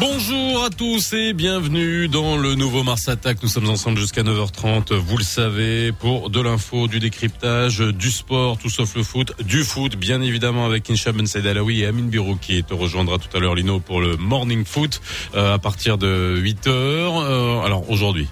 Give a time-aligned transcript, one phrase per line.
[0.00, 3.40] Bonjour à tous et bienvenue dans le nouveau Mars Attack.
[3.44, 8.58] Nous sommes ensemble jusqu'à 9h30, vous le savez, pour de l'info, du décryptage, du sport,
[8.58, 12.08] tout sauf le foot, du foot, bien évidemment avec Insha Ben Saïd Alaoui et Amine
[12.08, 15.00] Birou qui te rejoindra tout à l'heure, Lino, pour le morning foot
[15.36, 16.66] euh, à partir de 8h.
[16.66, 18.26] Euh, alors aujourd'hui,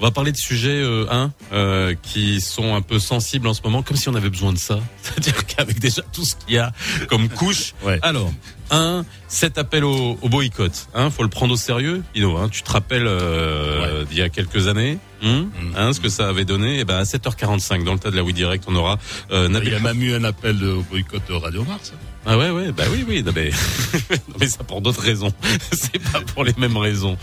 [0.00, 3.62] on va parler de sujets euh, un, euh, qui sont un peu sensibles en ce
[3.62, 4.78] moment, comme si on avait besoin de ça.
[5.02, 6.72] C'est-à-dire qu'avec déjà tout ce qu'il y a
[7.08, 7.74] comme couche.
[7.84, 7.98] Ouais.
[8.02, 8.30] Alors,
[8.70, 12.02] un, cet appel au, au boycott, hein, faut le prendre au sérieux.
[12.14, 16.08] Ino, hein, tu te rappelles euh, d'il y a quelques années, hein, hein, ce que
[16.08, 16.80] ça avait donné?
[16.80, 18.98] Et ben à 7h45 dans le tas de la Oui Direct, on aura
[19.30, 21.92] euh, Il Nabil y a même eu un appel au boycott de Radio Mars.
[22.26, 23.50] Ah ouais, ouais, bah oui, oui, non, mais,
[24.10, 25.32] non, mais ça pour d'autres raisons.
[25.72, 27.16] C'est pas pour les mêmes raisons.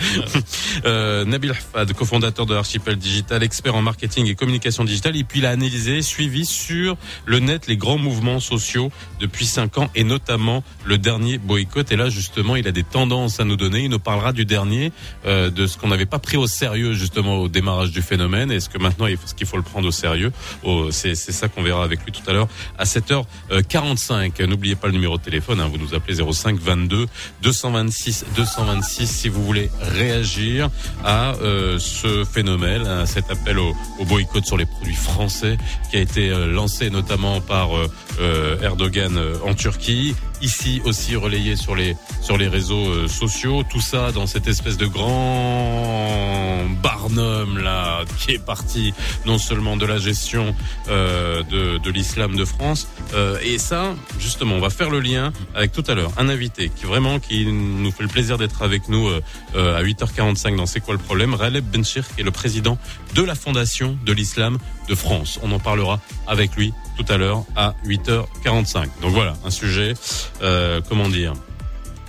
[0.85, 5.39] Euh, Nabil Hafad, cofondateur de Archipel Digital, expert en marketing et communication digitale, et puis
[5.39, 10.03] il a analysé, suivi sur le net les grands mouvements sociaux depuis cinq ans, et
[10.03, 11.91] notamment le dernier boycott.
[11.91, 13.83] Et là, justement, il a des tendances à nous donner.
[13.83, 14.91] Il nous parlera du dernier,
[15.27, 18.59] euh, de ce qu'on n'avait pas pris au sérieux justement au démarrage du phénomène, et
[18.59, 20.31] ce que maintenant, il faut, ce qu'il faut le prendre au sérieux.
[20.63, 22.47] Oh, c'est c'est ça qu'on verra avec lui tout à l'heure
[22.79, 24.43] à 7h45.
[24.45, 27.05] N'oubliez pas le numéro de téléphone, hein, vous nous appelez 05 22
[27.41, 30.69] 226 226 si vous voulez réagir
[31.03, 35.57] à euh, ce phénomène, à cet appel au, boycott sur les produits français
[35.91, 41.75] qui a été euh, lancé notamment par euh, Erdogan en Turquie, ici aussi relayé sur
[41.75, 48.03] les sur les réseaux euh, sociaux, tout ça dans cette espèce de grand barnum là
[48.19, 48.93] qui est parti
[49.25, 50.55] non seulement de la gestion
[50.89, 55.31] euh, de, de l'islam de France euh, et ça justement on va faire le lien
[55.55, 58.89] avec tout à l'heure un invité qui vraiment qui nous fait le plaisir d'être avec
[58.89, 59.21] nous euh,
[59.55, 61.33] euh, à 8h45 dans C'est quoi le problème?
[61.33, 62.77] Raleb Benchir qui est le président
[63.15, 64.57] de la fondation de l'islam
[64.87, 65.39] de France.
[65.43, 69.93] On en parlera avec lui tout à l'heure à 8h45 donc voilà un sujet
[70.41, 71.33] euh, comment dire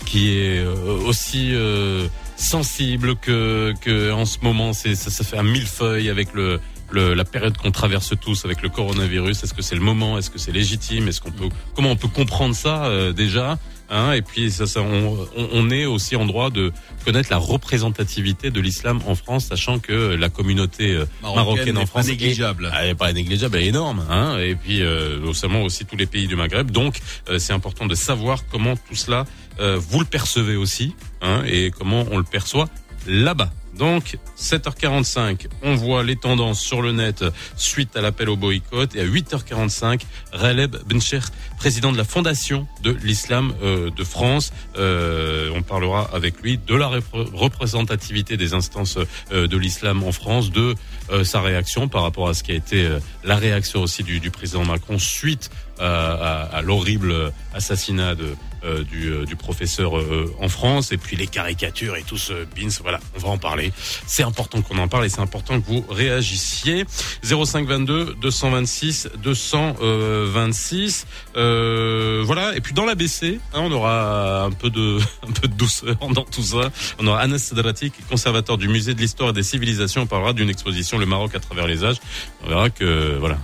[0.06, 0.74] qui est euh,
[1.06, 6.32] aussi euh, sensible que, que en ce moment c'est ça, ça fait un millefeuille avec
[6.32, 6.60] le,
[6.90, 9.42] le la période qu'on traverse tous avec le coronavirus.
[9.42, 10.18] Est-ce que c'est le moment?
[10.18, 11.08] Est-ce que c'est légitime?
[11.08, 13.58] Est-ce qu'on peut comment on peut comprendre ça euh, déjà?
[13.90, 16.72] Hein Et puis ça, ça on, on- est aussi en droit de
[17.04, 21.04] connaître la représentativité de l'islam en France, sachant que la communauté euh,
[21.36, 22.72] marocaine, en France pas négligeable.
[22.80, 24.38] elle est pas négligeable, elle est énorme, hein.
[24.38, 26.70] Et puis euh, seulement aussi tous les pays du Maghreb.
[26.70, 26.98] Donc
[27.28, 29.24] euh, c'est important de savoir comment tout cela
[29.60, 32.68] euh, vous le percevez aussi, hein, et comment on le perçoit
[33.06, 33.50] là-bas.
[33.78, 37.24] Donc 7h45, on voit les tendances sur le net
[37.56, 40.00] suite à l'appel au boycott et à 8h45,
[40.32, 41.20] Raleb Bencher,
[41.58, 46.74] président de la fondation de l'islam euh, de France, euh, on parlera avec lui de
[46.74, 48.98] la repré- représentativité des instances
[49.32, 50.74] euh, de l'islam en France, de
[51.22, 52.86] sa réaction par rapport à ce qui a été
[53.24, 58.34] la réaction aussi du, du président Macron suite à, à- à l'horrible assassinat de,
[58.64, 60.90] euh, du, euh, du professeur euh, en France.
[60.92, 63.72] Et puis les caricatures et tout ce bins voilà on va en parler.
[64.06, 66.84] C'est important qu'on en parle et c'est important que vous réagissiez.
[67.22, 71.06] 0522 226 226
[71.36, 72.54] euh, voilà.
[72.56, 76.24] Et puis dans l'ABC hein, on aura un peu de un peu de douceur dans
[76.24, 76.70] tout ça.
[76.98, 80.02] On aura Anas est conservateur du musée de l'histoire et des civilisations.
[80.02, 81.98] On parlera d'une exposition le Maroc à travers les âges.
[82.44, 83.38] On verra que voilà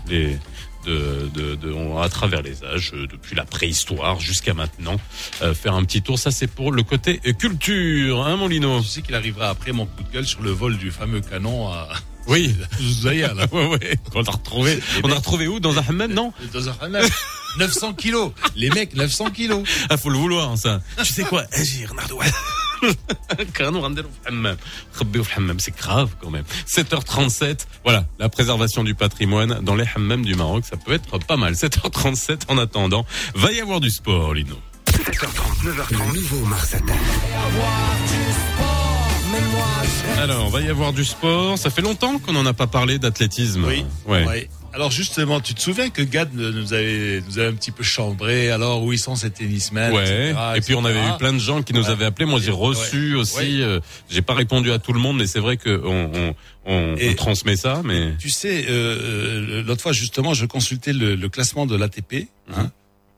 [0.84, 4.96] de, de, de- à travers les âges, euh, depuis la préhistoire jusqu'à maintenant,
[5.42, 6.18] euh, faire un petit tour.
[6.18, 9.72] Ça, c'est pour le côté euh, culture, hein, mon Lino Je sais qu'il arrivera après
[9.72, 11.88] mon coup de gueule sur le vol du fameux canon à
[12.26, 12.54] Oui.
[12.80, 13.46] Zouzaïa, là.
[13.52, 13.98] ouais, ouais.
[14.14, 14.78] On a retrouvé.
[15.02, 15.60] On a retrouvé où?
[15.60, 16.32] Dans un hammam Non?
[16.52, 17.06] Dans un hammam.
[17.58, 18.32] 900 kilos.
[18.56, 19.62] Les mecs, 900 kilos.
[19.90, 20.80] Ah, faut le vouloir, ça.
[21.02, 21.44] Tu sais quoi?
[21.52, 22.18] Agir, Nardou.
[25.60, 26.44] c'est grave quand même.
[26.66, 31.36] 7h37, voilà, la préservation du patrimoine dans les hammams du Maroc, ça peut être pas
[31.36, 31.54] mal.
[31.54, 34.56] 7h37 en attendant, va y avoir du sport, Lino.
[34.86, 36.84] 7h30, 9h30, nouveau Marseillais.
[40.18, 41.58] Alors, va y avoir du sport.
[41.58, 43.64] Ça fait longtemps qu'on n'en a pas parlé d'athlétisme.
[43.66, 43.84] Oui.
[44.74, 48.50] Alors justement, tu te souviens que Gad nous avait, nous avait un petit peu chambré.
[48.50, 50.02] Alors où ils sont ces tennismen Ouais.
[50.30, 51.90] etc., Et puis on avait eu plein de gens qui nous Ouais.
[51.90, 52.26] avaient appelés.
[52.26, 53.20] Moi, j'ai reçu Ouais.
[53.20, 53.36] aussi.
[53.36, 53.62] Ouais.
[53.62, 53.80] euh,
[54.10, 56.34] j'ai pas répondu à tout le monde, mais c'est vrai que on, on,
[56.66, 57.82] on, Et- on transmet ça.
[57.84, 62.26] Mais Tu sais, euh, l'autre fois justement, je consultais le, le classement de l'ATP.
[62.48, 62.54] Mhm.
[62.56, 62.72] Hein,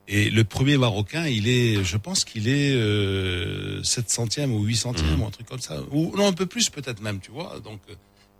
[0.07, 5.21] et le premier Marocain, il est, je pense qu'il est euh, 700e ou 800e Mhm.
[5.21, 5.77] ou un truc comme ça.
[5.91, 7.59] Ou non, un peu plus peut-être même, tu vois.
[7.63, 7.93] Donc, euh,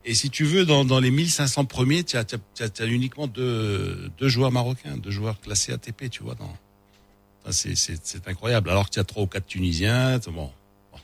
[0.09, 2.25] et si tu veux, dans, dans les 1500 premiers, tu as,
[2.59, 6.36] as, as- uniquement deux, deux joueurs marocains, deux joueurs classés ATP, tu vois.
[6.36, 6.56] Dans,
[7.50, 8.69] Enfin, c'est, incroyable.
[8.69, 10.51] Alors que tu as trois ou quatre Tunisiens, bon.
[10.92, 11.00] Bon.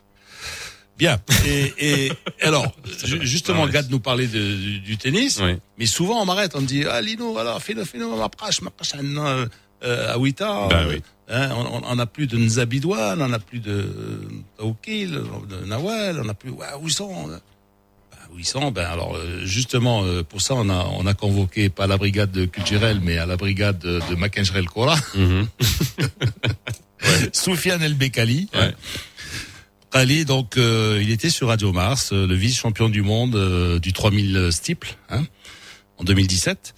[0.98, 1.20] Bien.
[1.46, 2.12] Et, et
[2.42, 2.74] alors,
[3.22, 5.58] justement, Gad nous parlait de, du, du, tennis, Oui.
[5.78, 8.72] mais souvent on m'arrête, on me dit, ah Lino, alors fais-le, fais-le, ma prache, ma
[8.72, 10.68] prache, euh, à Ouita.
[10.70, 11.02] Bah oui.
[11.30, 13.88] Hein, on, on a plus de Nzabidouane, on a plus de
[14.58, 17.30] Taoukil, de Nawal, on a plus, ouais, où ils sont
[18.35, 21.97] Ben, Ben alors euh, justement euh, pour ça on a on a convoqué pas la
[21.97, 25.47] brigade culturelle mais à la brigade de, de Mackencherel Kora, Mhm.
[27.33, 28.47] Soufiane El Bekali.
[28.53, 28.74] Ouais.
[29.91, 33.94] Ali, donc, euh, il était sur Radio Mars, euh, le vice-champion du monde euh, du
[33.94, 35.24] 3000 steeple, hein,
[36.00, 36.74] en 2017.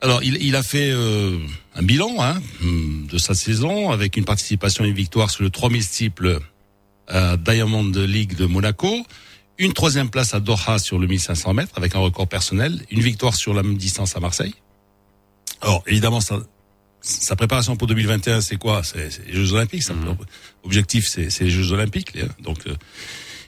[0.00, 1.36] Alors, il, il a fait euh,
[1.74, 5.50] un bilan hein, hum, de sa saison avec une participation et une victoire sur le
[5.50, 6.38] 3000 steeple
[7.08, 9.04] à Diamond League de Monaco,
[9.58, 13.34] une troisième place à Doha sur le 1500 mètres avec un record personnel, une victoire
[13.34, 14.54] sur la même distance à Marseille.
[15.60, 16.40] Alors, évidemment, ça,
[17.00, 18.82] sa préparation pour 2021, c'est quoi?
[18.82, 19.82] C'est les Jeux Olympiques.
[19.82, 19.94] Ça.
[20.64, 22.14] Objectif, c'est les Jeux Olympiques.
[22.14, 22.74] les- Donc, euh,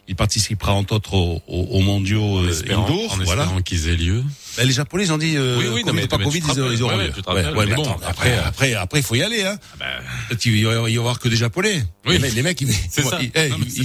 [0.08, 3.12] il participera entre autres aux, aux, aux mondiaux En euh, espérant, indoor.
[3.12, 3.42] en voilà.
[3.42, 4.22] espérant qu'ils aient lieu.
[4.56, 6.58] Ben, les Japonais, ils ont dit, euh, Oui, oui, non, mais- pas mais Covid, ils,
[6.74, 7.12] ils auront ouais, lieu.
[7.28, 9.42] ouais, ouais, mais bon, attends, après, après, après, après, il faut y aller.
[9.42, 9.58] Hein.
[9.74, 9.86] Ah ben,
[10.30, 11.84] avoir- il va y avoir que des Japonais.
[12.06, 12.12] Oui.
[12.14, 12.68] Les, mecs- les mecs, Non,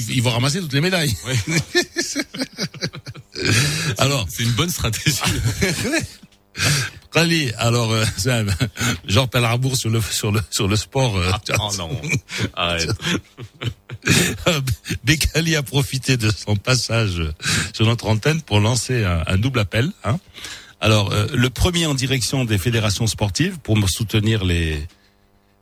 [0.10, 1.16] ils vont ramasser toutes les médailles.
[1.28, 1.36] oui.
[3.98, 5.18] Alors, c'est une bonne stratégie.
[7.14, 8.06] Rallye, alors, euh,
[9.32, 11.18] Pearl Harbor sur le, sur le, sur le sport.
[11.18, 11.30] euh,
[11.60, 11.90] oh non,
[12.56, 12.90] arrête.
[15.04, 17.22] Bekali a profité de son passage
[17.74, 19.92] sur notre antenne pour lancer un, un double appel.
[20.04, 20.20] Hein.
[20.80, 24.86] Alors, euh, le premier en direction des fédérations sportives pour soutenir les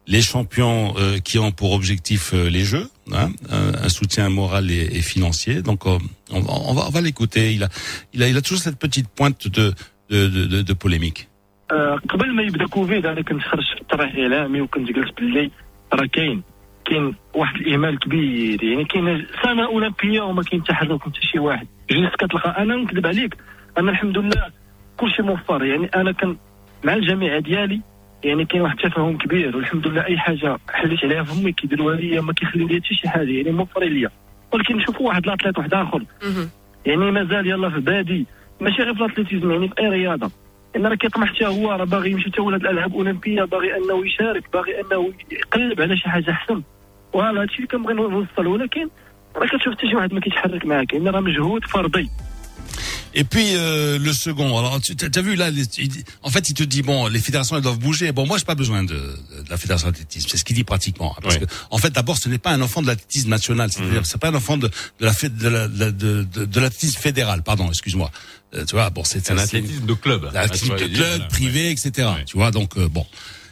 [0.08, 4.72] les champions euh, qui ont pour objectif euh, les Jeux, hein, un, un soutien moral
[4.72, 5.62] et, et financier.
[5.62, 6.00] Donc, euh,
[6.32, 7.54] on, va- on va, on va l'écouter.
[7.54, 7.70] Il a,
[8.14, 9.72] il a, il a toujours cette petite pointe de,
[10.10, 11.28] de, de, de polémique.
[11.72, 15.52] آه، قبل ما يبدا كوفيد أنا كنت خرجت في الطرح الاعلامي وكنت جلست باللي
[15.94, 16.42] راه كاين
[16.86, 21.68] كاين واحد الإهمال كبير يعني كاين سنة أولمبية وما كاين تحرك حتى شي واحد.
[21.90, 23.38] جلست كتلقى أنا نكذب عليك
[23.78, 24.52] أنا الحمد لله
[24.98, 25.64] كلشي موفر.
[25.64, 26.38] يعني أنا كان
[26.84, 27.82] مع الجامعة ديالي
[28.24, 32.34] يعني كاين واحد التفاهم كبير والحمد لله أي حاجة حليت عليها فمي كيديروها ليا ما
[32.34, 34.10] كيخليو لي حتى شي حاجة يعني موفرين ليا.
[34.54, 36.04] ولكن نشوفوا واحد الأطليت واحد آخر.
[36.86, 38.26] يعني مازال يلا في بادي
[38.62, 40.32] ماشي غير في الاتليتيزم يعني في أي رياضة.
[40.76, 44.44] إن راه كيطمح حتى هو راه باغي يمشي حتى هو للالعاب الأولمبية باغي أنه يشارك
[44.54, 46.62] باغي أنه يقلب على شي حاجة أحسن.
[47.14, 48.90] وهذا هادشي اللي كنبغي نوصل ولكن
[49.36, 52.10] راه كتشوف حتى شي واحد ما كيتحرك معاك يعني راه مجهود فردي.
[53.16, 55.64] Et puis euh, le second, alors tu as vu là, les-
[56.22, 58.12] en fait il te dit bon, les fédérations elles doivent bouger.
[58.12, 61.16] Bon moi j'ai pas besoin de, de la fédération d'athlétisme, c'est ce qu'il dit pratiquement.
[61.22, 61.42] Parce Ouais.
[61.42, 64.30] que en fait d'abord ce n'est pas un enfant de l'athlétisme national, c'est-à-dire c'est pas
[64.30, 64.68] un enfant de,
[65.00, 68.12] de la de la- de, de, l'athlétisme fédéral, pardon, excuse-moi.
[68.54, 70.30] Euh, tu vois bon c'est un athlétisme de club.
[70.34, 71.92] l'athlétisme tu de club, privé, etc.
[72.16, 72.26] Ouais.
[72.26, 73.06] Tu vois donc euh, bon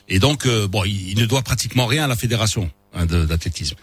[0.07, 3.75] et donc euh, bon il, il ne doit pratiquement rien à la fédération hein, d'athlétisme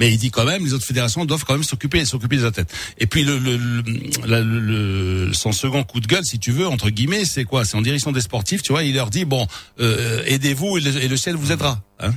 [0.00, 2.72] Mais il dit quand même, les autres fédérations doivent quand même s'occuper, s'occuper des athlètes.
[2.98, 3.82] Et puis le, le, le,
[4.26, 7.64] la- le- le- son second coup de gueule, si tu veux, entre guillemets, c'est quoi
[7.64, 8.82] C'est en direction des sportifs, tu vois.
[8.84, 9.46] Il leur dit bon,
[9.80, 11.74] euh, aidez-vous et le, et le ciel vous aidera.
[12.00, 12.12] Hein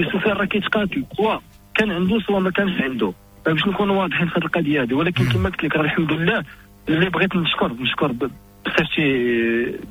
[0.00, 1.42] سفيان راه كيتقاتل سواء
[1.74, 3.12] كان عنده سواء ما كانش عنده
[3.46, 6.44] باش نكونوا واضحين في هذه القضيه هذه ولكن كما قلت لك راه الحمد لله
[6.88, 8.30] اللي بغيت نشكر نشكر ب-
[8.66, 9.08] بصفتي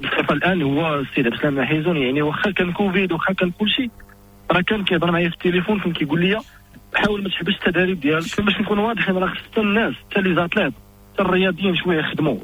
[0.04, 3.90] بصفه الان هو السيد عبد السلام حيزون يعني واخا كان كوفيد واخا كان كلشي
[4.52, 6.40] راه كان كيهضر معايا في التليفون كان كيقول لي
[6.97, 10.73] حاول ما تحبسش التدريب ديالك باش نكونوا واضحين راه خص حتى الناس حتى لي زاتليت
[11.13, 12.37] حتى الرياضيين شوية يخدموا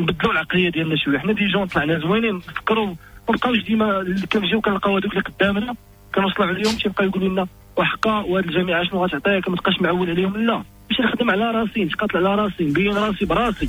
[0.00, 2.96] نبدلوا العقلية ديالنا شوية حنا ديجا طلعنا زوينين نفكروا ما
[3.30, 5.74] نبقاوش ديما كنجيو كنلقاو هذوك اللي قدامنا
[6.14, 7.46] كنوصلوا عليهم تيبقاو يقولوا لنا
[7.76, 12.26] وحقا وهاد الجامعة شنو غتعطيك ما تبقاش معول عليهم لا باش نخدم على راسي نتقاتل
[12.26, 13.68] على راسي نبين راسي براسي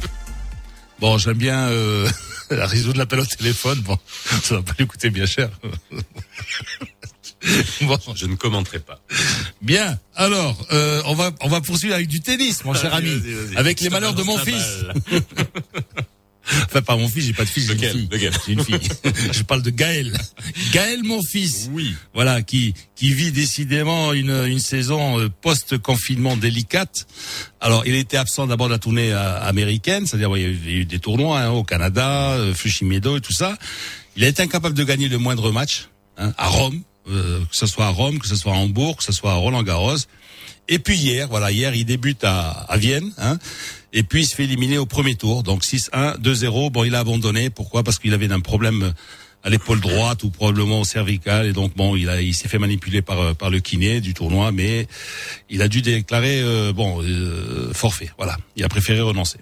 [1.01, 2.07] bon, j'aime bien euh,
[2.51, 3.79] résoudre l'appel au téléphone.
[3.79, 3.97] Bon,
[4.45, 5.49] ça va pas lui coûter bien cher.
[7.81, 9.01] bon, Je ne commenterai pas.
[9.61, 9.97] bien.
[10.15, 13.11] Alors, euh, on va on va poursuivre avec du tennis, mon cher ami,
[13.55, 14.85] avec les Je malheurs de mon fils.
[16.65, 17.79] Enfin, pas mon fils, j'ai pas de fils, j'ai une
[18.09, 18.09] fille.
[18.45, 18.79] J'ai une fille.
[19.31, 20.11] Je parle de Gaël.
[20.73, 21.69] Gaël, mon fils.
[21.71, 21.95] Oui.
[22.15, 27.05] Voilà, qui qui vit décidément une une saison euh, post-confinement délicate.
[27.61, 30.59] Alors, il était absent d'abord de la tournée euh, américaine, c'est-à-dire il y a eu-
[30.65, 33.55] il y a eu des tournois hein, au Canada, euh, Fushimido et tout ça.
[34.17, 37.65] Il a été incapable de gagner le moindre match hein, à Rome, euh, que ce
[37.65, 39.97] soit à Rome, que ce soit à Hambourg, que ce soit à Roland Garros.
[40.67, 43.37] Et puis hier, voilà, hier il débute à, à Vienne, hein,
[43.93, 46.71] et puis il se fait éliminer au premier tour, donc 6-1, 2-0.
[46.71, 47.49] Bon, il a abandonné.
[47.49, 47.83] Pourquoi?
[47.83, 48.93] Parce qu'il avait un problème
[49.43, 52.59] à l'épaule droite ou probablement au cervical, et donc bon, il a, il s'est fait
[52.59, 54.87] manipuler par par le kiné du tournoi, mais
[55.49, 58.11] il a dû déclarer euh, bon euh, forfait.
[58.17, 59.39] Voilà, il a préféré renoncer.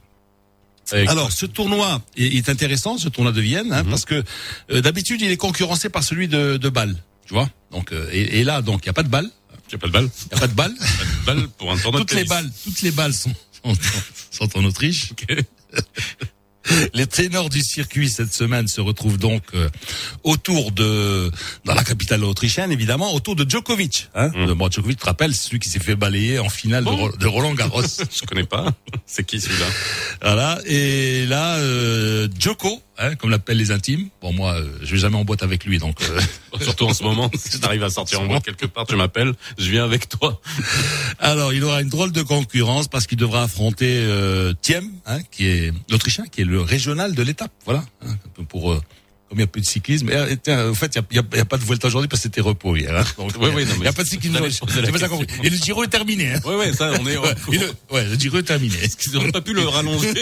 [0.91, 3.89] Alors, ce tournoi est, est intéressant, ce tournoi de Vienne, hein, Mhm.
[3.91, 4.23] parce que
[4.71, 6.95] euh, d'habitude il est concurrencé par celui de, de Bâle,
[7.29, 7.47] tu vois.
[7.71, 9.29] Donc, euh, et, et là, donc il y a pas de balle,
[9.67, 10.73] Tu as pas de balle il y a pas de balle.
[10.75, 13.33] Pas de balle pour un tournoi toutes de les balles, toutes les balles sont
[13.63, 13.73] sont,
[14.31, 15.09] sont en Autriche.
[16.93, 19.69] Les ténors du circuit cette semaine se retrouvent donc euh,
[20.23, 21.31] autour de,
[21.65, 24.09] dans la capitale autrichienne évidemment, autour de Djokovic.
[24.13, 24.53] Hein Mm.
[24.53, 27.53] Bon, Djokovic, tu te rappelles, celui qui s'est fait balayer en finale de, de Roland
[27.53, 27.81] Garros.
[28.11, 28.73] Je connais pas.
[29.05, 29.65] C'est qui celui-là?
[30.21, 30.59] Voilà.
[30.65, 34.09] Et là, euh, Djoko, hein, comme l'appellent les intimes.
[34.21, 35.97] Bon, moi, euh, je vais jamais en boîte avec lui, donc.
[36.03, 36.19] euh,
[36.61, 39.69] Surtout en ce moment, si t'arrives à sortir en boîte quelque part, tu m'appelles, je
[39.69, 40.39] viens avec toi.
[41.19, 45.47] Alors, il aura une drôle de concurrence parce qu'il devra affronter euh, Thiem, hein, qui
[45.47, 47.51] est l'Autrichien, qui est le régional de l'étape.
[47.65, 47.83] Voilà.
[48.05, 48.81] Hein, un peu pour euh,
[49.29, 50.09] comme il y a peu de cyclisme.
[50.09, 52.21] Et, euh, tiens, au fait, il y a, a- a pas de Vuelta aujourd'hui parce
[52.21, 52.95] que c'était repos hier.
[52.95, 54.35] Hein, donc, Oui, oui, non, il y mais a pas de cyclisme.
[54.35, 54.91] aujourd'hui.
[54.91, 55.27] pas ça compris.
[55.43, 56.33] Et le Giro est terminé.
[56.33, 56.39] Hein.
[56.45, 57.17] Ouais, ouais, ça, on est.
[57.19, 58.75] Ouais, et le, ouais, le Giro est terminé.
[59.05, 60.13] Ils n'auraient pas pu le rallonger.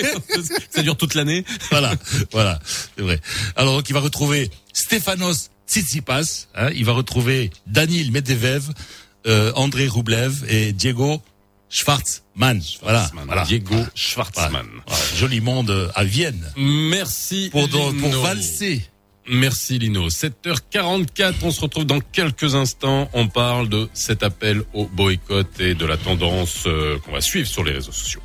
[0.69, 1.45] ça dure toute l'année.
[1.71, 1.95] voilà,
[2.31, 2.59] voilà,
[2.97, 3.19] c'est vrai.
[3.55, 8.69] Alors donc il va retrouver Stefanos Tsitsipas, hein, il va retrouver Danil Medvedev,
[9.25, 11.21] euh, André Roublev et Diego
[11.69, 12.61] Schwartzmann.
[12.81, 13.43] Voilà, voilà.
[13.43, 14.65] Diego Schwartzmann.
[14.87, 17.49] Voilà, joli monde euh, à Vienne Merci.
[17.51, 18.21] pour donc, pour Lino.
[18.21, 18.81] valser.
[19.29, 20.07] Merci Lino.
[20.07, 23.09] 7h44, on se retrouve dans quelques instants.
[23.13, 27.47] On parle de cet appel au boycott et de la tendance euh, qu'on va suivre
[27.47, 28.21] sur les réseaux sociaux.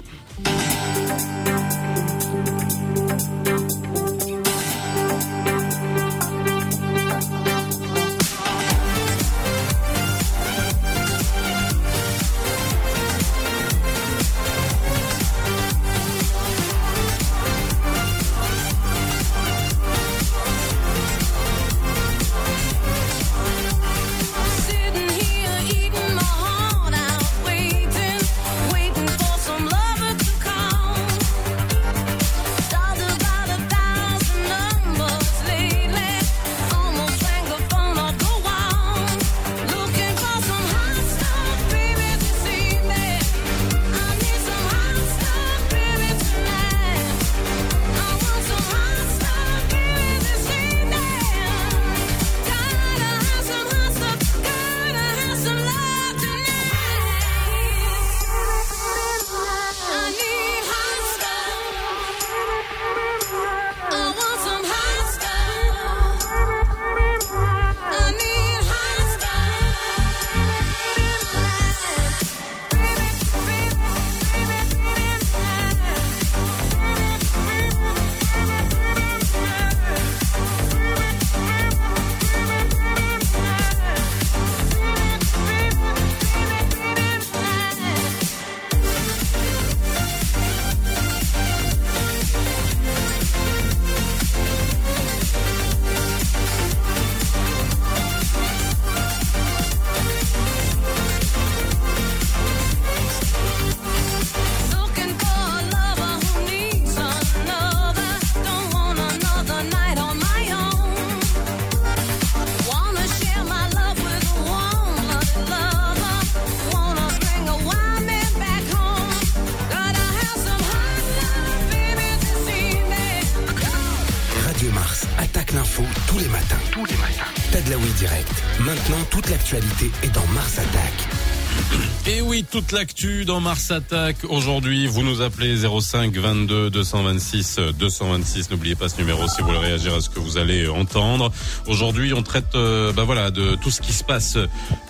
[132.52, 134.16] Toute l'actu dans Mars Attack.
[134.28, 138.50] Aujourd'hui, vous nous appelez 05 22 226 226.
[138.50, 141.32] N'oubliez pas ce numéro si vous voulez réagir à ce que vous allez entendre.
[141.66, 144.36] Aujourd'hui, on traite euh, bah voilà, de tout ce qui se passe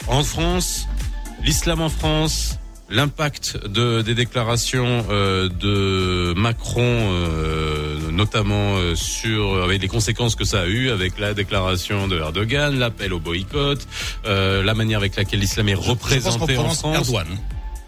[0.09, 0.89] en France,
[1.45, 2.59] l'islam en France,
[2.91, 10.45] l'impact de, des déclarations euh, de Macron, euh, notamment euh, sur avec les conséquences que
[10.45, 13.87] ça a eu avec la déclaration de Erdogan, l'appel au boycott,
[14.27, 16.97] euh, la manière avec laquelle l'islam est Je pense qu'on représenté en France.
[16.97, 17.27] Erdogan.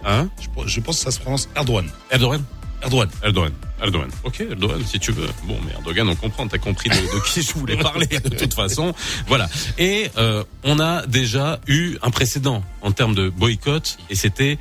[0.05, 1.89] Hein Je, je pense que ça se prononce Erdogan.
[2.11, 2.43] Erdogan
[2.83, 3.09] Erdogan.
[3.23, 3.53] Erdogan.
[3.83, 4.11] Erdogan.
[4.25, 5.27] Ok, Erdogan, si tu veux.
[5.45, 6.47] Bon, mais Erdogan, on comprend.
[6.47, 8.95] T'as compris de, de qui je voulais parler de toute façon.
[9.27, 9.49] Voilà.
[9.79, 14.59] Et euh, on a déjà eu un précédent en termes de boycott, et c'était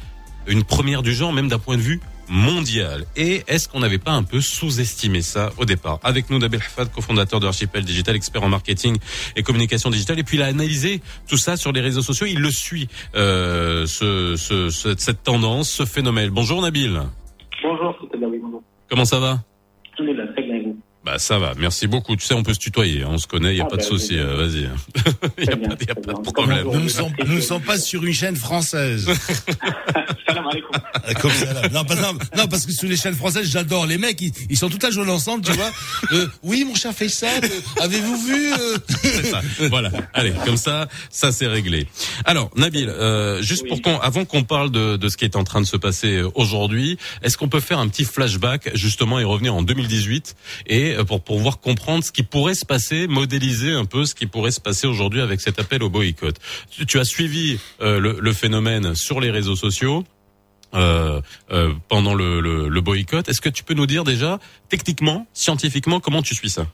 [0.48, 3.06] une première du genre, même d'un point de vue mondial.
[3.16, 6.92] Et est-ce qu'on n'avait pas un peu sous-estimé ça au départ Avec nous, Nabil Hafad,
[6.92, 8.98] cofondateur de Archipel Digital, expert en marketing
[9.36, 10.20] et communication digitale.
[10.20, 12.26] Et puis il a analysé tout ça sur les réseaux sociaux.
[12.28, 16.30] Il le suit, euh, ce, ce, ce- cette tendance, ce phénomène.
[16.30, 17.02] Bonjour Nabil.
[17.62, 18.62] Bonjour, bonjour.
[18.90, 19.42] Comment ça va?
[19.96, 20.74] Tout est là, très bien,
[21.06, 22.16] Bah ça va, merci beaucoup.
[22.16, 23.76] Tu sais, on peut se tutoyer, hein, on se connaît, il y a Ah, pas
[23.76, 24.18] de bah, souci.
[24.18, 24.70] euh, Vas-y,
[25.38, 26.66] il y a pas, y a pas de problème.
[26.72, 29.08] Nous ne sommes, sommes pas sur une chaîne française.
[30.28, 30.46] Salam.
[31.06, 31.68] Ah, Comme ça, là.
[31.70, 33.86] Non, pas- non, non, parce que sur les chaînes françaises, j'adore.
[33.86, 35.72] Les mecs, ils, ils sont toute la journée ensemble, tu vois.
[36.14, 39.42] Euh, oui, mon cher Faisal, euh, avez-vous vu euh, C'est ça.
[39.70, 39.92] Voilà.
[40.14, 41.88] Allez, comme ça, ça c'est réglé.
[42.26, 43.70] Alors, Nabil, euh, juste Oui.
[43.70, 46.22] pour qu'on, avant qu'on parle de, de ce qui est en train de se passer
[46.36, 50.36] aujourd'hui, est-ce qu'on peut faire un petit flashback justement et revenir en 2018
[50.68, 54.28] et euh, pour pouvoir comprendre ce qui pourrait se passer, modéliser un peu ce qui
[54.28, 56.36] pourrait se passer aujourd'hui avec cet appel au boycott.
[56.88, 60.04] Tu, as suivi euh, le, le phénomène sur les réseaux sociaux.
[60.74, 61.22] euh,
[61.52, 66.00] euh, pendant le, le, le boycott, est-ce que tu peux nous dire déjà techniquement, scientifiquement,
[66.00, 66.66] comment tu suis ça?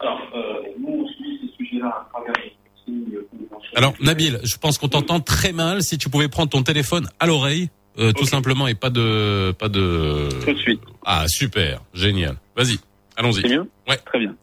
[0.00, 0.40] Alors, euh,
[0.78, 2.52] nous, on suit ces sujets-là à travers les
[2.84, 3.76] signes conventionnels.
[3.76, 5.82] Alors Nabil, je pense qu'on t'entend très mal.
[5.82, 7.70] Si tu pouvais prendre ton téléphone à l'oreille,
[8.16, 10.28] tout simplement, et pas de, pas de.
[10.44, 10.80] Tout de suite.
[11.04, 12.36] Ah super, génial.
[12.56, 12.78] Vas-y,
[13.20, 13.42] allons-y.
[13.42, 13.96] C'est mieux Ouais.
[14.04, 14.34] Très bien.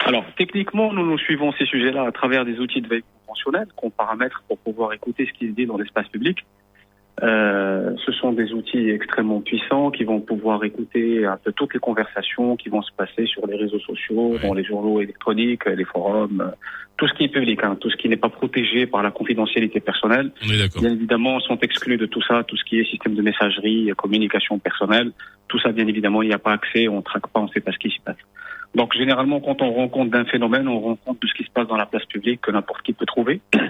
[0.00, 3.90] Alors, techniquement, nous nous suivons ces sujets-là à travers des outils de veille conventionnelle qu'on
[3.90, 6.44] paramètre pour pouvoir écouter ce qui se dit dans l'espace public.
[7.22, 11.80] Euh, ce sont des outils extrêmement puissants qui vont pouvoir écouter un peu toutes les
[11.80, 16.52] conversations qui vont se passer sur les réseaux sociaux, dans les journaux électroniques, les forums,
[16.96, 19.80] tout ce qui est public, hein, tout ce qui n'est pas protégé par la confidentialité
[19.80, 20.32] personnelle.
[20.46, 20.80] On est d'accord.
[20.80, 24.58] Bien évidemment, sont exclus de tout ça, tout ce qui est système de messagerie, communication
[24.58, 25.12] personnelle.
[25.48, 27.50] Tout ça, bien évidemment, il n'y a pas accès, on ne traque pas, on ne
[27.50, 28.16] sait pas ce qui s'y passe.
[28.74, 31.66] Donc, généralement, quand on rend compte d'un phénomène, on compte de ce qui se passe
[31.66, 33.40] dans la place publique que n'importe qui peut trouver.
[33.54, 33.60] Oui.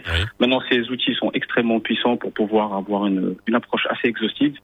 [0.40, 4.56] Maintenant, ces outils sont extrêmement puissants pour pouvoir avoir une, une approche assez exhaustive.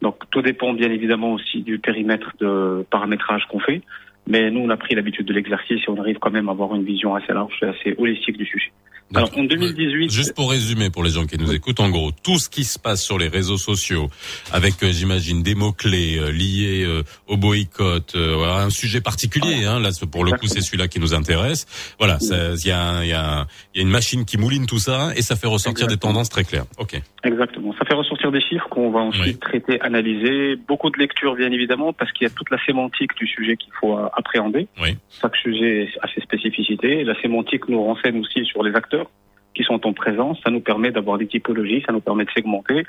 [0.00, 3.82] Donc, tout dépend, bien évidemment, aussi du périmètre de paramétrage qu'on fait.
[4.28, 6.74] Mais nous, on a pris l'habitude de l'exercice et on arrive quand même à avoir
[6.74, 8.70] une vision assez large et assez holistique du sujet.
[9.14, 12.38] Alors, en 2018, Juste pour résumer pour les gens qui nous écoutent, en gros, tout
[12.38, 14.08] ce qui se passe sur les réseaux sociaux,
[14.52, 19.80] avec, euh, j'imagine, des mots-clés euh, liés euh, au boycott, voilà, un sujet particulier, hein,
[19.80, 21.66] là, pour le coup, c'est celui-là qui nous intéresse.
[21.98, 25.46] Voilà, il y a, y, y une machine qui mouline tout ça et ça fait
[25.46, 26.64] ressortir des tendances très claires.
[26.78, 27.00] Ok.
[27.24, 27.74] Exactement.
[27.78, 29.38] Ça fait ressortir des chiffres qu'on va ensuite Oui.
[29.38, 30.56] traiter, analyser.
[30.56, 33.72] Beaucoup de lectures, bien évidemment, parce qu'il y a toute la sémantique du sujet qu'il
[33.78, 34.68] faut appréhender.
[34.80, 34.96] Oui.
[35.20, 37.04] Chaque sujet a ses spécificités.
[37.04, 39.10] La sémantique nous renseigne aussi sur les acteurs
[39.54, 40.38] qui sont en présence.
[40.44, 42.84] Ça nous permet d'avoir des typologies, ça nous permet de segmenter.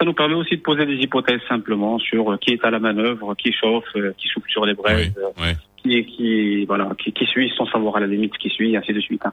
[0.00, 2.78] Ça nous permet aussi de poser des hypothèses simplement sur euh, qui est à la
[2.78, 5.56] manœuvre, qui chauffe, euh, qui souffle sur les braises, euh, Ouais.
[5.82, 9.00] qui, qui, voilà, qui, qui suit sans savoir à la limite qui suit, ainsi de
[9.00, 9.22] suite.
[9.26, 9.32] hein.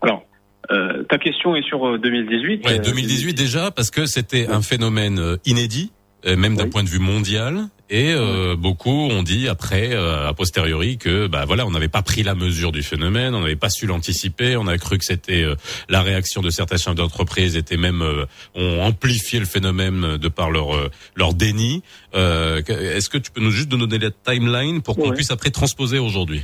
[0.00, 0.24] Alors,
[0.72, 2.66] euh, ta question est sur euh, 2018.
[2.66, 5.92] Ouais, Euh, 2018 déjà parce que c'était un phénomène inédit,
[6.24, 6.70] même d'un Oui.
[6.70, 7.68] point de vue mondial.
[7.90, 12.00] Et euh, beaucoup ont dit après, euh, a posteriori, que bah voilà, on n'avait pas
[12.00, 15.42] pris la mesure du phénomène, on n'avait pas su l'anticiper, on a cru que c'était
[15.42, 15.56] euh,
[15.90, 20.50] la réaction de certains chefs d'entreprise était même euh, ont amplifié le phénomène de par
[20.50, 21.82] leur euh, leur déni.
[22.14, 25.14] Euh, Est-ce que tu peux nous juste nous donner la timeline pour qu'on Ouais.
[25.16, 26.40] puisse après transposer aujourd'hui?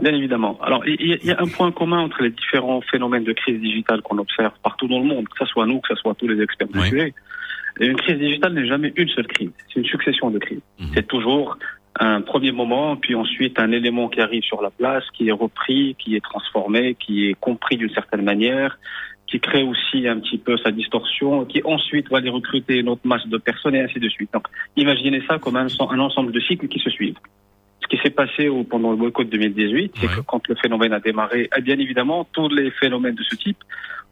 [0.00, 0.58] Bien évidemment.
[0.62, 3.32] Alors, il y, a- il y a un point commun entre les différents phénomènes de
[3.32, 6.14] crise digitale qu'on observe partout dans le monde, que ce soit nous, que ce soit
[6.14, 6.88] tous les experts du Oui.
[6.88, 7.14] sujet.
[7.80, 10.60] Une crise digitale n'est jamais une seule crise, c'est une succession de crises.
[10.78, 10.88] Mhm.
[10.94, 11.58] C'est toujours
[12.00, 15.96] un premier moment, puis ensuite un élément qui arrive sur la place, qui est repris,
[15.98, 18.78] qui est transformé, qui est compris d'une certaine manière,
[19.26, 23.02] qui crée aussi un petit peu sa distorsion, qui ensuite va aller recruter une autre
[23.04, 24.32] masse de personnes et ainsi de suite.
[24.32, 24.44] Donc,
[24.76, 27.18] imaginez ça comme un, un ensemble de cycles qui se suivent.
[27.90, 30.14] Ce qui s'est passé au- pendant le boycott 2018, c'est Ouais.
[30.16, 33.56] que quand le phénomène a démarré, eh bien évidemment, tous les phénomènes de ce type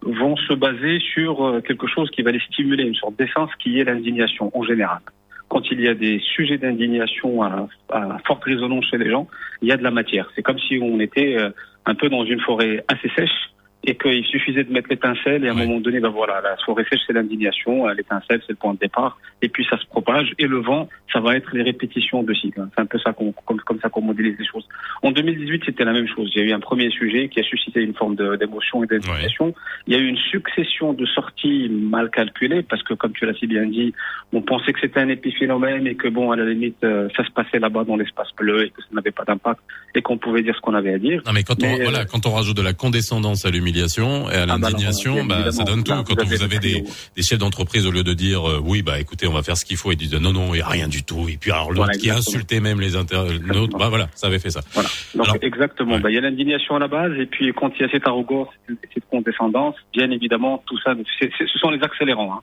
[0.03, 3.79] vont se baser sur euh, quelque chose qui va les stimuler, une sorte d'essence qui
[3.79, 5.01] est l'indignation en général.
[5.49, 9.29] Quand il y a des sujets d'indignation à, à forte résonance chez les gens,
[9.63, 10.31] il y a de la matière.
[10.35, 11.51] C'est comme si on était euh,
[11.85, 13.51] un peu dans une forêt assez sèche
[13.87, 15.67] et qu'il suffisait de mettre l'étincelle et à un Ouais.
[15.67, 18.79] moment donné, ben voilà, la forêt sèche c'est l'indignation, euh, l'étincelle c'est le point de
[18.79, 22.35] départ et puis ça se propage et le vent ça va être les répétitions de
[22.35, 22.61] cycles.
[22.61, 22.69] hein.
[22.75, 24.67] C'est un peu ça qu'on, comme, comme ça qu'on modélise les choses.
[25.03, 26.31] En 2018 c'était la même chose.
[26.35, 29.55] Il y a eu un premier sujet qui a suscité une forme d'émotion et d'indignation.
[29.87, 33.35] Il y a eu une succession de sorties mal calculées parce que comme tu l'as
[33.35, 33.95] si bien dit,
[34.33, 37.31] on pensait que c'était un épiphénomène et que bon à la limite euh, ça se
[37.31, 39.61] passait là-bas dans l'espace bleu et que ça n'avait pas d'impact
[39.95, 41.23] et qu'on pouvait dire ce qu'on avait à dire.
[41.25, 43.83] Non mais quand on Mais, euh, voilà, quand on rajoute de la condescendance à et
[43.83, 45.93] à Ah bah l'indignation, bah, ça donne tout.
[45.93, 46.85] Là, quand vous avez des,
[47.23, 49.77] chefs d'entreprise au lieu de dire euh, oui bah écoutez on va faire ce qu'il
[49.77, 51.85] faut et disent non non il y a rien du tout et puis alors l'autre
[51.85, 52.37] Voilà, qui exactement.
[52.37, 54.89] insultait même les internautes bah voilà ça avait fait ça Voilà.
[55.15, 55.95] Donc Alors, exactement.
[55.95, 56.01] ouais.
[56.01, 58.07] Bah, il y a l'indignation à la base et puis quand il y a cette
[58.07, 58.49] arrogance,
[58.95, 62.35] cette condescendance, bien évidemment tout ça, ce sont les accélérants.
[62.35, 62.41] Hein.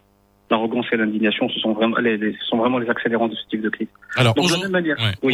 [0.51, 3.61] L'arrogance et l'indignation, ce sont vraiment les, les- sont vraiment les accélérants de ce type
[3.61, 3.87] de crise.
[4.15, 4.69] alors aujourd'hui-
[5.03, 5.33] ouais, oui.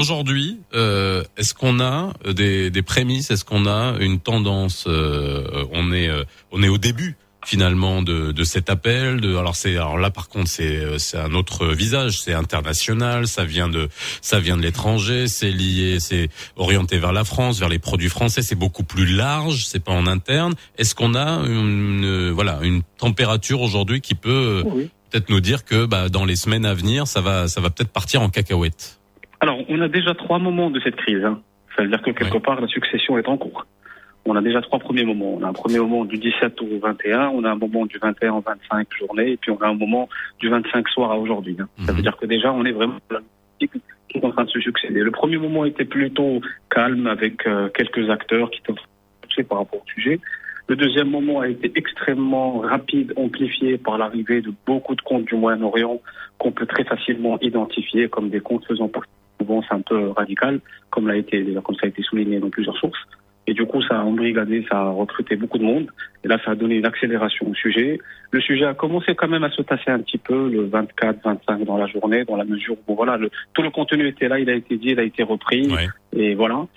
[0.74, 5.91] euh, est-ce qu'on a euh, des, des prémices est-ce qu'on a une tendance euh, on
[5.91, 9.98] est euh, on est au début finalement de, de cet appel de alors c'est alors
[9.98, 13.88] là par contre c'est euh, c'est un autre visage c'est international ça vient de
[14.22, 18.41] ça vient de l'étranger c'est lié c'est orienté vers la France vers les produits français
[18.41, 23.62] c'est beaucoup plus large c'est pas en interne est-ce qu'on a une voilà une température
[23.62, 24.89] aujourd'hui qui peut Oui.
[25.10, 27.91] Peut-être nous dire que bah, dans les semaines à venir, ça va, ça va peut-être
[27.91, 29.00] partir en cacahuète.
[29.41, 31.24] Alors, on a déjà trois moments de cette crise.
[31.24, 31.41] Hein.
[31.76, 32.39] Ça veut dire que quelque Ouais.
[32.39, 33.65] part, la succession est en cours.
[34.26, 35.36] On a déjà trois premiers moments.
[35.39, 38.34] On a un premier moment du 17 au 21, on a un moment du 21
[38.34, 41.56] au 25 journée, et puis on a un moment du 25 soir à aujourd'hui.
[41.60, 41.67] hein.
[41.86, 41.98] Ça Mhm.
[41.98, 42.98] veut dire que déjà, on est vraiment
[43.60, 45.02] qui est en train de se succéder.
[45.02, 49.26] Le premier moment était plutôt calme avec euh, quelques acteurs qui étaient en train de
[49.26, 50.19] se toucher par rapport au sujet.
[50.69, 55.34] Le deuxième moment a été extrêmement rapide, amplifié par l'arrivée de beaucoup de comptes du
[55.34, 55.99] Moyen-Orient
[56.38, 60.60] qu'on peut très facilement identifier comme des comptes faisant partie mouvance un peu radicale,
[60.91, 62.99] comme l'a été comme ça a été souligné dans plusieurs sources.
[63.50, 65.88] Et du coup, ça a embrigadé, ça a recruté beaucoup de monde.
[66.24, 68.00] Et là, ça a donné une accélération au sujet.
[68.30, 71.66] Le sujet a commencé quand même à se tasser un petit peu le 24, 25
[71.66, 74.52] dans la journée, dans la mesure où voilà, le, tout le contenu était là, il
[74.52, 75.68] a été dit, il a été repris.
[75.68, 75.88] Ouais.
[76.16, 76.68] Et voilà.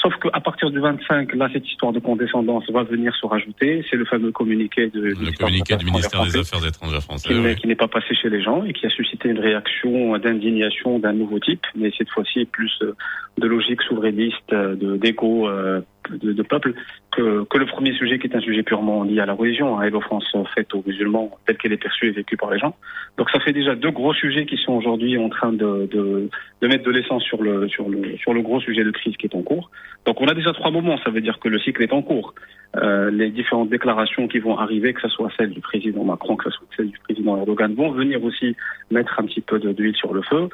[0.00, 3.84] Sauf qu'à partir du 25, là, cette histoire de condescendance va venir se rajouter.
[3.90, 7.28] C'est le fameux communiqué de, Le communiqué du ministère des Affaires étrangères français.
[7.28, 7.54] qui n'est- ouais.
[7.54, 11.12] qui n'est pas passé chez les gens et qui a suscité une réaction d'indignation d'un
[11.12, 12.94] nouveau type, mais cette fois-ci plus euh,
[13.38, 16.74] de logique souverainiste, euh, de d'égo euh, de, de peuple,
[17.12, 19.82] que, que le premier sujet qui est un sujet purement lié à la religion hein,
[19.82, 22.74] et l'offense faite aux musulmans telle qu'elle est perçue et vécue par les gens.
[23.18, 26.28] Donc ça fait déjà deux gros sujets qui sont aujourd'hui en train de, de,
[26.60, 29.26] de mettre de l'essence sur le, sur, le, sur le gros sujet de crise qui
[29.26, 29.70] est en cours.
[30.06, 32.34] Donc on a déjà trois moments, ça veut dire que le cycle est en cours.
[32.76, 36.50] Euh, les différentes déclarations qui vont arriver, que ce soit celle du président Macron, que
[36.50, 38.56] ce soit celle du président Erdogan, vont venir aussi
[38.90, 40.48] mettre un petit peu d'huile sur le feu.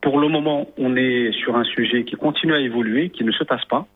[0.00, 3.42] Pour le moment, on est sur un sujet qui continue à évoluer, qui ne se
[3.42, 3.88] tasse pas.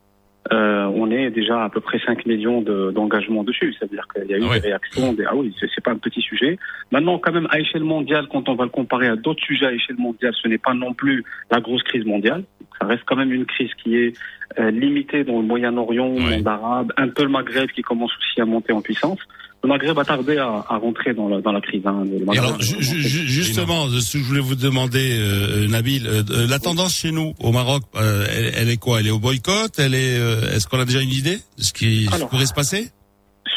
[0.52, 3.74] Euh, on est déjà à peu près 5 millions de- d'engagements dessus.
[3.78, 5.12] C'est-à-dire qu'il y a eu Ah des réactions.
[5.12, 6.59] Des, ah oui, c'est pas un petit sujet.
[6.90, 9.72] Maintenant, quand même, à échelle mondiale, quand on va le comparer à d'autres sujets à
[9.72, 12.42] échelle mondiale, ce n'est pas non plus la grosse crise mondiale.
[12.81, 14.14] Ça reste quand même une crise qui est
[14.59, 18.40] euh, limitée dans le Moyen-Orient, le monde arabe, un peu le Maghreb qui commence aussi
[18.40, 19.20] à monter en puissance.
[19.64, 21.83] Le Maghreb a tardé à, à rentrer dans la, dans la crise.
[21.87, 22.05] Hein.
[22.05, 26.07] Le Maghreb- alors, ju- ju- ju- justement, ce que je voulais vous demander, euh, Nabil,
[26.07, 28.98] euh, la tendance chez nous, au Maroc, euh, elle, elle est quoi?
[29.01, 29.79] Elle est au boycott?
[29.79, 30.16] Elle est
[30.55, 32.29] Est-ce qu'on a déjà une idée de ce qui Alors.
[32.29, 32.90] pourrait se passer?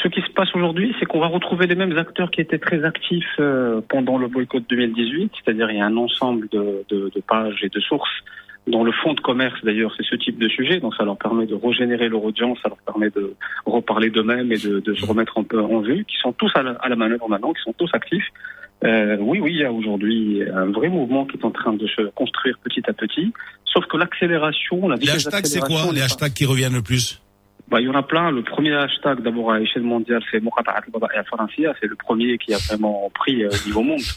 [0.04, 2.84] Ce qui se passe aujourd'hui, c'est qu'on va retrouver les mêmes acteurs qui étaient très
[2.84, 3.40] actifs
[3.90, 7.70] pendant le boycott 2018, c'est-à-dire il y a un ensemble de, de, de pages et
[7.70, 8.12] de sources
[8.68, 11.46] dont le fonds de commerce d'ailleurs c'est ce type de sujet, donc ça leur permet
[11.46, 15.38] de régénérer leur audience, ça leur permet de reparler d'eux-mêmes et de, de se remettre
[15.38, 17.74] un peu en vue, qui sont tous à la, à la manœuvre maintenant, qui sont
[17.74, 18.28] tous actifs.
[18.84, 21.88] Euh, oui, oui, il y a aujourd'hui un vrai mouvement qui est en train de
[21.88, 23.34] se construire petit à petit,
[23.66, 27.22] sauf que l'accélération, la Les hashtags, c'est quoi Les hashtags qui reviennent le plus
[27.68, 28.32] bah, il y en a plein.
[28.32, 31.74] Le premier hashtag, d'abord à échelle mondiale, c'est Moqata'at al-Bada'i al-Faransiya.
[31.82, 34.02] C'est le premier qui a vraiment pris euh, au niveau monde.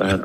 [0.00, 0.16] Euh,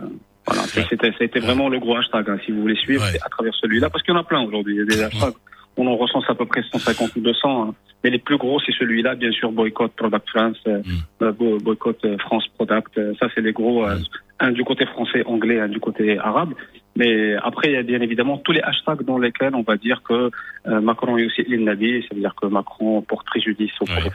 [0.47, 0.85] voilà, Ouais.
[1.19, 2.29] c'était, vraiment le gros hashtag.
[2.29, 3.19] hein, si vous voulez suivre, Ouais.
[3.23, 4.75] à travers celui-là, parce qu'il y en a plein aujourd'hui.
[4.75, 5.33] Il y a des hashtags.
[5.79, 7.69] On en recense à peu près 150 ou 200.
[7.69, 7.75] hein.
[8.03, 11.23] Mais les plus gros, c'est celui-là, bien sûr, boycott Product France, euh, Mm.
[11.23, 12.99] euh, bo- boycott euh, France Product.
[13.19, 13.85] ça, c'est les gros.
[13.85, 13.99] Mm.
[14.39, 16.53] un du côté français, anglais, un du côté arabe.
[16.95, 20.03] Mais après, il y a bien évidemment tous les hashtags dans lesquels on va dire
[20.03, 20.29] que
[20.67, 24.13] euh, Macron est aussi l'Innabi, c'est-à-dire que Macron porte préjudice au prophète.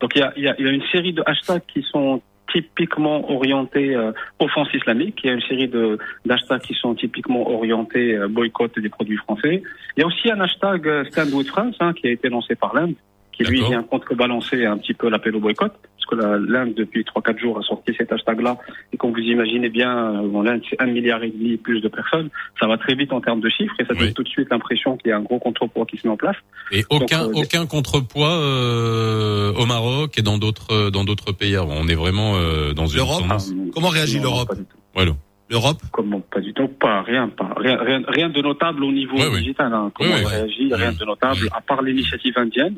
[0.00, 1.82] Donc il y a, il y, a, il y a une série de hashtags qui
[1.82, 5.20] sont typiquement orientés euh, offense islamique.
[5.22, 9.16] Il y a une série de d'hashtags qui sont typiquement orientés euh, boycott des produits
[9.16, 9.62] français.
[9.96, 12.54] Il y a aussi un hashtag euh, Stand with France hein, qui a été lancé
[12.54, 12.94] par l'Inde,
[13.36, 17.20] qui lui vient contrebalancer un petit peu l'appel au boycott, parce que l'Inde depuis trois
[17.20, 18.56] quatre jours a sorti cet hashtag-là.
[18.92, 21.88] Et comme vous imaginez bien, euh, bon, l'Inde c'est un milliard et demi plus de
[21.88, 22.30] personnes.
[22.58, 23.98] Ça va très vite en termes de chiffres et ça Oui.
[24.06, 26.16] donne tout de suite l'impression qu'il y a un gros contrepoids qui se met en
[26.16, 26.36] place.
[26.72, 31.54] Et aucun, Donc, euh, aucun contrepoids euh, au Maroc et dans d'autres, dans d'autres pays.
[31.56, 33.24] Alors, on est vraiment euh, dans une L'Europe.
[33.30, 34.76] Euh, Comment réagit l'Europe pas du tout.
[34.94, 35.12] Voilà.
[35.50, 39.16] L'Europe Comment pas du tout, pas rien, pas rien, rien, rien de notable au niveau
[39.16, 39.72] Ouais, digital.
[39.72, 39.92] Hein.
[39.94, 40.36] Comment Ouais, on ouais.
[40.38, 42.74] réagit, rien de notable, à part l'initiative indienne,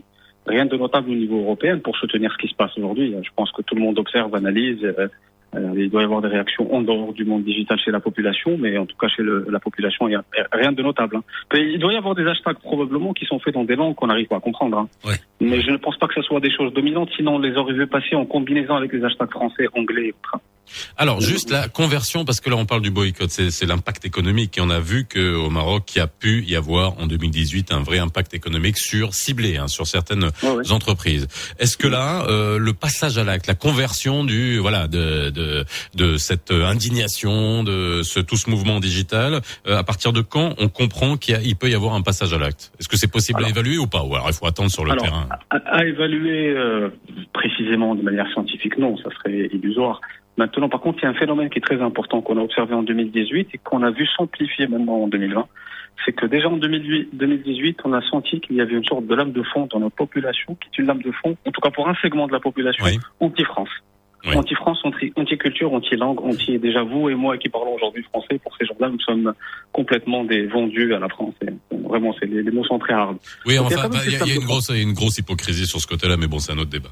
[0.49, 3.15] rien de notable au niveau européen pour soutenir ce qui se passe aujourd'hui.
[3.23, 4.83] Je pense que tout le monde observe, analyse.
[4.83, 5.09] euh,
[5.55, 8.57] euh, il doit y avoir des réactions en dehors du monde digital chez la population,
[8.59, 11.17] mais en tout cas chez le- la population, il n'y a rien de notable.
[11.17, 11.23] hein.
[11.55, 14.27] Il doit y avoir des hashtags probablement qui sont faits dans des langues qu'on n'arrive
[14.29, 14.79] pas à comprendre.
[14.79, 14.89] hein.
[15.05, 15.17] Ouais.
[15.41, 17.75] Mais je ne pense pas que ce soit des choses dominantes, sinon on les aurait
[17.75, 20.43] vu passer en combinaison avec les hashtags français, anglais et autres.
[20.99, 24.59] Alors juste la conversion, parce que là on parle du boycott, c'est l'impact économique.
[24.59, 27.73] Et on a vu que au Maroc, il y a pu y avoir en 2018
[27.73, 30.71] un vrai impact économique sur ciblé, hein, sur certaines Ouais, ouais.
[30.73, 31.27] entreprises.
[31.59, 35.38] Est-ce que là, euh, le passage à l'acte, la conversion du voilà de de,
[35.95, 40.69] de cette indignation, de ce tout ce mouvement digital, euh, à partir de quand on
[40.69, 42.73] comprend qu'il peut y avoir un passage à l'acte?
[42.79, 44.03] Est-ce que c'est possible à évaluer ou pas?
[44.03, 45.29] Ou alors il faut attendre sur le Alors, terrain?
[45.51, 46.89] À, à évaluer euh,
[47.33, 50.01] précisément de manière scientifique, non, ça serait illusoire.
[50.37, 52.75] Maintenant, par contre, il y a un phénomène qui est très important qu'on a observé
[52.75, 55.47] en 2018 et qu'on a vu s'amplifier maintenant en 2020.
[56.07, 59.15] C'est que déjà en 2008 2018, on a senti qu'il y avait une sorte de
[59.17, 61.71] lame de fond dans notre population, qui est une lame de fond, en tout cas
[61.71, 62.99] pour un segment de la population, Oui.
[63.19, 63.69] anti-France.
[64.29, 64.37] Oui.
[64.37, 66.59] Anti-France, anti- anti-culture, anti-langue, anti...
[66.59, 69.33] Déjà, vous et moi qui parlons aujourd'hui français, pour ces gens-là, nous sommes
[69.73, 71.35] complètement des vendus à la France.
[71.47, 71.53] Et
[71.89, 73.17] Vraiment, c'est les, les mots sont très hard.
[73.47, 74.93] Oui, Donc, il y enfin, bah, y, a- y une grosse, il y a une
[74.93, 76.91] grosse hypocrisie sur ce côté-là, mais bon, c'est un autre débat.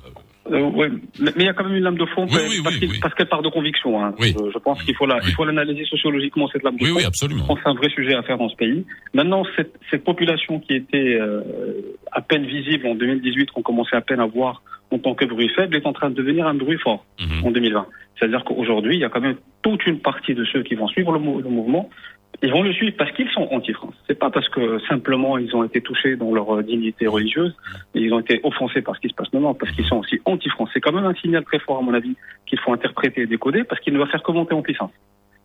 [0.53, 0.89] Euh, ouais,
[1.21, 3.01] mais il y a quand même une lame de fond Oui, oui, parce oui, oui.
[3.17, 4.03] qu'elle part de conviction.
[4.05, 4.15] Hein.
[4.21, 4.35] Oui.
[4.39, 5.23] Je, je pense qu'il faut la, Oui.
[5.29, 6.97] il faut l'analyser sociologiquement cette lame de Oui, fond.
[6.97, 7.45] oui, Je absolument.
[7.47, 8.85] pense que c'est un vrai sujet à faire dans ce pays.
[9.15, 11.41] Maintenant, cette, cette population qui était euh,
[12.13, 15.49] à peine visible en 2018, qu'on commençait à peine à voir en tant que bruit
[15.49, 17.45] faible, est en train de devenir un bruit fort Mhm.
[17.47, 17.87] en 2020.
[18.19, 21.13] C'est-à-dire qu'aujourd'hui, il y a quand même toute une partie de ceux qui vont suivre
[21.13, 21.91] le, mou- le mouvement.
[22.43, 23.95] Ils vont le suivre parce qu'ils sont anti-France.
[24.07, 27.57] C'est pas parce que simplement ils ont été touchés dans leur euh, dignité religieuse
[27.95, 29.33] et ils ont été offensés par ce qui se passe.
[29.33, 30.71] Non, parce qu'ils sont aussi anti-France.
[30.73, 33.65] C'est quand même un signal très fort, à mon avis, qu'il faut interpréter et décoder
[33.65, 34.93] parce qu'il ne va faire que monter en puissance.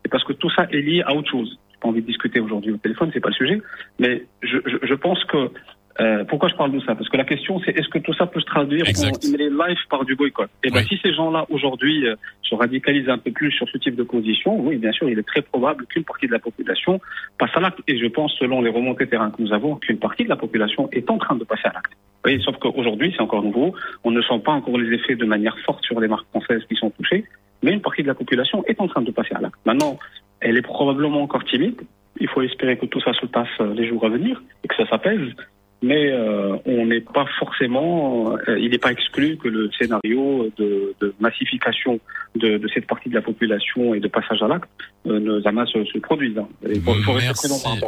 [0.06, 1.60] Et parce que tout ça est lié à autre chose.
[1.72, 3.62] J'ai pas envie de discuter aujourd'hui au téléphone, c'est pas le sujet.
[4.00, 5.50] Mais je, je, je pense que
[6.00, 6.96] euh, pourquoi je parle de ça?
[6.96, 9.14] Parce que la question, c'est est-ce que tout ça peut se traduire Exact.
[9.26, 10.50] en real life par du boycott?
[10.64, 10.86] Et ben, Oui.
[10.88, 14.58] si ces gens-là aujourd'hui euh, se radicalisent un peu plus sur ce type de position,
[14.60, 17.02] oui, bien sûr, il est très probable qu'une partie de la population
[17.38, 17.80] passe à l'acte.
[17.88, 20.90] Et je pense, selon les remontées terrain que nous avons, qu'une partie de la population
[20.92, 21.92] est en train de passer à l'acte.
[22.24, 23.74] Voyez, sauf qu'aujourd'hui, c'est encore nouveau.
[24.04, 26.76] On ne sent pas encore les effets de manière forte sur les marques françaises qui
[26.76, 27.26] sont touchées,
[27.64, 29.56] mais une partie de la population est en train de passer à l'acte.
[29.66, 29.98] Maintenant,
[30.40, 31.82] elle est probablement encore timide.
[32.20, 34.76] Il faut espérer que tout ça se passe euh, les jours à venir et que
[34.76, 35.22] ça s'apaise.
[35.84, 40.94] Mais euh, on n'est pas forcément, euh, il n'est pas exclu que le scénario de,
[41.02, 42.00] de massification
[42.36, 44.70] de, de cette partie de la population et de passage à l'acte
[45.08, 46.38] euh, ne jamais se, se produise.
[46.38, 46.48] hein.
[46.70, 46.94] Il faut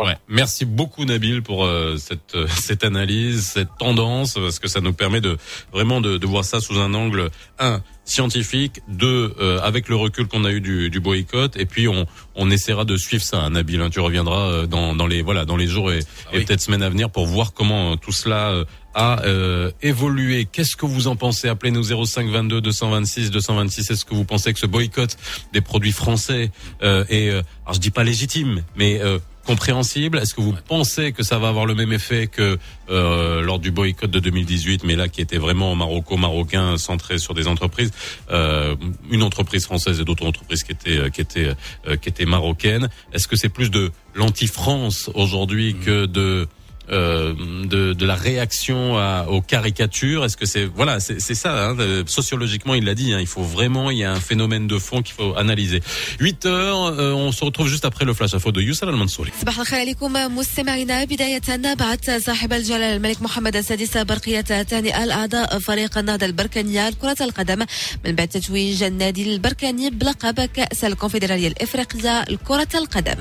[0.05, 0.15] ouais.
[0.27, 4.93] Merci beaucoup Nabil pour euh, cette euh, cette analyse, cette tendance, parce que ça nous
[4.93, 5.37] permet de
[5.71, 7.29] vraiment de, de voir ça sous un angle
[7.59, 11.87] un scientifique, deux euh, avec le recul qu'on a eu du, du boycott, et puis
[11.87, 13.49] on on essaiera de suivre ça.
[13.49, 13.89] Nabil, hein.
[13.89, 16.01] tu reviendras euh, dans dans les voilà dans les jours et, et
[16.33, 16.45] oui.
[16.45, 20.45] peut-être semaines à venir pour voir comment euh, tout cela euh, a euh, évolué.
[20.51, 21.47] Qu'est-ce que vous en pensez?
[21.47, 23.91] Appelez-nous 05 22 226 226.
[23.91, 25.17] Est-ce que vous pensez que ce boycott
[25.51, 30.17] des produits français euh, est, alors je dis pas légitime, mais euh, compréhensible.
[30.17, 32.57] Est-ce que vous pensez que ça va avoir le même effet que
[32.89, 37.47] euh, lors du boycott de 2018, mais là qui était vraiment maroco-marocain, centré sur des
[37.47, 37.91] entreprises,
[38.31, 38.75] euh,
[39.11, 41.53] une entreprise française et d'autres entreprises qui étaient euh, qui étaient
[41.87, 42.89] euh, qui étaient marocaines?
[43.13, 46.47] Est-ce que c'est plus de l'anti-France aujourd'hui que de
[46.90, 51.52] euh, de, de la réaction à, aux caricatures Est-ce que c'est voilà c'est c'est ça
[51.68, 54.66] hein, euh, sociologiquement il l'a dit hein, il faut vraiment il y a un phénomène
[54.66, 55.82] de fond qu'il faut analyser
[56.20, 59.58] 8 heures euh, on se retrouve juste après le flash info de Youssef Al-Mansouri صباح
[59.58, 66.26] الخير عليكم مستمعينا بداية بعث صاحب الجلالة الملك محمد السادس برقية تهنئة لأعضاء فريق النهضة
[66.26, 67.66] البركانية لكرة القدم
[68.04, 73.20] من بعد تتويج النادي البركاني بلقب كأس الكونفدرالية الإفريقية لكرة القدم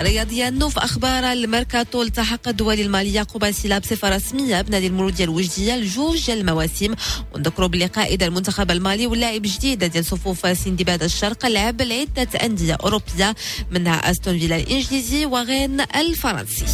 [0.00, 6.29] رياضيا في أخبار الميركاتو التحق الدول المالية قبى سيلا بصفة رسمية بنادي المولودية الوجدية لجوج
[6.29, 6.95] المواسم.
[7.35, 13.35] ونذكروا باللي قائد المنتخب المالي واللاعب جديد ديال صفوف سندباد الشرق لعب لعدة أندية أوروبية
[13.71, 16.65] منها أستون فيلا الإنجليزي وغين الفرنسي.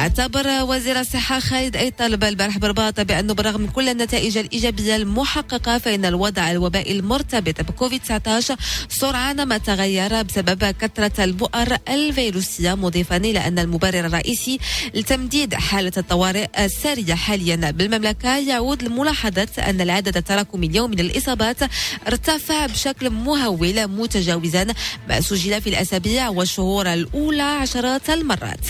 [0.00, 5.78] اعتبر وزير الصحة خالد أي طالب البارح برباط بأنه بالرغم من كل النتائج الإيجابية المحققة
[5.78, 8.56] فإن الوضع الوبائي المرتبط بكوفيد 19
[8.88, 14.58] سرعان ما تغير بسبب كثرة البؤر الفيروسية مضيفا إلى أن المبرر الرئيسي
[14.94, 21.56] لتمديد حالة الطوارئ السارية حاليا بالمملكة يعود لملاحظة أن العدد التراكمي اليومي للإصابات
[22.06, 24.66] ارتفع بشكل مهول متجاوزا
[25.08, 28.66] ما سجل في الأسابيع والشهور الأولى عشرات المرات.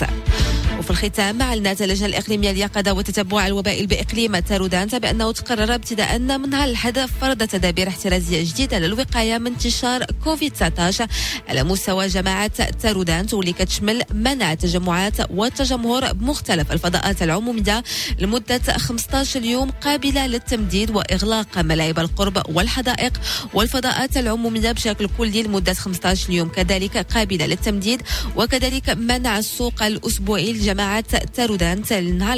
[0.81, 6.69] وفي الختام أعلنت اللجنة الإقليمية ليقظة وتتبع الوباء بإقليم تارودانتا بأنه تقرر ابتداء من نهار
[6.69, 11.07] الأحد فرض تدابير احترازية جديدة للوقاية من انتشار كوفيد 19
[11.49, 17.83] على مستوى جماعة تارودانت واللي كتشمل منع التجمعات والتجمهر بمختلف الفضاءات العمومية
[18.19, 23.13] لمدة 15 يوم قابلة للتمديد وإغلاق ملاعب القرب والحدائق
[23.53, 28.01] والفضاءات العمومية بشكل كلي لمدة 15 يوم كذلك قابلة للتمديد
[28.35, 32.37] وكذلك منع السوق الأسبوعي لجماعة تارودانت النهار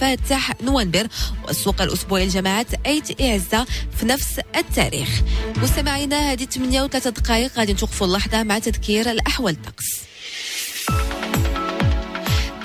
[0.00, 1.06] فاتح نوفمبر
[1.46, 3.66] والسوق الأسبوعي لجماعة أيت إعزة
[3.96, 5.22] في نفس التاريخ.
[5.56, 10.09] مستمعينا هذه 8 و3 دقائق غادي نتوقفوا اللحظة مع تذكير الأحوال الطقس.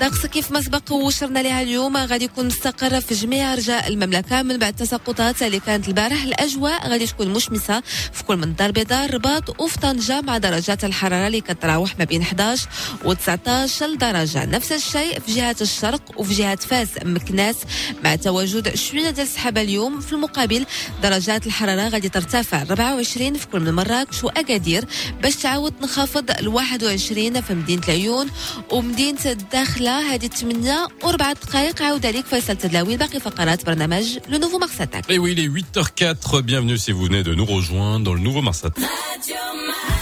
[0.02, 4.56] الطقس كيف ما سبق وشرنا لها اليوم غادي يكون مستقر في جميع أرجاء المملكة من
[4.58, 6.22] بعد التساقطات اللي كانت البارح.
[6.22, 7.82] الأجواء غادي تكون مشمسة
[8.12, 12.22] في كل من الدار البيضاء الرباط وفي طنجة مع درجات الحرارة اللي كتراوح ما بين
[12.22, 12.68] 11
[13.04, 14.44] و 19 درجة.
[14.44, 17.56] نفس الشيء في جهة الشرق وفي جهة فاس مكناس
[18.04, 20.00] مع تواجد شوية ديال السحابة اليوم.
[20.00, 20.66] في المقابل
[21.02, 24.84] درجات الحرارة غادي ترتفع 24 في كل من مراكش واكادير
[25.22, 28.30] باش تعاود تنخفض ل 21 في مدينة العيون
[28.70, 34.37] ومدينة الداخله كاملة هذه 8 وربع دقائق عاود عليك فيصل تدلاوي باقي فقرات برنامج لو
[34.37, 36.41] نوفو مارساتاك Et oui, il est 8h04.
[36.41, 38.83] Bienvenue si vous venez de nous rejoindre dans le nouveau Mars Attack.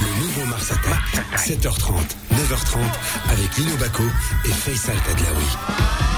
[0.02, 1.92] Le nouveau Mars Attack, 7h30,
[2.40, 2.78] 9h30,
[3.34, 4.04] avec Lino Baco
[4.46, 6.13] et Faisal Tadlaoui.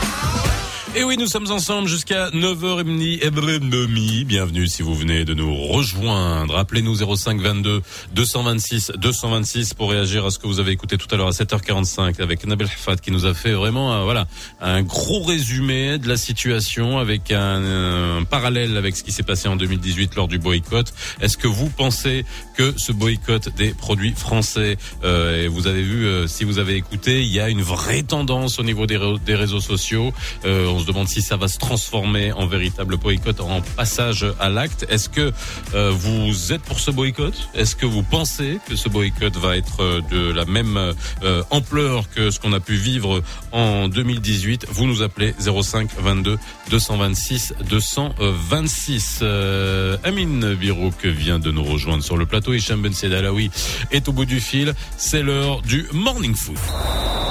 [0.99, 6.57] Et oui, nous sommes ensemble jusqu'à 9h30 et Bienvenue si vous venez de nous rejoindre.
[6.57, 7.83] Appelez-nous 05 22
[8.15, 12.23] 226 226 pour réagir à ce que vous avez écouté tout à l'heure à 7h45
[12.23, 14.27] avec Nabil Hafad qui nous a fait vraiment euh, voilà
[14.63, 19.49] un gros résumé de la situation avec un, un parallèle avec ce qui s'est passé
[19.49, 20.95] en 2018 lors du boycott.
[21.21, 22.25] Est-ce que vous pensez
[22.57, 26.77] que ce boycott des produits français euh, et vous avez vu euh, si vous avez
[26.77, 30.15] écouté, il y a une vraie tendance au niveau des, ré- des réseaux sociaux.
[30.47, 34.87] Euh, se demande si ça va se transformer en véritable boycott, en passage à l'acte.
[34.89, 35.33] Est-ce que
[35.75, 37.35] euh, vous êtes pour ce boycott?
[37.55, 40.95] Est-ce que vous pensez que ce boycott va être euh, de la même
[41.25, 43.21] euh, ampleur que ce qu'on a pu vivre
[43.51, 46.39] en 2018 Vous nous appelez 05 22
[46.71, 49.19] 226 226.
[49.23, 52.55] Euh, Amine Birouk vient de nous rejoindre sur le plateau.
[52.55, 53.51] Hicham Ben Alaoui
[53.91, 54.73] est au bout du fil.
[54.97, 56.59] C'est l'heure du Morning Foot.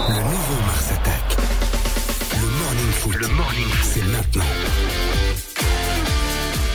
[0.10, 1.35] Le nouveau Mars Attack.
[3.12, 3.28] Le Morning Foot.
[3.28, 3.90] Le Morning Foot.
[3.94, 4.46] C'est maintenant.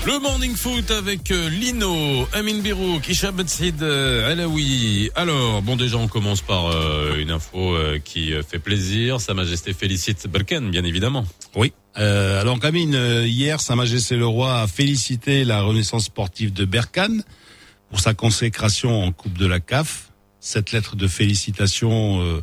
[0.07, 5.11] Le Morning Foot avec euh, Lino, Amin Birouk, Hicham Ben Said euh, Alaoui.
[5.17, 9.21] Alors, bon déjà on commence par euh, une info euh, qui fait plaisir.
[9.21, 11.27] Sa Majesté félicite Balkan, bien évidemment.
[11.57, 11.73] Oui.
[11.99, 16.65] Euh, alors Camille, euh, hier, Sa Majesté le Roi a félicité la Renaissance sportive de
[16.65, 17.25] Berkane
[17.91, 20.11] pour sa consécration en Coupe de la CAF.
[20.39, 22.41] Cette lettre de félicitation euh,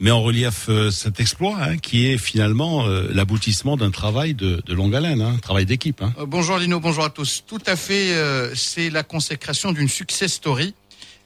[0.00, 4.62] met en relief euh, cet exploit hein, qui est finalement euh, l'aboutissement d'un travail de,
[4.64, 6.02] de longue haleine, hein, un travail d'équipe.
[6.02, 6.12] Hein.
[6.18, 7.44] Euh, Bonjour Lino, bonjour à tous.
[7.46, 10.74] Tout à fait, euh, c'est la consécration d'une success story.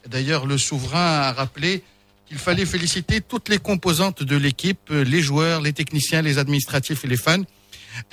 [0.07, 1.83] D'ailleurs, le souverain a rappelé
[2.27, 7.03] qu'il fallait féliciter toutes les composantes de l'équipe, euh, les joueurs, les techniciens, les administratifs
[7.03, 7.43] et les fans.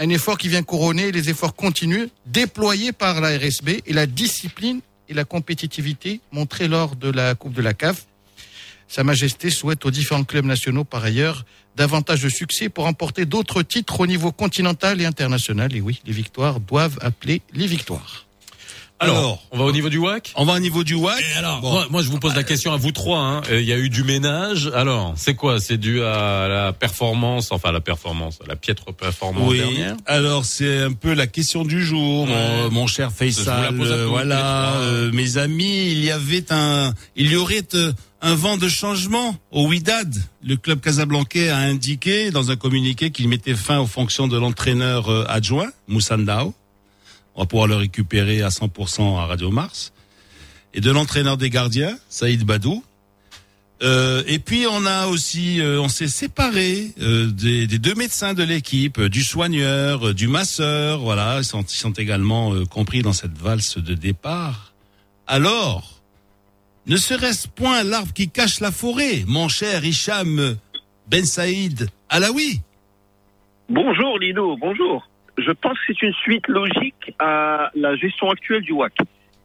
[0.01, 4.81] Un effort qui vient couronner les efforts continus déployés par la RSB et la discipline
[5.09, 8.07] et la compétitivité montrée lors de la Coupe de la CAF.
[8.89, 11.45] Sa Majesté souhaite aux différents clubs nationaux, par ailleurs,
[11.77, 15.77] davantage de succès pour remporter d'autres titres au niveau continental et international.
[15.77, 18.28] Et oui, les victoires doivent appeler les victoires.
[19.01, 21.23] Alors, Alors, on va au niveau du WAC On va au niveau du WAC.
[21.37, 21.71] alors, Bon.
[21.71, 23.21] moi, moi, je vous pose la question à vous trois.
[23.21, 23.43] hein.
[23.51, 24.71] Euh, Il y a eu du ménage.
[24.75, 25.61] Alors, c'est quoi?
[25.61, 29.59] C'est dû à la performance, enfin la performance, à la piètre performance Oui.
[29.59, 29.97] dernière?
[30.07, 32.35] Alors c'est un peu la question du jour, mon,
[32.65, 32.71] Ouais.
[32.71, 33.79] mon cher Faisal.
[33.81, 38.57] Euh, voilà, euh, mes amis, il y avait un, il y aurait euh, un vent
[38.57, 40.13] de changement au Wydad.
[40.43, 45.09] Le club casablancais a indiqué dans un communiqué qu'il mettait fin aux fonctions de l'entraîneur
[45.09, 46.53] euh, adjoint, Moussa Ndao.
[47.39, 49.93] On va pouvoir le récupérer à 100% à Radio Mars.
[50.75, 52.83] Et de l'entraîneur des gardiens, Saïd Badou.
[53.81, 58.43] Euh, et puis on a aussi, euh, on s'est séparé euh, des, deux médecins de
[58.43, 63.13] l'équipe, euh, du soigneur, euh, du masseur, voilà, ils sont, ils sont également compris dans
[63.13, 64.73] cette valse de départ.
[65.29, 66.01] Alors,
[66.89, 70.57] ne serait-ce point l'arbre qui cache la forêt, mon cher Hicham
[71.09, 72.63] Ben Saïd Alaoui?
[73.69, 75.09] Bonjour Lino, bonjour.
[75.39, 78.93] Je pense que c'est une suite logique à la gestion actuelle du WAC,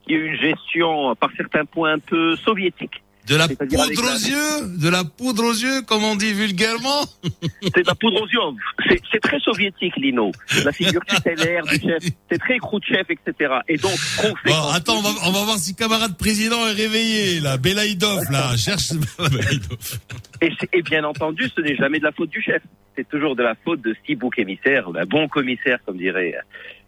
[0.05, 3.02] qui est une gestion par certains points un peu soviétique.
[3.27, 7.05] De la poudre aux yeux De la poudre aux yeux, comme on dit vulgairement
[7.61, 8.99] C'est de la poudre aux yeux.
[9.11, 10.31] C'est très soviétique, Lino.
[10.65, 12.03] La figure tutélaire du chef.
[12.31, 13.53] C'est très Khrouchtchev, etc.
[13.67, 13.95] Et donc,
[14.45, 17.57] bon, attends, on va, on va, voir si camarade président est réveillé, là.
[17.57, 18.57] Belaïdov, là.
[18.57, 19.99] Cherche Belaïdov.
[20.41, 22.61] Et, et bien entendu, ce n'est jamais de la faute du chef.
[22.95, 26.35] C'est toujours de la faute de six boucs émissaires, d'un bon commissaire, comme dirait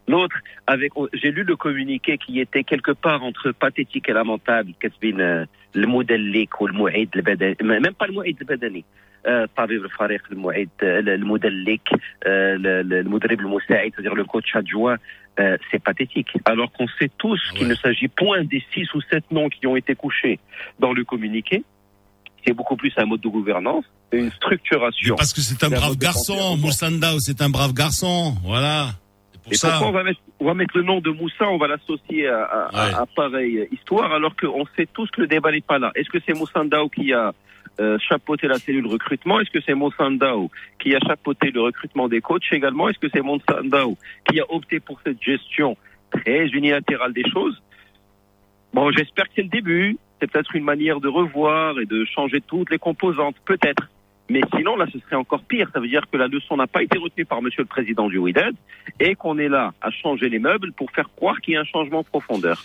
[0.08, 0.36] L'autre,
[0.68, 5.48] avec, oh, j'ai lu le communiqué qui était quelque part entre pathétique et lamentable, Catherine
[5.77, 8.85] المدلك والمعيد البدني même pas المعيد البدني
[9.27, 14.97] آه، طبيب الفريق المعيد آه، المدلك آه، ال- ال- المدرب المساعد c'est-à-dire le coach adjoint
[15.41, 16.31] euh, c'est pathétique.
[16.53, 17.71] Alors qu'on sait tous Ah qu'il ouais.
[17.71, 20.37] ne s'agit point des six ou sept noms qui ont été couchés
[20.83, 21.57] dans le communiqué.
[22.45, 25.15] C'est beaucoup plus un mode de gouvernance, une structuration.
[25.17, 26.63] Parce que c'est un C'est un brave mode de garçon, pensée.
[26.63, 28.77] Moussandao, c'est un brave garçon, voilà.
[29.52, 29.70] Et ça.
[29.72, 32.44] pourquoi on va, mettre, on va mettre le nom de Moussa, on va l'associer à,
[32.44, 32.94] à, à- Ouais.
[32.96, 35.92] à pareille histoire, alors qu'on sait tous que le débat n'est pas là.
[35.96, 37.34] Est-ce que c'est Moussa Ndao qui a
[37.80, 39.40] euh, chapeauté la cellule recrutement?
[39.40, 42.90] Est-ce que c'est Moussa Ndao qui a chapeauté le recrutement des coachs également?
[42.90, 43.98] Est-ce que c'est Moussa Ndao
[44.30, 45.76] qui a opté pour cette gestion
[46.12, 47.62] très unilatérale des choses?
[48.74, 49.98] Bon, j'espère que c'est le début.
[50.20, 53.90] C'est peut-être une manière de revoir et de changer toutes les composantes, peut-être.
[54.28, 55.70] Mais sinon, là, ce serait encore pire.
[55.74, 58.18] Ça veut dire que la leçon n'a pas été retenue par Monsieur le Président du
[58.18, 58.56] Wydad
[59.00, 61.66] et qu'on est là à changer les meubles pour faire croire qu'il y a un
[61.66, 62.64] changement de profondeur.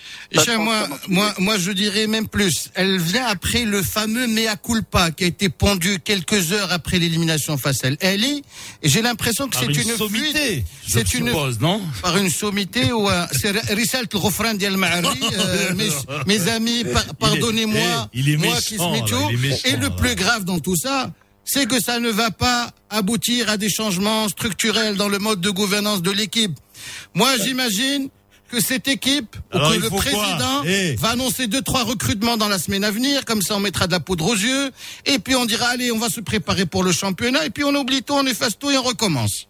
[0.58, 0.74] Moi,
[1.08, 2.70] moi, moi, je dirais même plus.
[2.74, 7.58] Elle vient après le fameux mea culpa qui a été pondu quelques heures après l'élimination
[7.58, 8.38] face à Elle est,
[8.82, 12.90] et j'ai l'impression que c'est une une sommité, C'est une, suppose, non par une sommité
[12.92, 15.08] ou un- c'est Rissalt Ghofran Dial Ma'ari,
[15.38, 15.74] euh,
[16.26, 18.82] mes, amis, par- pardonnez-moi, il est moi méchant, qui se
[19.68, 21.10] est Et le plus grave dans tout ça,
[21.44, 25.50] c'est que ça ne va pas aboutir à des changements structurels dans le mode de
[25.50, 26.52] gouvernance de l'équipe.
[27.14, 28.08] Moi, j'imagine
[28.50, 30.96] que cette équipe, ou que le président Eh.
[30.96, 33.92] va annoncer deux, trois recrutements dans la semaine à venir, comme ça on mettra de
[33.92, 34.70] la poudre aux yeux,
[35.06, 37.74] et puis on dira, allez, on va se préparer pour le championnat, et puis on
[37.76, 39.46] oublie tout, on efface tout et on recommence.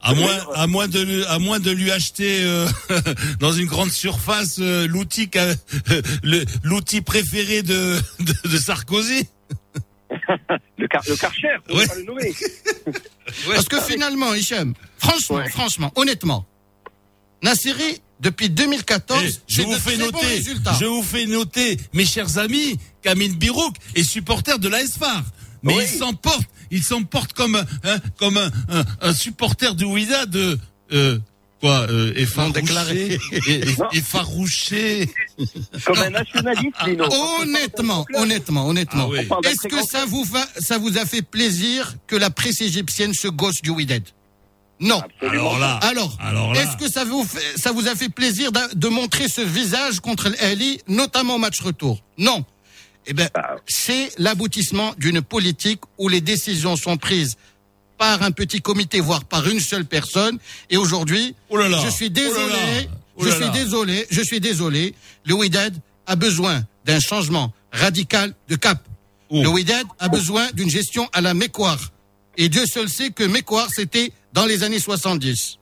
[0.00, 2.68] À moins, à moins de, lui- à moins de lui acheter euh,
[3.40, 5.30] dans une grande surface euh, l'outil,
[6.62, 9.26] l'outil préféré de, de, de Sarkozy.
[10.78, 11.86] Le, car, le Karcher, Ouais.
[11.86, 12.34] pas le nommer.
[13.54, 15.48] Parce que finalement, Hichem, franchement, Ouais.
[15.50, 16.46] franchement, honnêtement,
[17.42, 20.76] Nassiri, depuis 2014, Eh, je vous de fais très bons noter, résultats.
[20.80, 25.22] je vous fais noter, mes chers amis, qu'Amin Birouk est supporter de l'ASFAR.
[25.62, 25.84] Mais Oui.
[25.84, 30.58] il s'emporte, il s'emporte comme un, hein, comme un, un, un supporter du Ouida de
[30.92, 31.18] euh,
[31.64, 33.18] quoi, euh, effarouché, déclaré.
[33.32, 33.88] et- et- Non.
[33.92, 35.08] effarouché.
[35.86, 37.04] Comme un nationaliste, Lino.
[37.40, 39.04] Honnêtement, honnêtement, honnêtement.
[39.06, 39.26] Ah oui.
[39.26, 43.14] D'un Est-ce que ça vous, va, ça vous a fait plaisir que la presse égyptienne
[43.14, 44.02] se gosse du Wydad?
[44.80, 45.00] Non.
[45.00, 45.54] Absolument.
[45.54, 48.88] Alors là, Alors, alors est-ce que ça vous, fait, ça vous a fait plaisir de
[48.88, 52.02] montrer ce visage contre l'Ali, notamment au match retour?
[52.18, 52.44] Non.
[53.06, 53.56] Eh ben, Ah.
[53.66, 57.36] c'est l'aboutissement d'une politique où les décisions sont prises
[57.98, 60.38] par un petit comité, voire par une seule personne.
[60.70, 62.88] Et aujourd'hui, Oh je suis Oh là désolé, là.
[63.16, 64.94] Oh je là suis désolé, je suis désolé.
[65.24, 65.74] Le Wydad
[66.06, 68.82] a besoin d'un changement radical de cap.
[69.30, 69.42] Oh.
[69.42, 71.92] Le Wydad a besoin d'une gestion à la Mécoire.
[72.36, 75.58] Et Dieu seul sait que Mécoire, c'était dans les années 70.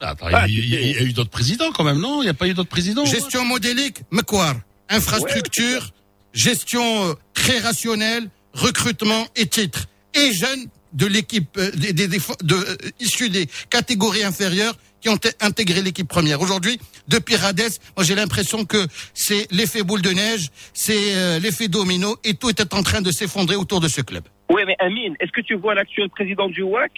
[0.00, 1.98] Attends, il y a- il y, a- il y a eu d'autres présidents quand même,
[2.00, 2.22] non?
[2.22, 4.56] Il n'y a pas eu d'autres présidents Gestion modélique, Mécoire.
[4.88, 5.92] Infrastructure,
[6.34, 9.86] gestion euh, très rationnelle, recrutement et titres.
[10.14, 15.18] Et jeunes de l'équipe, euh, des, des- de, euh, issus des catégories inférieures qui ont
[15.40, 16.40] intégré l'équipe première.
[16.40, 16.78] Aujourd'hui,
[17.08, 22.16] depuis Radès, moi j'ai l'impression que c'est l'effet boule de neige, c'est euh, l'effet domino
[22.24, 24.24] et tout était en train de s'effondrer autour de ce club.
[24.50, 26.92] Oui, mais Amine, est-ce que tu vois l'actuel président du WAC,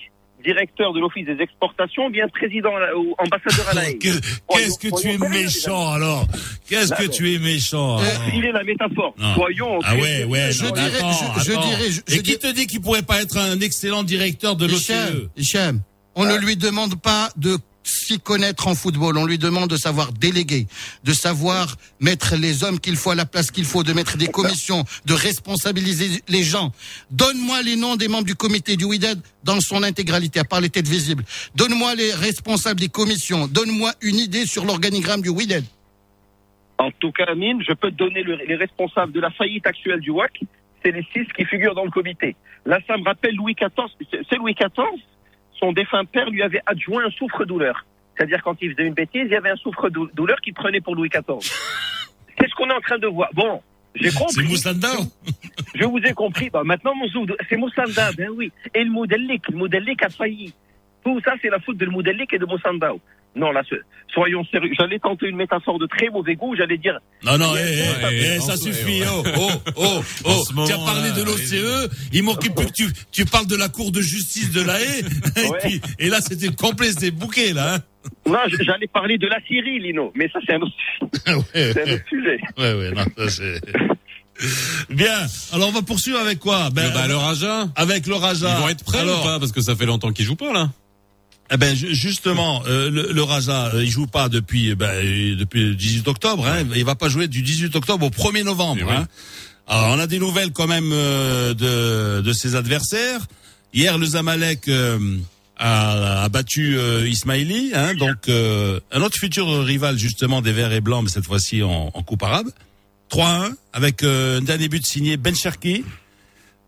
[0.45, 5.19] directeur de l'Office des exportations, bien président ou ambassadeur à la Qu'est-ce que tu es
[5.19, 6.27] méchant alors
[6.69, 9.15] Qu'est-ce que tu es méchant Euh, alors Il est la métaphore.
[9.19, 9.35] Non.
[9.35, 9.79] Soyons.
[9.83, 10.53] Ah ouais, ouais.
[10.53, 11.69] Je dirais- attends, je- je attends.
[11.69, 14.67] dirais- je- Et je qui te dit qu'il pourrait pas être un excellent directeur de
[14.67, 14.69] E?
[14.69, 14.93] L'OCE?
[15.37, 15.81] Hicham,
[16.15, 20.13] on ne lui demande pas de s'y connaître en football, on lui demande de savoir
[20.13, 20.67] déléguer,
[21.05, 24.27] de savoir mettre les hommes qu'il faut à la place qu'il faut, de mettre des
[24.29, 26.73] commissions, de responsabiliser les gens.
[27.11, 30.71] Donne-moi les noms des membres du comité du WIDAD dans son intégralité, à part les
[30.71, 31.25] têtes visibles.
[31.55, 33.47] Donne-moi les responsables des commissions.
[33.47, 35.65] Donne-moi une idée sur l'organigramme du WIDAD.
[36.79, 40.11] En tout cas, Amine, je peux donner le- les responsables de la faillite actuelle du
[40.11, 40.41] WAC.
[40.85, 42.35] C'est les six qui figurent dans le comité.
[42.67, 43.89] Là, ça me rappelle Louis XIV.
[44.29, 45.01] C'est Louis XIV.
[45.59, 47.85] Son défunt père lui avait adjoint un souffre-douleur.
[48.17, 51.09] C'est-à-dire, quand il faisait une bêtise, il y avait un souffre-douleur qui prenait pour Louis
[51.09, 51.53] XIV.
[52.37, 53.61] Qu'est-ce qu'on est en train de voir Bon,
[53.95, 54.49] j'ai C'est compris.
[54.49, 54.89] Moussanda
[55.75, 56.51] Je vous ai compris.
[56.51, 57.07] Bah, maintenant, mon
[57.49, 58.53] c'est Moussanda, ben oui.
[58.75, 60.53] Et le Moudellik, le Moudellik a failli.
[61.05, 62.93] Tout ça, c'est la faute de le Moudellik et de Moussanda.
[63.37, 63.75] Non, là, ce-
[64.13, 64.71] soyons sérieux.
[64.79, 66.55] J'allais tenter une métaphore de très mauvais goût.
[66.57, 69.01] J'allais dire, Non, non, eh, Ouais, eh, ouais, eh, en ça suffit.
[69.03, 69.07] ouais.
[69.37, 70.65] Oh, oh, oh, oh.
[70.67, 71.89] Tu as parlé là, de l'OCE.
[72.13, 75.01] Il m'occupe plus que tu, tu parles de la Cour de justice de la haie.
[75.37, 75.59] Et, Ouais.
[75.63, 77.75] puis, et là, c'était complet, c'était bouquet, là.
[77.75, 77.79] Hein
[78.27, 80.13] non, j'allais parler de la Syrie, Lino.
[80.15, 80.75] Mais ça, c'est un autre,
[81.27, 82.39] ouais, c'est un autre sujet.
[82.59, 83.61] ouais, ouais, non, ça, c'est...
[84.91, 85.15] Bien.
[85.53, 86.69] Alors, on va poursuivre avec quoi?
[86.71, 88.57] Ben, bah, le Raja, Avec le Raja.
[88.59, 89.39] ils vont être prêts Alors, ou pas?
[89.39, 90.71] Parce que ça fait longtemps qu'ils jouent pas là.
[91.51, 94.87] Eh ben ju- justement, euh, le, le Raja, euh, il joue pas depuis euh, ben,
[94.91, 96.47] euh, depuis le 18 octobre.
[96.47, 98.81] Hein, il va pas jouer du 18 octobre au 1er novembre.
[98.89, 99.07] Eh hein.
[99.67, 103.21] Alors on a des nouvelles quand même euh, de de ses adversaires.
[103.75, 104.99] Hier, le Zamalek euh,
[105.59, 110.73] a, a battu euh, Ismaili, hein, donc euh, un autre futur rival justement des Verts
[110.73, 112.49] et Blancs, mais cette fois-ci en, en Coupe arabe.
[113.11, 115.85] 3-1 avec euh, un dernier but signé Ben Cherki.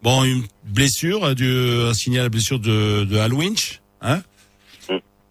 [0.03, 4.23] Bon, une blessure, du, un signal la blessure de, de Al Winch, hein,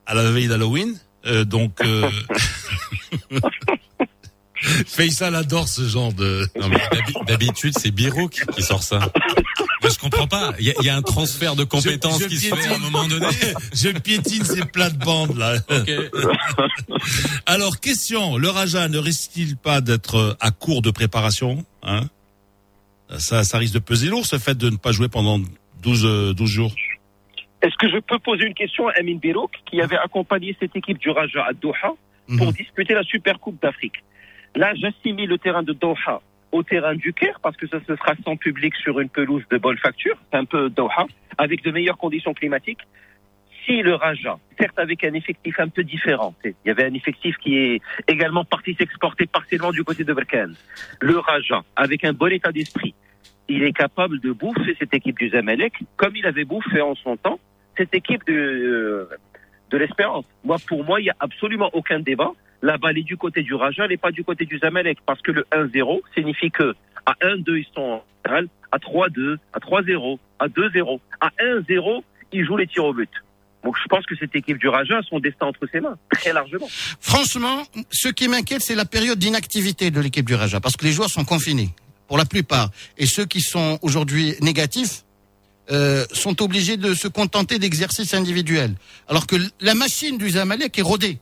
[0.05, 0.97] à la veille d'Halloween.
[1.25, 2.09] Euh, donc, euh...
[4.87, 6.47] Faisal adore ce genre de.
[6.59, 9.11] Non mais d'habi- d'habitude c'est Birouk qui sort ça.
[9.83, 10.53] Mais je comprends pas.
[10.59, 12.51] Il y a, il y a un transfert de compétences Je- je qui se fait
[12.55, 12.71] piétine.
[12.71, 13.27] à un moment donné.
[13.73, 15.57] Je piétine ces plates-bandes là.
[15.69, 15.91] Ok.
[17.45, 22.07] Alors, question, le Raja ne risque-t-il pas d'être à court de préparation hein?
[23.19, 25.39] Ça, ça risque de peser lourd, ce fait de ne pas jouer pendant
[25.83, 26.73] 12, euh, 12 jours.
[27.61, 30.97] Est-ce que je peux poser une question à Amin Birouk, qui avait accompagné cette équipe
[30.97, 31.93] du Raja à Doha
[32.37, 32.53] pour Mhm.
[32.53, 34.03] disputer la Super Coupe d'Afrique?
[34.55, 38.13] Là, j'assimile le terrain de Doha au terrain du Caire, parce que ça se sera
[38.23, 41.97] sans public sur une pelouse de bonne facture, c'est un peu Doha, avec de meilleures
[41.97, 42.79] conditions climatiques.
[43.65, 47.35] Si le Raja, certes avec un effectif un peu différent, il y avait un effectif
[47.37, 50.55] qui est également parti s'exporter partiellement du côté de Berkane,
[51.01, 52.93] le Raja, avec un bon état d'esprit,
[53.47, 57.17] il est capable de bouffer cette équipe du Zamalek comme il avait bouffé en son
[57.17, 57.39] temps
[57.77, 59.09] cette équipe de, euh,
[59.69, 60.25] de l'Espérance.
[60.43, 62.31] Moi, pour moi, il n'y a absolument aucun débat.
[62.61, 65.21] La balle est du côté du Raja, elle n'est pas du côté du Zamalek, parce
[65.21, 66.73] que le 1-0 signifie que
[67.05, 68.03] à 1-2, ils sont en
[68.71, 73.09] à 3-2, à 3-0, à 2-0, à 1-0, ils jouent les tirs au but.
[73.63, 76.33] Donc je pense que cette équipe du Raja a son destin entre ses mains, très
[76.33, 76.67] largement.
[76.99, 80.91] Franchement, ce qui m'inquiète, c'est la période d'inactivité de l'équipe du Raja, parce que les
[80.91, 81.69] joueurs sont confinés,
[82.07, 82.69] pour la plupart.
[82.97, 85.03] Et ceux qui sont aujourd'hui négatifs
[85.71, 88.75] euh, sont obligés de se contenter d'exercices individuels.
[89.07, 91.17] Alors que la machine du Zamalek est rodée.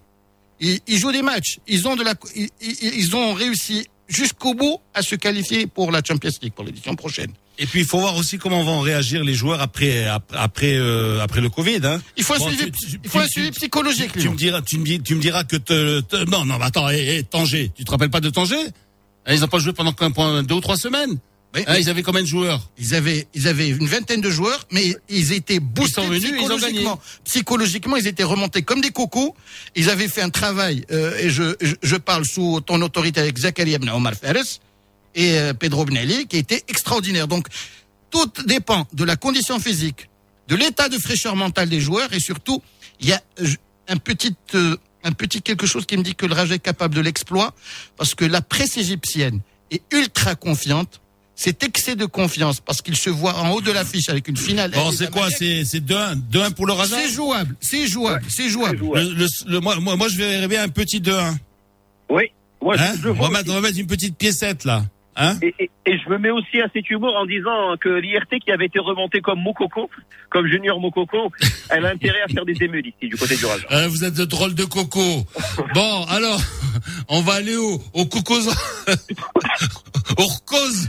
[0.59, 1.59] Ils, ils jouent des matchs.
[1.67, 2.13] Ils ont de la,
[2.61, 7.31] ils, ont réussi jusqu'au bout à se qualifier pour la Champions League pour l'édition prochaine.
[7.57, 11.39] Et puis il faut voir aussi comment vont réagir les joueurs après après euh, après
[11.39, 11.79] le Covid.
[11.83, 12.01] Hein.
[12.17, 14.11] Il faut un Bon, suivi, tu- il faut un tu- suivi tu- psychologique.
[14.19, 16.65] Tu me diras, tu me dis, tu me diras que te, te- non non mais
[16.65, 18.57] attends, hé, hé, Tanger, tu te rappelles pas de Tanger?
[19.29, 21.17] Ils n'ont pas joué pendant, pendant deux ou trois semaines.
[21.55, 22.67] Oui, Hein, ils avaient combien de joueurs?
[22.79, 26.35] Ils avaient, ils avaient une vingtaine de joueurs, mais ils étaient boostés sont venus, ils
[26.37, 26.99] psychologiquement.
[27.23, 29.35] Psychologiquement, ils étaient remontés comme des cocos.
[29.75, 33.37] Ils avaient fait un travail, euh, et je, je, je parle sous ton autorité avec
[33.37, 34.59] Zakaria Ben Omar Fares
[35.13, 37.27] et euh, Pedro Benelli, qui était extraordinaire.
[37.27, 37.47] Donc,
[38.09, 40.09] tout dépend de la condition physique,
[40.47, 42.63] de l'état de fraîcheur mentale des joueurs, et surtout,
[42.99, 43.47] il y a euh,
[43.89, 46.95] un petit, euh, un petit quelque chose qui me dit que le Raja est capable
[46.95, 47.53] de l'exploit,
[47.97, 49.41] parce que la presse égyptienne
[49.71, 50.99] est ultra confiante.
[51.35, 54.69] Cet excès de confiance, parce qu'il se voit en haut de l'affiche avec une finale.
[54.69, 55.29] Bon, c'est quoi.
[55.31, 58.77] C'est c'est 2-1 2-1 pour le Raja C'est jouable, c'est jouable, c'est jouable.
[58.93, 61.33] le, le- le- moi, moi, moi, je verrais bien un petit 2-1.
[62.11, 62.25] Oui,
[62.61, 64.85] moi Hein je, je on, vois va mettre, on va mettre une petite piécette là.
[65.15, 68.39] Hein Et, et- et je me mets aussi à cet humour en disant que l'IRT
[68.43, 69.89] qui avait été remontée comme Moukoko,
[70.29, 71.31] comme Junior Moukoko,
[71.69, 73.65] elle a intérêt à faire des émules ici du côté du Raja.
[73.71, 75.25] Euh, vous êtes de drôles de coco.
[75.75, 76.41] Bon, alors,
[77.09, 78.49] on va aller au, au cocos,
[80.17, 80.87] au Rcos,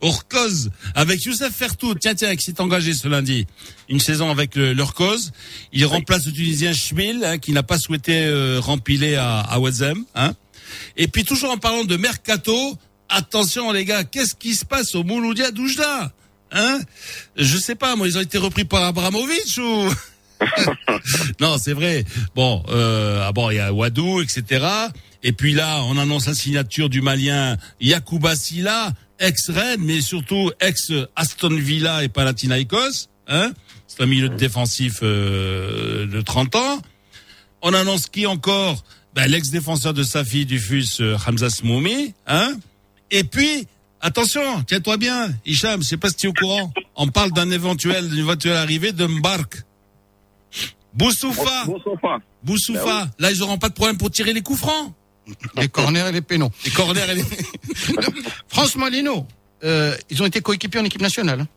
[0.00, 1.94] au Rcos, avec Youssef Fertou.
[1.94, 3.46] Tiens, tiens, qui s'est engagé ce lundi.
[3.88, 4.74] Une saison avec le.
[5.72, 10.04] Il remplace le Tunisien Schmil, hein, qui n'a pas souhaité euh, rempiler à, à Wazem,
[10.14, 10.34] hein.
[10.96, 12.76] Et puis, toujours en parlant de Mercato,
[13.08, 16.12] attention les gars, qu'est-ce qui se passe au Mouloudia Doujda?
[16.52, 16.80] Hein?
[17.36, 19.90] Je sais pas, moi, ils ont été repris par Abramovic ou...
[21.40, 22.04] non, c'est vrai.
[22.34, 24.66] Bon, euh, ah bon, il y a Wadou, etc.
[25.22, 31.56] Et puis là, on annonce la signature du Malien Yacouba Silla, ex-Rennes, mais surtout ex-Aston
[31.56, 33.08] Villa et Panathinaikos.
[33.26, 33.52] Hein?
[33.86, 36.82] C'est un milieu défensif euh, de 30 ans.
[37.62, 38.84] On annonce qui encore?
[39.14, 42.14] Ben, L'ex-défenseur de Safi du FUS, euh, Hamza Smoumi.
[42.26, 42.56] Hein
[43.10, 43.66] et puis,
[44.00, 46.72] attention, tiens-toi bien, Hicham, je sais pas si tu es au courant.
[46.96, 49.62] On parle d'un éventuel, d'une éventuelle arrivée de Mbark.
[50.94, 52.18] Boussoufa, Bon sofa.
[52.42, 53.10] Boussoufa.
[53.18, 54.92] Là, ils auront pas de problème pour tirer les coups francs.
[55.56, 56.50] Les corners et les pénaux.
[56.64, 57.24] Les corners et les...
[58.48, 59.26] Franchement, Lino,
[59.64, 61.40] euh, ils ont été coéquipiers en équipe nationale.
[61.40, 61.48] hein.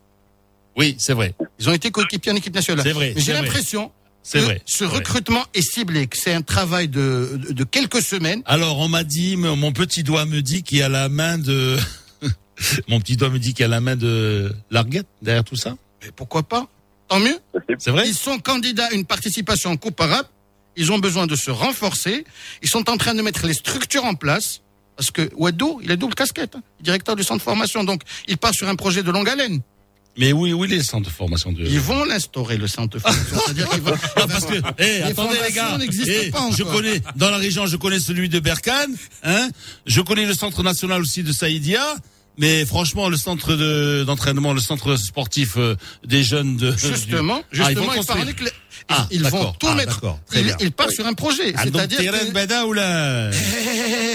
[0.76, 1.34] Oui, c'est vrai.
[1.58, 2.84] Ils ont été coéquipiers en équipe nationale.
[2.84, 3.92] C'est vrai, Mais j'ai l'impression
[4.32, 4.98] que vrai, ce c'est vrai.
[4.98, 8.42] recrutement est ciblé, que c'est un travail de, de, de quelques semaines.
[8.46, 11.38] Alors, on m'a dit, mais mon petit doigt me dit qu'il y a la main
[11.38, 11.76] de...
[12.88, 15.76] mon petit doigt me dit qu'il y a la main de Larguette derrière tout ça.
[16.02, 16.68] Mais pourquoi pas?
[17.08, 17.38] Tant mieux.
[17.78, 20.26] C'est vrai Ils sont candidats à une participation en Coupe arabe.
[20.76, 22.24] Ils ont besoin de se renforcer.
[22.62, 24.60] Ils sont en train de mettre les structures en place.
[24.96, 27.84] Parce que Wadou, il a double casquette, hein, directeur du centre de formation.
[27.84, 29.60] Donc, il part sur un projet de longue haleine.
[30.18, 31.62] Mais oui, oui, les centres de formation de...
[31.64, 33.38] Ils vont l'instaurer, le centre de formation.
[33.46, 37.00] C'est-à-dire qu'il va, Ah, parce que, eh, attendez les gars, n'existent eh, pas je connais
[37.16, 39.48] dans la région, je connais celui de Berkane, hein.
[39.86, 41.82] Je connais le centre national aussi de Saïdia,
[42.36, 47.60] mais franchement, le centre de d'entraînement, le centre sportif euh, des jeunes de Justement, du-
[47.62, 48.16] Ah, ils vont justement, il construire.
[48.18, 48.50] parlait que les-
[48.88, 49.94] Ah, ils vont tout Ah, mettre.
[49.94, 50.18] d'accord.
[50.26, 50.56] Très Il, bien.
[50.60, 51.52] il part sur un projet.
[51.56, 53.30] Ah, C'est-à-dire terrain que- Bada ou là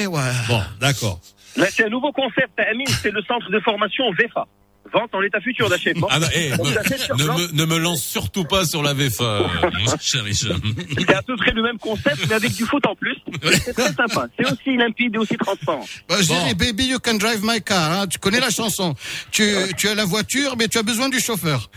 [0.01, 0.21] Eh, ouais.
[0.49, 1.19] Bon, d'accord.
[1.55, 4.47] Là, c'est un nouveau concept, Amine, c'est le centre de formation VEFA.
[4.93, 6.07] Vente en état futur d'achèvement.
[6.11, 6.55] Ah bah, eh, ne,
[7.25, 9.47] me, ne me lance surtout pas sur la VFA, euh,
[9.99, 10.61] cher Hicham.
[10.97, 13.15] C'est à peu près le même concept, mais avec du foot en plus.
[13.65, 14.27] C'est très sympa.
[14.37, 15.85] C'est aussi limpide et aussi transparent.
[16.07, 16.35] Bah, je Bon.
[16.35, 17.91] dirais, baby, you can drive my car.
[17.91, 18.07] hein.
[18.07, 18.93] Tu connais la chanson.
[19.31, 19.43] Tu,
[19.77, 21.69] tu as la voiture, mais tu as besoin du chauffeur.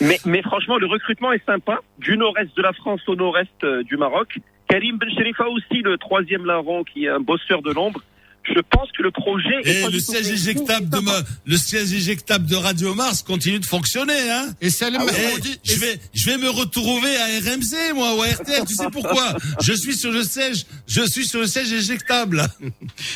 [0.00, 1.78] Mais, mais franchement, le recrutement est sympa.
[1.98, 4.38] Du nord-est de la France au nord-est euh, du Maroc.
[4.68, 8.00] Karim Ben Sherifa aussi, le troisième larron qui est un bosseur de l'ombre.
[8.44, 12.46] Je pense que le projet est Et le siège éjectable de ma- le siège éjectable
[12.46, 14.52] de Radio Mars continue de fonctionner, hein.
[14.60, 18.64] Et Eh, Mahmoudi, je vais, je vais me retrouver à RMC, moi, ou à RTL.
[18.66, 19.36] Tu sais pourquoi?
[19.62, 22.46] Je suis sur le siège, je suis sur le siège éjectable.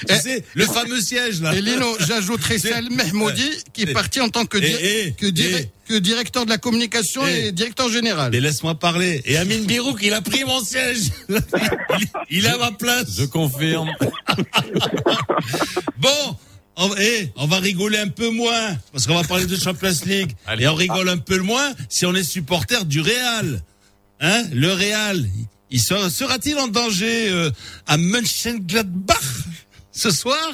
[0.09, 1.55] tu sais, le fameux siège, là.
[1.55, 5.95] Et Lino, j'ajouterai Salim Mahmoudi, qui est parti en tant que, di- que, dire- que
[5.99, 7.47] directeur de la communication Eh.
[7.49, 8.31] et directeur général.
[8.33, 9.23] Mais laisse-moi parler.
[9.25, 11.11] Et Amine Birouk, il a pris mon siège.
[11.29, 11.39] il,
[12.39, 13.17] il a ma place.
[13.19, 13.91] Je confirme.
[15.99, 16.37] Bon,
[16.77, 20.33] on, eh, on va rigoler un peu moins, parce qu'on va parler de Champions League.
[20.47, 20.65] Allez.
[20.65, 23.63] Et on rigole un peu moins si on est supporter du Real.
[24.21, 25.25] Hein, le Real,
[25.71, 27.51] il sera- sera-t-il en danger euh,
[27.87, 29.17] à Mönchengladbach
[29.93, 30.53] ce soir?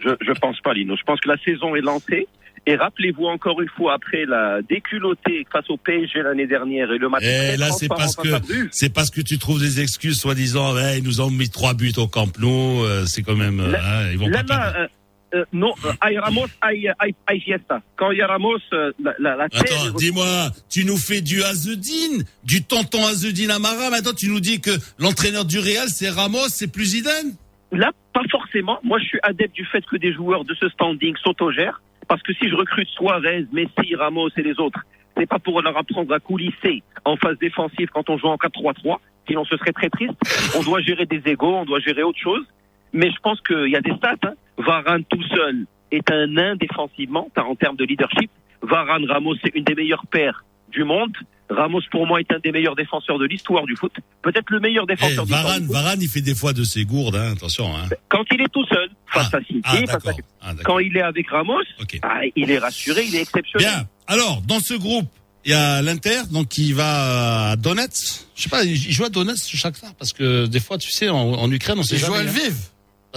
[0.00, 0.96] Je, je pense pas, Lino.
[0.96, 2.28] Je pense que la saison est lancée.
[2.68, 7.08] Et rappelez-vous encore une fois, après la déculottée face au PSG l'année dernière et le
[7.08, 8.28] match Eh, très là, c'est parce que
[8.70, 11.94] c'est parce que tu trouves des excuses, soi-disant, ouais, ils nous ont mis trois buts
[11.96, 14.86] au Camp Nou, euh, c'est quand même, euh, Là- hein, ils vont pas euh,
[15.34, 16.90] euh, non, euh, hay Ramos, hay,
[17.26, 17.80] hay fiesta.
[17.96, 21.42] Quand il y a Ramos, euh, la, la, la Attends, dis-moi, tu nous fais du
[21.42, 23.88] Azedine, du tonton Azedine Amara.
[23.88, 27.32] Maintenant, tu nous dis que l'entraîneur du Real, c'est Ramos, c'est plus Zidane?
[27.72, 28.78] Là, pas forcément.
[28.82, 31.80] Moi, je suis adepte du fait que des joueurs de ce standing s'autogèrent.
[32.08, 34.80] Parce que si je recrute Suarez, Messi, Ramos et les autres,
[35.16, 38.96] c'est pas pour leur apprendre à coulisser en phase défensive quand on joue en 4-3-3.
[39.26, 40.14] Sinon, ce serait très triste.
[40.56, 42.44] On doit gérer des égaux, on doit gérer autre chose.
[42.92, 44.16] Mais je pense qu'il y a des stats.
[44.22, 44.34] Hein.
[44.56, 48.30] Varane tout seul est un nain défensivement en termes de leadership.
[48.62, 51.16] Varane, Ramos, c'est une des meilleures paires du monde.
[51.50, 53.92] Ramos, pour moi, est un des meilleurs défenseurs de l'histoire du foot.
[54.22, 55.72] Peut-être le meilleur Eh, défenseur du Varane, foot.
[55.72, 57.74] Varane, il fait des fois de ses gourdes, hein, attention.
[57.76, 57.88] Hein.
[58.08, 60.96] Quand il est tout seul, face Ah, à City, ah, face à Ah, quand il
[60.96, 61.98] est avec Ramos, Ok.
[62.02, 63.66] ah, il est rassuré, il est exceptionnel.
[63.68, 63.88] Bien.
[64.06, 65.08] Alors, dans ce groupe,
[65.44, 68.26] il y a l'Inter, donc qui va à Donetsk.
[68.36, 71.08] Je sais pas, il joue à Donetsk chaque fois parce que des fois, tu sais,
[71.08, 72.18] en, en Ukraine, on sait jouent jamais.
[72.18, 72.24] à hein.
[72.24, 72.54] Lviv.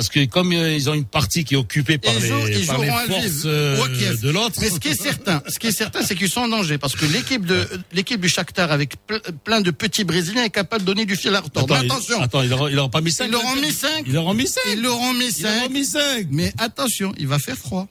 [0.01, 2.59] Parce que comme euh, ils ont une partie qui est occupée par Ils jouent- les,
[2.61, 3.77] ils par les forces euh,
[4.19, 4.55] de l'autre.
[4.59, 6.95] Mais ce qui est certain, ce qui est certain, c'est qu'ils sont en danger parce
[6.95, 10.87] que l'équipe de l'équipe du Shakhtar avec ple- plein de petits Brésiliens est capable de
[10.87, 11.75] donner du fil à retordre.
[11.75, 13.45] Attends, Mais il- attention, attends, il leur, il leur a pas mis 5 ils leur
[13.45, 15.59] ont mis 5 Il leur a mis 5 Ils leur ont mis Il leur a
[15.61, 17.87] 5 mis 5 Mais attention, il va faire froid.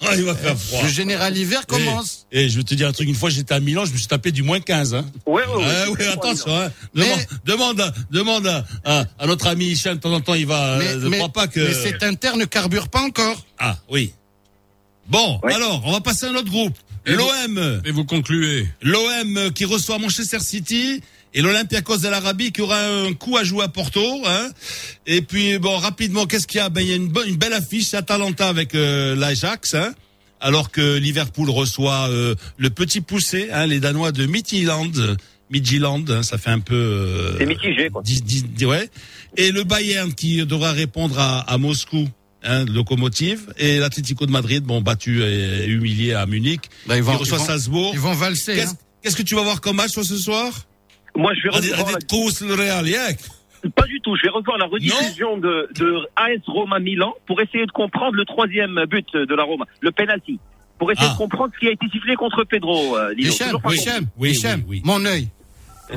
[0.16, 0.82] Il va faire froid.
[0.82, 2.26] Le général hiver commence.
[2.32, 4.06] Et je vais te dire un truc, une fois j'étais à Milan, je me suis
[4.06, 4.94] tapé du moins 15.
[4.94, 5.04] Hein.
[5.26, 5.88] Ouais, ouais, ouais.
[5.98, 6.54] Ouais, attention.
[6.56, 6.70] Hein.
[6.94, 7.04] Mais-
[7.44, 10.46] Demande, demande, à, demande à, à- à notre ami Hicham, de temps en temps, il
[10.46, 10.76] va.
[10.78, 11.60] Mais, euh, ne mais- crois pas que.
[11.60, 13.44] mais cet interne ne carbure pas encore.
[13.58, 14.12] Ah oui.
[15.08, 15.54] Bon, Ouais.
[15.54, 16.76] alors, on va passer à un autre groupe.
[17.06, 17.80] L'OM.
[17.84, 18.68] Et vous concluez.
[18.82, 21.00] L'OM euh, qui reçoit Manchester City
[21.36, 24.00] et l'Olympiakos de l'Arabie qui aura un coup à jouer à Porto.
[24.26, 24.48] Hein.
[25.06, 26.68] Et puis, bon, rapidement, qu'est-ce qu'il y a?
[26.70, 29.74] Ben, il y a une, bonne, une belle affiche, c'est Atalanta avec euh, l'Ajax.
[29.74, 29.94] Hein.
[30.40, 34.90] Alors que Liverpool reçoit euh, le petit poussé, hein, les Danois de Midtjylland.
[35.50, 36.74] Midtjylland, hein, ça fait un peu...
[36.74, 38.02] euh, C'est mitigé, quoi.
[38.02, 38.90] dix- dix- ouais.
[39.36, 42.08] Et le Bayern qui devra répondre à, à Moscou,
[42.42, 47.06] hein, locomotive, et l'Atlético de Madrid, bon battu et humilié à Munich, Bah, ils qui
[47.06, 47.90] vont- reçoit ils vont- Salzbourg.
[47.94, 48.54] Ils vont valser.
[48.56, 48.78] Qu'est-ce hein.
[49.02, 50.52] qu'est-ce que tu vas voir comme match toi, ce soir?
[51.16, 53.18] Moi, je vais revoir, allez, tous le Real, yak.
[53.64, 57.40] la- pas du tout, je vais revoir la rediffusion de, de AS Roma Milan pour
[57.40, 60.38] essayer de comprendre le troisième but de la Roma, le penalty.
[60.78, 61.14] Pour essayer Ah.
[61.14, 63.14] de comprendre ce qui a été sifflé contre Pedro, euh.
[63.16, 64.34] Oui, Hicham, oui,
[64.68, 64.82] oui.
[64.84, 65.28] mon œil.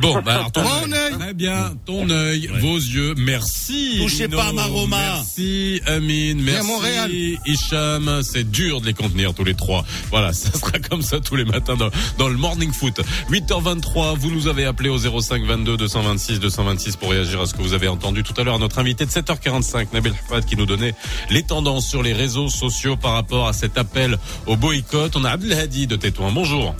[0.01, 1.13] Bon, bah alors ton Mon œil.
[1.19, 3.15] Très bien, ton œil, vos yeux.
[3.17, 3.97] Merci.
[3.99, 4.37] Touchez Lino.
[4.37, 4.97] pas ma Roma.
[4.97, 7.11] Merci Amine, merci Montréal.
[7.45, 8.21] Hicham.
[8.23, 9.83] C'est dur de les contenir tous les trois.
[10.11, 13.01] Voilà, ça sera comme ça tous les matins dans, dans le morning foot.
[13.31, 17.61] 8h23, vous nous avez appelé au 05 22 226 226 pour réagir à ce que
[17.61, 18.59] vous avez entendu tout à l'heure.
[18.59, 20.93] Notre invité de 7h45, Nabil Hafad, qui nous donnait
[21.31, 25.15] les tendances sur les réseaux sociaux par rapport à cet appel au boycott.
[25.15, 26.31] On a Abdelhadi de Tétouan.
[26.31, 26.75] Bonjour.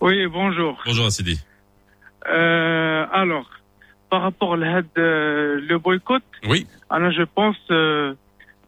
[0.00, 0.76] Oui, bonjour.
[0.86, 1.38] Bonjour Assidi.
[2.30, 3.48] Euh, alors,
[4.10, 4.56] par rapport à
[4.98, 6.66] euh, le boycott, Oui.
[6.90, 8.14] alors je pense euh,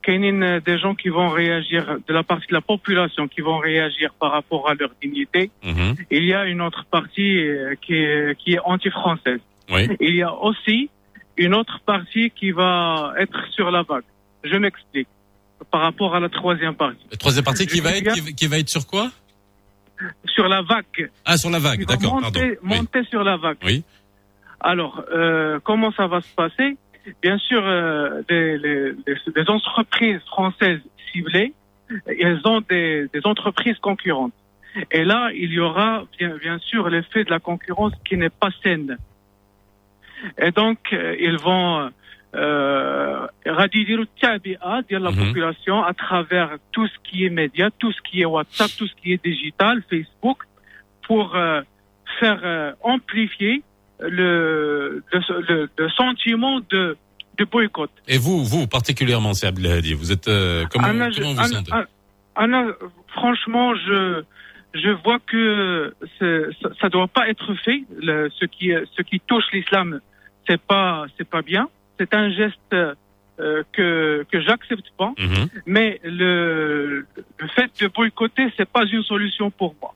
[0.05, 3.41] qu'il y a des gens qui vont réagir, de la partie de la population qui
[3.41, 5.51] vont réagir par rapport à leur dignité.
[5.63, 5.95] Mhm.
[6.11, 9.41] Il y a une autre partie euh, qui est, qui est anti-française.
[9.71, 9.89] Oui.
[10.01, 10.91] Il y a aussi
[11.37, 14.05] une autre partie qui va être sur la vague.
[14.45, 15.09] Je m'explique.
[15.71, 17.05] Par rapport à la troisième partie.
[17.11, 19.11] La troisième partie va être, qui va- qui va être sur quoi?
[20.27, 21.11] Sur la vague.
[21.25, 22.41] Ah, sur la vague, d'accord, pardon.
[22.63, 23.07] monter, Oui.
[23.11, 23.59] sur la vague.
[23.65, 23.85] Oui.
[24.61, 26.77] Alors, euh, comment ça va se passer?
[27.23, 30.81] Bien sûr, euh, les, les- les- les entreprises françaises
[31.13, 31.55] ciblées,
[32.07, 34.33] elles ont des, des entreprises concurrentes.
[34.91, 38.51] Et là, il y aura bien, bien sûr l'effet de la concurrence qui n'est pas
[38.63, 38.97] saine.
[40.39, 41.91] Et donc, euh, ils vont
[43.47, 43.85] radier
[44.89, 48.71] dire la population à travers tout ce qui est média, tout ce qui est WhatsApp,
[48.79, 50.39] tout ce qui est digital, Facebook,
[51.07, 51.61] pour euh,
[52.21, 53.63] faire euh, amplifier
[54.01, 56.97] le, le, le- sentiment de
[57.39, 57.91] de boycott.
[58.07, 61.49] Et vous, vous particulièrement, c'est Abdelhadi, vous êtes euh, comment, Anna, je- comment vous Anna-
[61.59, 61.87] sentez Anna-
[62.37, 62.67] Anna,
[63.09, 64.23] franchement, je
[64.75, 66.27] je vois que ça,
[66.81, 67.83] ça doit pas être fait.
[68.01, 70.01] Le- ce qui ce qui touche l'islam,
[70.49, 71.69] c'est pas c'est pas bien.
[72.01, 75.13] C'est un geste euh, que que j'accepte pas.
[75.19, 75.49] Mhm.
[75.67, 77.07] Mais le
[77.39, 79.95] le fait de boycotter, c'est pas une solution pour moi.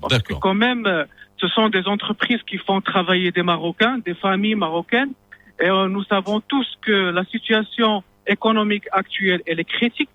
[0.00, 1.04] Parce que quand même, euh,
[1.38, 5.12] ce sont des entreprises qui font travailler des Marocains, des familles marocaines,
[5.60, 10.10] et euh, nous savons tous que la situation économique actuelle elle est critique.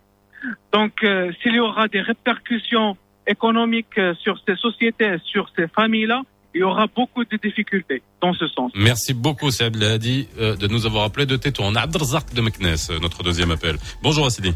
[0.72, 6.22] Donc, euh, s'il y aura des répercussions économiques sur ces sociétés, sur ces familles-là,
[6.56, 8.72] il y aura beaucoup de difficultés dans ce sens.
[8.76, 11.76] Merci beaucoup, c'est Abdelhadi, euh, de nous avoir appelé de Tétouan.
[11.76, 13.76] Abdelzak de Meknes, euh, notre deuxième appel.
[14.01, 14.53] Bonjour Assidi.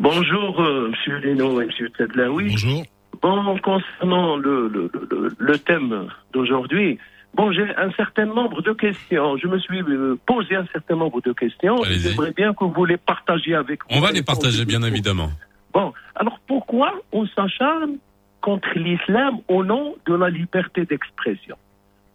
[0.00, 2.50] Bonjour, euh, Monsieur Leno et Monsieur Tedlaoui.
[2.50, 2.82] Bonjour.
[3.20, 6.98] Bon, concernant le, le, le, le thème d'aujourd'hui,
[7.34, 9.36] bon, j'ai un certain nombre de questions.
[9.38, 11.82] Je me suis euh, posé un certain nombre de questions.
[11.82, 15.30] J'aimerais bien que vous les partagiez avec On va les partager, bien évidemment.
[15.74, 17.96] Bon, alors pourquoi on s'acharne
[18.40, 21.56] contre l'islam au nom de la liberté d'expression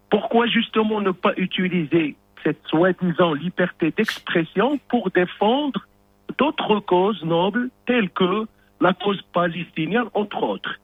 [0.09, 5.85] Pourquoi justement ne pas utiliser cette soi-disant liberté d'expression pour défendre
[6.37, 8.47] d'autres causes nobles telles que
[8.81, 10.75] la cause palestinienne, entre autres?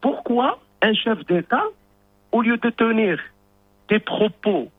[0.00, 1.64] Pourquoi un chef d'État,
[2.32, 3.18] au lieu de tenir
[3.88, 4.70] des propos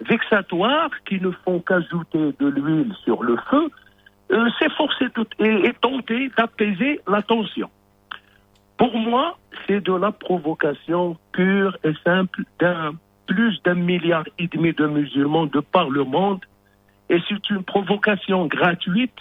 [0.00, 3.70] vexatoires qui ne font qu'ajouter de l'huile sur le feu,
[4.32, 5.06] euh, s'efforcer
[5.38, 7.70] et, et tenter d'apaiser la tension?
[8.80, 12.92] Pour moi, c'est de la provocation pure et simple d'un
[13.26, 16.40] plus d'un milliard et demi de musulmans de par le monde,
[17.10, 19.18] et c'est une provocation gratuite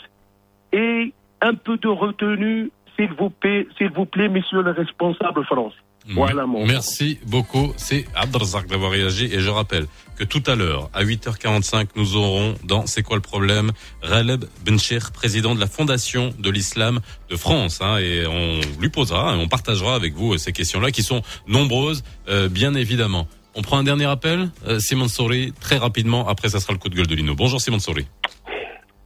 [0.72, 5.76] et un peu de retenue, s'il vous plaît, s'il vous plaît, messieurs les responsables français.
[6.09, 6.67] Voilà mon.
[6.67, 7.73] Merci beaucoup.
[7.79, 9.25] C'est Abdelzak d'avoir réagi.
[9.33, 9.87] Et je rappelle
[10.19, 14.99] que tout à l'heure, à 8h45, nous aurons dans C'est quoi le problème Raleb Bencher,
[15.15, 17.01] président de la Fondation de l'Islam
[17.31, 17.81] de France.
[17.81, 21.23] hein, et on lui posera, et on partagera avec vous euh, ces questions-là qui sont
[21.49, 23.27] nombreuses, euh, bien évidemment.
[23.55, 26.29] On prend un dernier appel euh, Simon Sori, très rapidement.
[26.29, 27.35] Après, ça sera le coup de gueule de Lino.
[27.35, 28.05] Bonjour Simon Sori.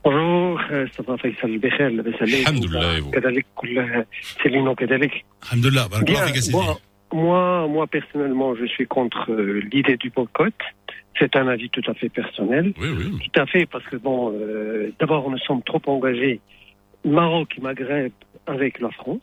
[0.05, 3.11] bonjour استاذ فيصل بخير لاباس عليك الحمد لله يبو.
[3.11, 4.05] كذلك كل
[4.45, 5.11] سليم وكذلك
[5.45, 6.53] Alhamdulillah, barakallah Bien, fik, Assidi.
[6.57, 6.79] moi,
[7.14, 10.54] moi, moi, personnellement, je suis contre euh, l'idée du boycott.
[11.20, 12.74] C'est un avis tout à fait personnel.
[12.80, 13.30] Oui, oui.
[13.32, 16.42] Tout à fait, parce que bon, euh, d'abord, nous sommes trop engagés,
[17.06, 18.12] Maroc et Maghreb,
[18.48, 19.22] avec la France.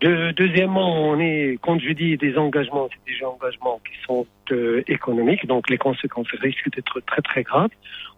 [0.00, 4.82] De- deuxièmement, on est, quand je dis des engagements, c'est des engagements qui sont euh,
[4.86, 7.70] économiques, donc les conséquences risquent d'être très très graves,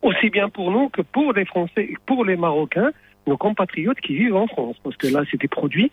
[0.02, 2.92] aussi bien pour nous que pour les Français, pour les Marocains,
[3.26, 5.90] nos compatriotes qui vivent en France, parce que là, c'est des produits.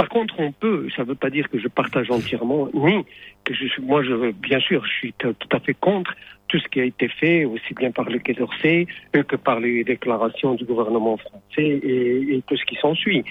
[0.00, 3.04] Par contre, on peut, ça ne veut pas dire que je partage entièrement, ni
[3.44, 6.14] que je suis, moi, je, bien sûr, je suis tout à fait contre
[6.48, 9.60] tout ce qui a été fait, aussi bien par le Quai d'Orsay euh, que par
[9.60, 13.24] les déclarations du gouvernement français et, tout ce qui s'ensuit.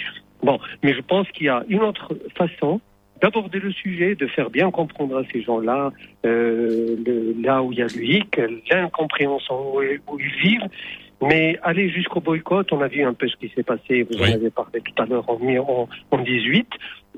[0.43, 2.81] Bon, mais je pense qu'il y a une autre façon
[3.19, 5.91] d'aborder le sujet, de faire bien comprendre à ces gens-là
[6.27, 6.95] euh,
[7.41, 8.39] là où il y a le hic,
[8.69, 10.69] l'incompréhension où, où ils vivent.
[11.21, 14.31] Mais aller jusqu'au boycott, on a vu un peu ce qui s'est passé, vous Oui.
[14.31, 16.67] en avez parlé tout à l'heure en, en, en 18,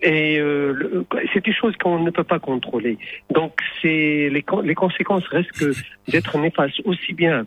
[0.02, 2.98] et euh, c'est des choses qu'on ne peut pas contrôler.
[3.30, 5.74] Donc c'est les, con- les conséquences restent que
[6.12, 7.46] d'être néfastes aussi bien,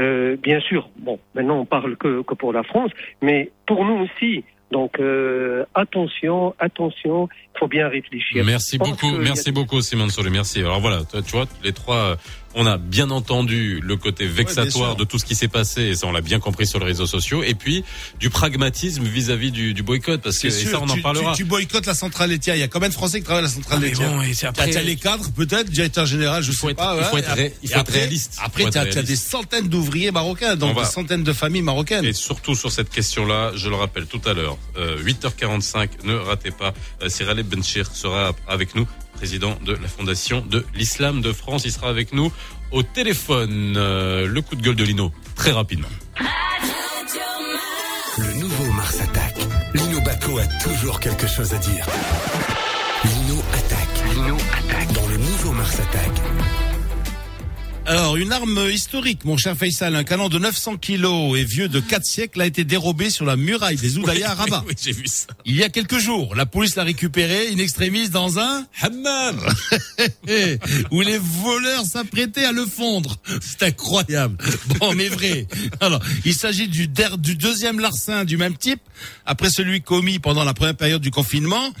[0.00, 2.90] euh, bien sûr, bon, maintenant on parle que, que pour la France,
[3.20, 4.42] mais pour nous aussi.
[4.72, 8.42] Donc euh, attention, attention, il faut bien réfléchir.
[8.44, 10.60] Merci beaucoup, merci beaucoup Simon Solé, merci.
[10.60, 12.16] Alors voilà, tu vois, les trois,
[12.54, 14.96] on a bien entendu le côté vexatoire sûr.
[14.96, 17.06] de tout ce qui s'est passé, et ça on l'a bien compris sur les réseaux
[17.06, 17.84] sociaux, et puis
[18.20, 21.32] du pragmatisme vis-à-vis du, du boycott, parce que et C'est ça sûr, on en parlera.
[21.32, 22.56] tu, tu boycottes la centrale laitière.
[22.56, 24.32] Il y a combien de Français qui travaillent à la centrale Ah, laitière bon, et
[24.44, 26.96] après- T'as les cadres, peut-être, directeur général, je Il faut sais être- pas.
[26.98, 27.20] il faut ouais.
[27.20, 28.36] être ré- il faut être réaliste.
[28.42, 32.04] Après, t'as des centaines d'ouvriers marocains, donc va- des centaines de familles marocaines.
[32.04, 36.50] Et surtout sur cette question-là, je le rappelle tout à l'heure, euh, 8h45, ne ratez
[36.50, 38.86] pas, euh, Siraleb Benchir sera avec nous,
[39.22, 41.62] président de la Fondation de l'Islam de France.
[41.64, 42.32] Il sera avec nous
[42.72, 43.74] au téléphone.
[43.76, 45.86] Euh, le coup de gueule de Lino, très rapidement.
[48.18, 49.38] Le nouveau Mars attaque.
[49.74, 51.86] Lino Baco a toujours quelque chose à dire.
[53.04, 54.12] Lino attaque.
[54.12, 54.92] Lino attaque.
[54.92, 56.71] Dans le nouveau Mars attaque.
[57.84, 61.80] Alors, une arme historique, mon cher Faisal, un canon de 900 kilos et vieux de
[61.80, 64.64] 4 siècles a été dérobé sur la muraille des Oudaya à Rabat.
[64.68, 65.26] Oui, j'ai vu ça.
[65.44, 69.40] Il y a quelques jours, la police l'a récupéré in extremis dans un hammam
[70.92, 73.16] où les voleurs s'apprêtaient à le fondre.
[73.40, 74.38] C'est incroyable.
[74.78, 75.48] Bon, mais vrai.
[75.80, 78.80] Alors, il s'agit du, der- du deuxième larcin du même type,
[79.26, 81.72] après celui commis pendant la première période du confinement.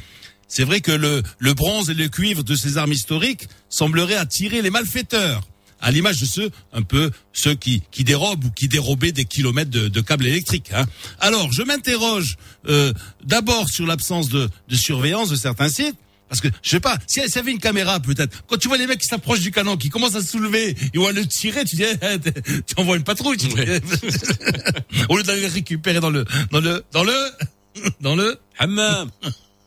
[0.48, 4.60] C'est vrai que le, le bronze et le cuivre de ces armes historiques sembleraient attirer
[4.62, 5.42] les malfaiteurs.
[5.82, 9.70] À l'image de ceux un peu ceux qui qui dérobent ou qui dérobaient des kilomètres
[9.70, 10.70] de, de câbles électriques.
[10.74, 10.86] hein.
[11.20, 12.36] Alors, je m'interroge
[12.68, 12.92] euh,
[13.24, 15.96] d'abord sur l'absence de, de surveillance de certains sites.
[16.28, 18.78] Parce que, je sais pas, si s'il y avait une caméra, peut-être, quand tu vois
[18.78, 21.62] les mecs qui s'approchent du canon, qui commencent à se soulever, ils vont le tirer,
[21.66, 22.18] tu dis, eh,
[22.66, 23.54] tu envoies une patrouille, tu dis.
[25.10, 27.14] Au lieu d'aller récupérer dans le, dans le, dans le,
[28.00, 29.10] dans le hammam.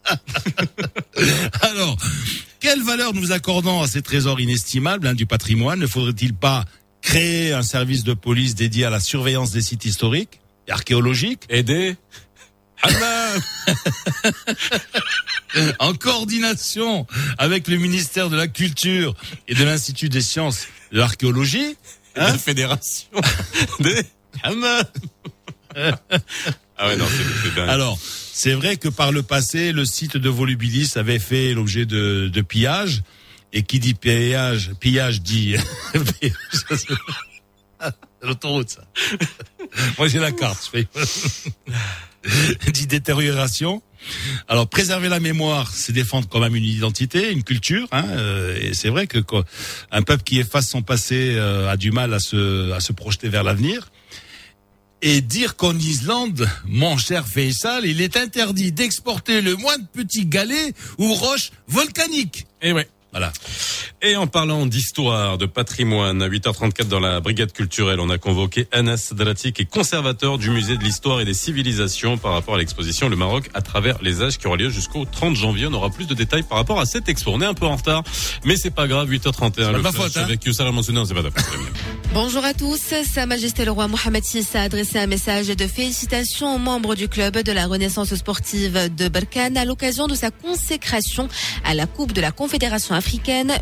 [1.62, 1.98] Alors,
[2.66, 6.66] quelle valeur nous accordons à ces trésors inestimables hein, du patrimoine Ne faudrait-il pas
[7.00, 11.96] créer un service de police dédié à la surveillance des sites historiques et archéologiques Aider
[15.80, 17.06] en coordination
[17.38, 19.14] avec le ministère de la Culture
[19.48, 21.78] et de l'Institut des sciences de l'archéologie.
[22.16, 23.10] la fédération
[23.80, 24.02] des.
[26.78, 27.06] Ah ouais, non,
[27.44, 27.70] c'est dingue.
[27.70, 32.30] Alors, c'est vrai que par le passé, le site de Volubilis avait fait l'objet de,
[32.32, 33.04] de pillages.
[33.54, 35.56] Et qui dit pillage, pillage dit...
[38.22, 38.84] L'autoroute, ça.
[39.98, 40.70] Moi, j'ai la carte.
[42.74, 43.82] dit détérioration.
[44.48, 47.88] Alors, préserver la mémoire, c'est défendre quand même une identité, une culture.
[47.92, 49.46] Hein, euh, et c'est vrai que quoi,
[49.92, 53.30] un peuple qui efface son passé euh, a du mal à se, à se projeter
[53.30, 53.92] vers l'avenir.
[55.02, 60.74] Et dire qu'en Islande, mon cher Faisal, il est interdit d'exporter le moindre petit galet
[60.98, 62.48] ou roche volcanique.
[62.62, 62.88] Et ouais.
[63.16, 63.32] Voilà.
[64.02, 68.68] Et en parlant d'histoire, de patrimoine, à 8h34 dans la brigade culturelle, on a convoqué
[68.74, 72.58] Anas Drati, qui est conservateur du musée de l'histoire et des civilisations par rapport à
[72.58, 75.68] l'exposition Le Maroc à travers les âges qui aura lieu jusqu'au 30 janvier.
[75.68, 77.32] On aura plus de détails par rapport à cette expo.
[77.34, 78.04] On est un peu en retard,
[78.44, 79.52] mais c'est pas grave, 8h31.
[79.52, 80.24] pas le de ma faute, hein.
[80.24, 81.60] Avec c'est pas ta faute.
[82.14, 82.94] Bonjour à tous.
[83.10, 87.08] Sa Majesté le roi Mohamed VI a adressé un message de félicitations aux membres du
[87.08, 91.30] club de la Renaissance sportive de Berkane à l'occasion de sa consécration
[91.64, 93.05] à la Coupe de la Confédération africaine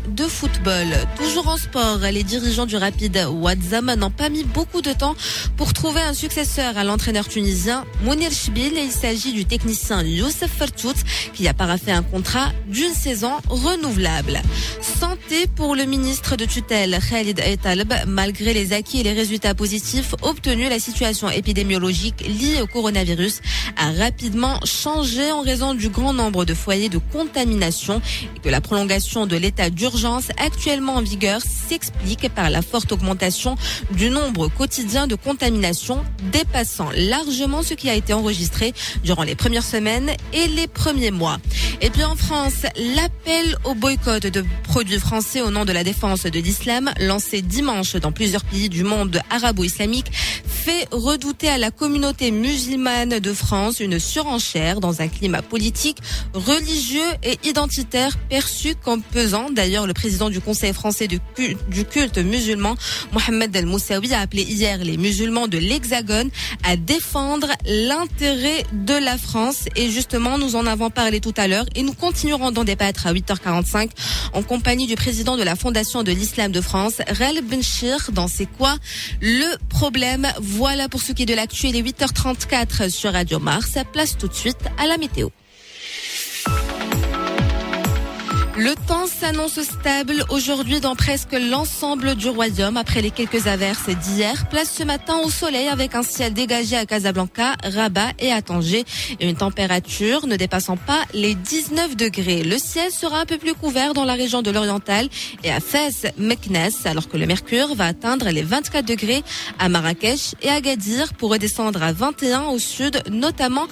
[0.08, 0.86] de football.
[1.16, 5.14] Toujours en sport, les dirigeants du Rapide Ouazzam n'ont pas mis beaucoup de temps
[5.56, 10.50] pour trouver un successeur à l'entraîneur tunisien Mounir Chbil et il s'agit du technicien Youssef
[10.50, 10.94] Fertout
[11.34, 14.40] qui a paraffé un contrat d'une saison renouvelable.
[14.80, 17.92] Santé pour le ministre de tutelle Khalid Aitalb.
[18.06, 23.40] Malgré les acquis et les résultats positifs obtenus, la situation épidémiologique liée au coronavirus
[23.76, 28.00] a rapidement changé en raison du grand nombre de foyers de contamination
[28.36, 33.56] et que la prolongation de l'état d'urgence actuellement en vigueur s'explique par la forte augmentation
[33.92, 38.72] du nombre quotidien de contaminations dépassant largement ce qui a été enregistré
[39.04, 41.38] durant les premières semaines et les premiers mois.
[41.80, 42.62] Et puis en France,
[42.96, 47.96] l'appel au boycott de produits français au nom de la défense de l'islam, lancé dimanche
[47.96, 53.98] dans plusieurs pays du monde arabo-islamique, fait redouter à la communauté musulmane de France une
[53.98, 55.98] surenchère dans un climat politique,
[56.32, 59.02] religieux et identitaire perçu comme
[59.52, 61.20] D'ailleurs, le président du Conseil français du
[61.84, 62.74] culte, musulman,
[63.12, 66.30] Mohamed El Moussaoui, a appelé hier les musulmans de l'Hexagone
[66.64, 69.66] à défendre l'intérêt de la France.
[69.76, 73.12] Et justement, nous en avons parlé tout à l'heure et nous continuerons d'en débattre à
[73.12, 73.90] 8h45
[74.32, 78.46] en compagnie du président de la Fondation de l'Islam de France, Rel Benchir, dans C'est
[78.46, 78.76] quoi
[79.20, 80.26] le problème?
[80.40, 81.68] Voilà pour ce qui est de l'actu.
[81.68, 83.78] Il est 8h34 sur Radio Mars.
[83.92, 85.28] Place tout de suite à la météo.
[88.56, 94.48] Le temps s'annonce stable aujourd'hui dans presque l'ensemble du royaume après les quelques averses d'hier.
[94.48, 98.84] Place ce matin au soleil avec un ciel dégagé à Casablanca, Rabat et à Tanger
[99.18, 102.44] et une température ne dépassant pas les 19 degrés.
[102.44, 105.08] Le ciel sera un peu plus couvert dans la région de l'Oriental
[105.42, 109.24] et à Fès, Meknes alors que le mercure va atteindre les 24 degrés
[109.58, 113.66] à Marrakech et Agadir pour redescendre à 21 au sud, notamment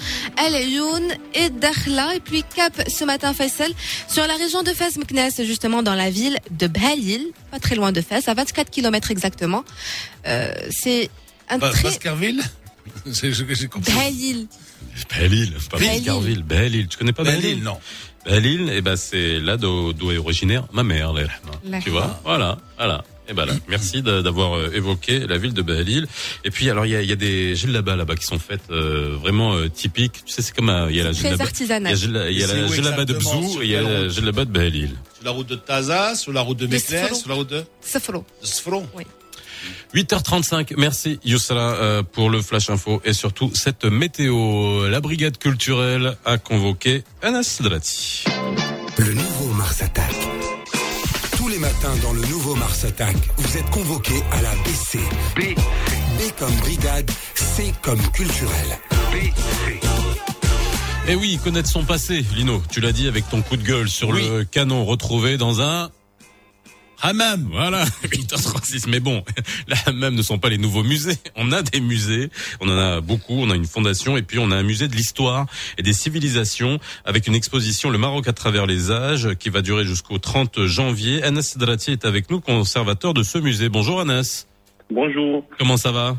[0.45, 1.05] El Ayoun
[1.35, 3.71] et Dakhla et puis Cap ce matin Faisal
[4.09, 7.93] sur la région de Fès Meknes justement dans la ville de Bhalil, pas très loin
[7.93, 9.65] de Fès, à 24 km exactement.
[10.27, 11.11] Euh, c'est
[11.49, 12.41] un Ba- très Baskerville
[13.13, 13.93] C'est ce que j'ai compris.
[13.93, 14.47] Bhalil.
[15.17, 15.79] Belle-Île, pas.
[15.79, 16.89] Baskerville, Belle-Île.
[16.89, 17.79] Tu connais pas Belle-Île, Belle-Île non.
[18.27, 21.13] Belle-Île, eh ben, c'est là d'où est originaire ma mère.
[21.13, 21.81] D'accord.
[21.83, 22.21] Tu vois?
[22.25, 23.05] Voilà, voilà.
[23.33, 26.07] Et ben là, merci d'avoir euh, évoqué la ville de Belle-Île.
[26.45, 28.71] Et puis, alors, il y a, il y a des là-bas, là-bas, qui sont faites
[28.71, 30.23] euh, vraiment euh, typiques.
[30.27, 31.97] Tu sais, c'est comme il y a la djellaba- artisanal.
[32.31, 34.11] Il y a, la où djellaba de Bzou sur et il y a la route
[34.11, 34.99] djellaba de Belle-Île.
[35.15, 37.15] Sur la route de Taza, sur la route de Meknes, Sfro.
[37.15, 38.27] sur la route de Sefro.
[38.43, 38.87] de Sfron.
[39.95, 44.89] 8h35, merci Youssala pour le flash info et surtout cette météo.
[44.89, 48.25] La brigade culturelle a convoqué Anas Drati.
[48.99, 50.13] Le nouveau Mars Attack.
[51.63, 54.99] Matins dans le nouveau Mars Attack, vous êtes convoqués à la BC.
[55.37, 55.55] B.
[56.19, 58.79] B comme brigade, C comme culturel.
[61.07, 62.61] Eh oui, connaître son passé, Lino.
[62.69, 65.91] Tu l'as dit avec ton coup de gueule sur le canon retrouvé dans un
[67.03, 67.49] Hammam.
[67.51, 67.85] Voilà,
[68.17, 68.87] mythos raciste.
[68.87, 69.23] Mais bon,
[69.69, 71.17] les hammams ne sont pas les nouveaux musées.
[71.37, 72.31] On a des musées,
[72.61, 74.95] on en a beaucoup, on a une fondation et puis on a un musée de
[74.95, 75.47] l'histoire
[75.79, 79.85] et des civilisations avec une exposition Le Maroc à travers les âges qui va durer
[79.85, 81.23] jusqu'au 30 janvier.
[81.23, 83.69] Anas Drati est avec nous, conservateur de ce musée.
[83.69, 84.47] Bonjour Anas.
[84.91, 85.45] Bonjour.
[85.59, 86.15] Comment ça va?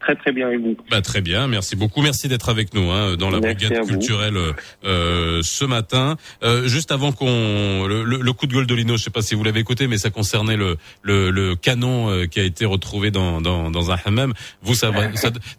[0.00, 3.16] Très très bien et vous Bah très bien, merci beaucoup, merci d'être avec nous hein,
[3.16, 4.36] dans la Merci brigade culturelle
[4.84, 6.16] euh, ce matin.
[6.42, 9.22] Euh, juste avant qu'on le, le- le coup de gueule de Lino, je sais pas
[9.22, 12.64] si vous l'avez écouté, mais ça concernait le le, le canon euh, qui a été
[12.64, 14.32] retrouvé dans dans, dans un hammam.
[14.62, 14.90] Vous ça,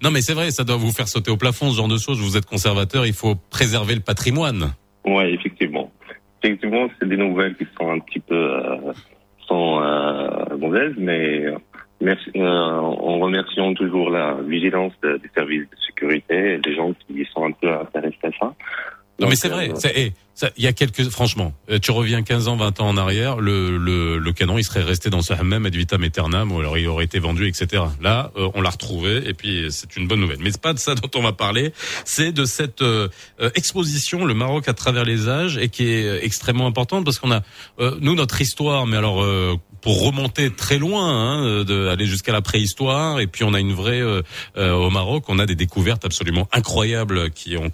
[0.03, 2.19] non mais c'est vrai, ça doit vous faire sauter au plafond ce genre de choses.
[2.19, 4.73] Vous êtes conservateur, il faut préserver le patrimoine.
[5.05, 5.91] Ouais, effectivement.
[6.43, 8.93] Effectivement, c'est des nouvelles qui sont un petit peu euh,
[9.47, 11.55] sont euh, mauvaises, mais euh,
[12.01, 16.93] merci, euh, en remerciant toujours la vigilance de- des services de sécurité et des gens
[17.07, 18.53] qui sont un peu intéressés à ça.
[19.19, 20.13] Non mais c'est vrai, euh, eh,
[20.57, 23.77] il y a quelques franchement, euh, tu reviens 15 ans, 20 ans en arrière, le,
[23.77, 26.87] le, le canon il serait resté dans ce hammam ad vitam aeternam ou alors il
[26.87, 27.83] aurait été vendu etc.
[28.01, 30.39] Là, euh, on l'a retrouvé et puis c'est une bonne nouvelle.
[30.41, 31.71] Mais c'est pas de ça dont on va parler,
[32.03, 33.09] c'est de cette euh,
[33.41, 37.19] euh, exposition le Maroc à travers les âges et qui est euh, extrêmement importante parce
[37.19, 37.41] qu'on a
[37.79, 42.05] euh, nous notre histoire mais alors euh, pour remonter très loin, hein, euh, de aller
[42.05, 44.21] jusqu'à la préhistoire, et puis on a une vraie euh,
[44.57, 47.71] euh, au Maroc, on a des découvertes absolument incroyables qui ont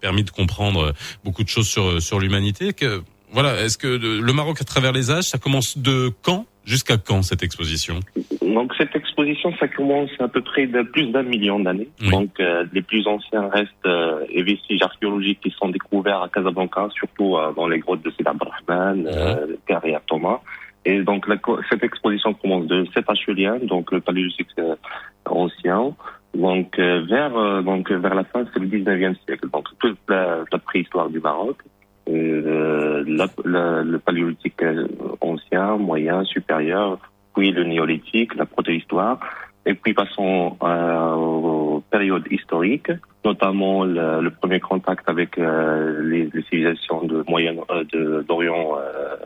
[0.00, 0.92] permis de comprendre euh,
[1.24, 2.72] beaucoup de choses sur sur l'humanité.
[2.72, 6.96] Que voilà, est-ce que le Maroc à travers les âges, ça commence de quand jusqu'à
[6.96, 8.00] quand cette exposition?
[8.42, 11.88] Donc cette exposition, ça commence à peu près de plus d'un million d'années.
[12.10, 16.88] Donc euh, les plus anciens restes euh, et vestiges archéologiques qui sont découverts à Casablanca,
[16.94, 20.40] surtout euh, dans les grottes de Sidi Abdelrahman, euh, Carré Thomas.
[20.88, 21.26] Et donc
[21.68, 24.74] cette exposition commence de Sepachulien, donc le paléolithique euh,
[25.26, 25.92] ancien,
[26.34, 30.46] donc euh, vers euh, donc vers la fin c'est le 19e siècle, donc toute la,
[30.64, 31.58] préhistoire du Maroc.
[32.06, 33.04] Le
[33.98, 34.64] paléolithique
[35.20, 36.98] ancien, moyen, supérieur,
[37.34, 39.20] puis le néolithique, la protohistoire,
[39.68, 42.90] et puis passons euh, aux périodes historiques,
[43.22, 48.78] notamment le, le premier contact avec euh, les, les civilisations de moyen euh, de d'Orient
[48.78, 49.16] euh,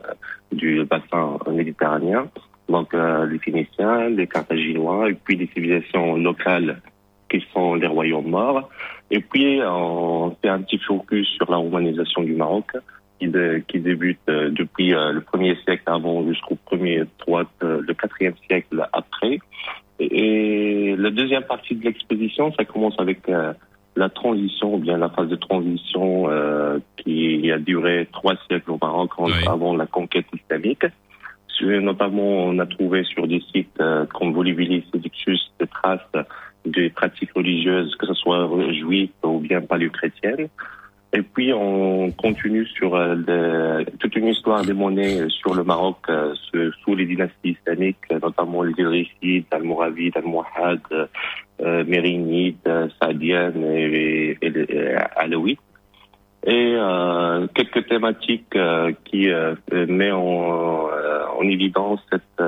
[0.51, 2.27] du bassin méditerranéen,
[2.67, 6.81] donc euh, les Phéniciens, les Carthaginois, et puis les civilisations locales
[7.29, 8.69] qui sont les royaumes morts.
[9.11, 12.71] Et puis, on fait un petit focus sur la romanisation du Maroc,
[13.67, 18.87] qui, débute euh, depuis le premier siècle avant jusqu'au premier, trois, euh, le quatrième siècle
[18.91, 19.39] après.
[19.99, 23.53] Et, et la deuxième partie de l'exposition, ça commence avec euh,
[23.95, 28.79] la transition, ou bien la phase de transition euh, qui a duré trois siècles au
[28.81, 30.85] Maroc entre- avant la conquête islamique.
[31.61, 36.01] Notamment, on a trouvé sur des sites euh, comme Volubilis et Dixus des traces
[36.65, 40.49] des pratiques religieuses, que ce soit juives ou bien paléo-chrétiennes.
[41.15, 45.63] Et puis, on continue sur euh, le- toute une histoire des monnaies euh, sur le
[45.63, 46.33] Maroc euh,
[46.83, 51.07] sous- les dynasties islamiques, euh, notamment les Idrissides, Almoravides, Almohades,
[51.61, 55.59] euh, Mérinides, Saadiennes et, et, et, et Alaouites
[56.45, 58.57] et euh, quelques thématiques
[59.05, 59.29] qui
[59.87, 60.89] met en,
[61.39, 62.43] en évidence cette,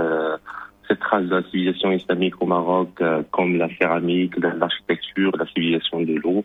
[0.90, 2.90] cette trace de la civilisation islamique au Maroc,
[3.32, 6.44] comme la céramique, la- l'architecture, la civilisation de l'eau.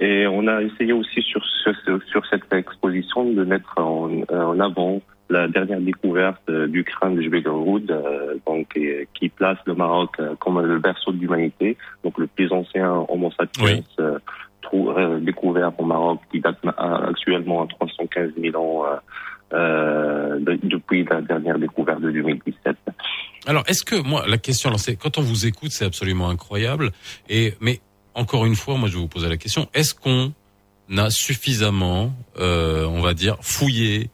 [0.00, 1.74] Et on a essayé aussi sur, sur,
[2.10, 7.22] sur cette exposition de mettre en, en avant la dernière découverte euh, du crâne de
[7.22, 11.76] Jebel Roud, euh, donc euh, qui place le Maroc euh, comme le berceau de l'humanité,
[12.02, 13.64] donc le plus ancien Homo sapiens
[14.00, 14.18] euh,
[14.62, 18.96] trou- euh, découvert au Maroc, qui date actuellement à 315 000 ans euh,
[19.52, 22.76] euh, de- depuis la dernière découverte de 2017.
[23.46, 26.90] Alors, est-ce que moi, la question, c'est quand on vous écoute, c'est absolument incroyable.
[27.28, 27.80] Et mais
[28.20, 30.32] encore une fois, moi, je vais vous poser la question est-ce qu'on
[30.96, 34.10] a suffisamment, euh, on va dire, fouillé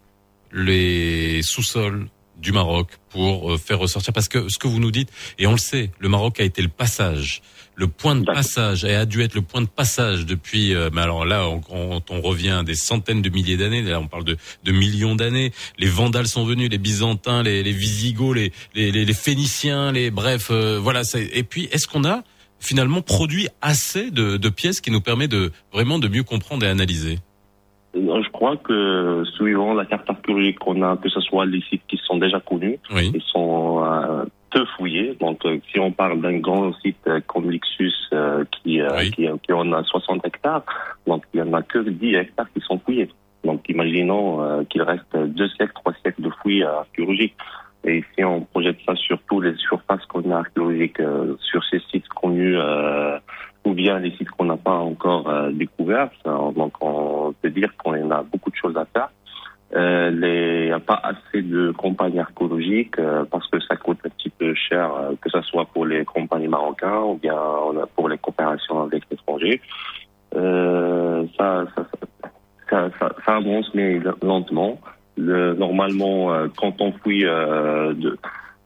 [0.52, 4.12] les sous-sols du Maroc pour euh, faire ressortir?
[4.12, 6.62] Parce que ce que vous nous dites, et on le sait, le Maroc a été
[6.62, 7.42] le passage,
[7.74, 10.74] le point de passage, et a dû être le point de passage depuis.
[10.74, 13.82] euh, mais alors là, on, on, on revient à des centaines de milliers d'années.
[13.82, 15.52] Là, on parle de, de millions d'années.
[15.78, 20.10] Les Vandales sont venus, les Byzantins, les, les Visigoths, les, les, les, les Phéniciens, les
[20.10, 21.02] bref, euh, voilà.
[21.14, 22.22] Et puis, est-ce qu'on a
[22.60, 26.68] finalement produit assez de, de pièces qui nous permet de vraiment de mieux comprendre et
[26.68, 27.18] analyser
[27.94, 31.82] Euh, Je crois que suivant la carte archéologique qu'on a, que ce soit les sites
[31.88, 32.78] qui sont déjà connus,
[33.14, 35.16] ils sont euh, peu fouillés.
[35.20, 37.92] Donc, euh, si on parle d'un grand site euh, comme Lixus
[38.52, 38.80] qui,
[39.14, 40.62] qui, qui en a 60 hectares,
[41.06, 43.08] donc il n'y en a que 10 hectares qui sont fouillés.
[43.44, 47.36] Donc, imaginons qu'il reste deux siècles, trois siècles de fouilles archéologiques.
[47.86, 51.78] Et si on projette ça sur tous les surfaces qu'on a archéologiques, euh, sur ces
[51.90, 53.16] sites connus, euh,
[53.64, 58.10] ou bien les sites qu'on n'a pas encore euh, découverts, donc on peut dire qu'on
[58.10, 59.08] a beaucoup de choses à faire.
[59.74, 64.10] Euh, Il n'y a pas assez de compagnies archéologiques euh, parce que ça coûte un
[64.10, 67.36] petit peu cher, que ce soit pour les compagnies marocaines ou bien
[67.94, 69.60] pour les coopérations avec l'étranger.
[71.38, 71.66] Ça-
[73.24, 74.78] ça avance mais lentement.
[75.16, 78.18] Le, normalement, euh, quand on fouille euh, de,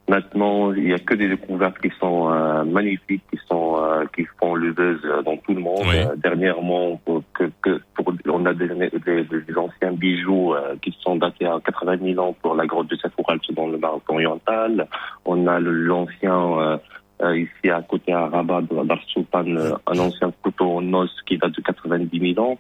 [0.09, 4.25] Maintenant, il n'y a que des découvertes qui sont euh, magnifiques, qui sont euh, qui
[4.41, 5.85] font le buzz dans tout le monde.
[5.87, 5.99] Oui.
[5.99, 10.93] Euh, dernièrement, pour, que, que, pour- on a des, des, des anciens bijoux euh, qui
[11.01, 14.89] sont datés à 80 000 ans pour la grotte de Safoural dans le Maroc oriental.
[15.25, 16.81] On a l'ancien
[17.23, 22.35] ici à côté à Rabat, euh, un ancien couteau en os qui date de 90
[22.35, 22.59] 000 ans.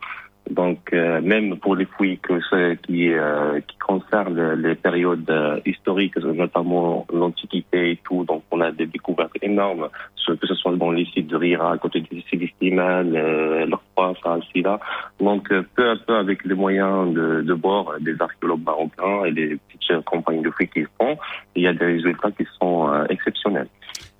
[0.50, 2.40] Donc, euh, même pour les fouilles que
[2.86, 8.72] qui, euh, qui concernent les périodes euh, historiques, notamment l'Antiquité et tout, donc on a
[8.72, 9.88] des découvertes énormes,
[10.26, 14.36] que ce soit dans les sites de Rira, à côté du Istimal, euh, l'Orpa, ça,
[14.36, 14.78] aussi là.
[15.20, 19.32] Donc, euh, peu à peu, avec les moyens de, de bord des archéologues marocains et
[19.32, 21.16] des petites compagnies de fouilles qui font,
[21.56, 23.68] il y a des résultats qui sont exceptionnels.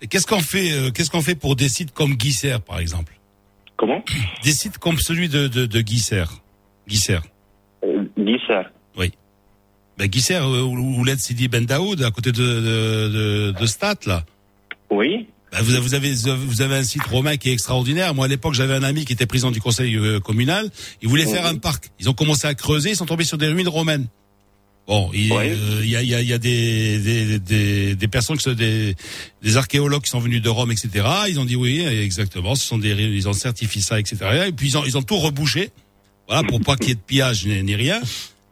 [0.09, 3.20] Qu'est-ce qu'on fait, qu'est-ce qu'on fait pour des sites comme Guisser, par exemple?
[3.81, 4.05] Comment
[4.45, 6.25] Des sites comme celui de, de, de Guisser.
[6.87, 7.19] Guisser.
[7.83, 8.69] euh, Guisser.
[8.99, 9.11] Oui.
[9.97, 13.09] Ben, Guisser, euh, où, où l'aide Sidi Ben Daoud, à côté de, de,
[13.53, 14.25] de, de Stat, là.
[14.91, 15.27] Oui.
[15.51, 15.95] Ben, vous, avez, vous,
[16.29, 18.15] avez, vous avez un site romain qui est extraordinaire.
[18.15, 20.69] Moi, à l'époque, j'avais un ami qui était président du conseil euh, communal.
[21.01, 21.91] Il voulait faire un parc.
[21.99, 24.09] Ils ont commencé à creuser, ils sont tombés sur des ruines romaines.
[24.87, 25.51] Bon, il Ouais.
[25.57, 28.55] euh, y, a, il y, a, y a des, des, des, des personnes qui sont
[28.55, 28.97] des,
[29.43, 31.07] des archéologues qui sont venus de Rome, etc.
[31.29, 32.55] Ils ont dit oui, exactement.
[32.57, 34.17] Ce sont des, ils ont certifié ça, etc.
[34.49, 35.71] Et puis ils ont, ils ont tout rebouché,
[36.27, 38.01] voilà, pour pas qu'il y ait de pillage ni, ni rien.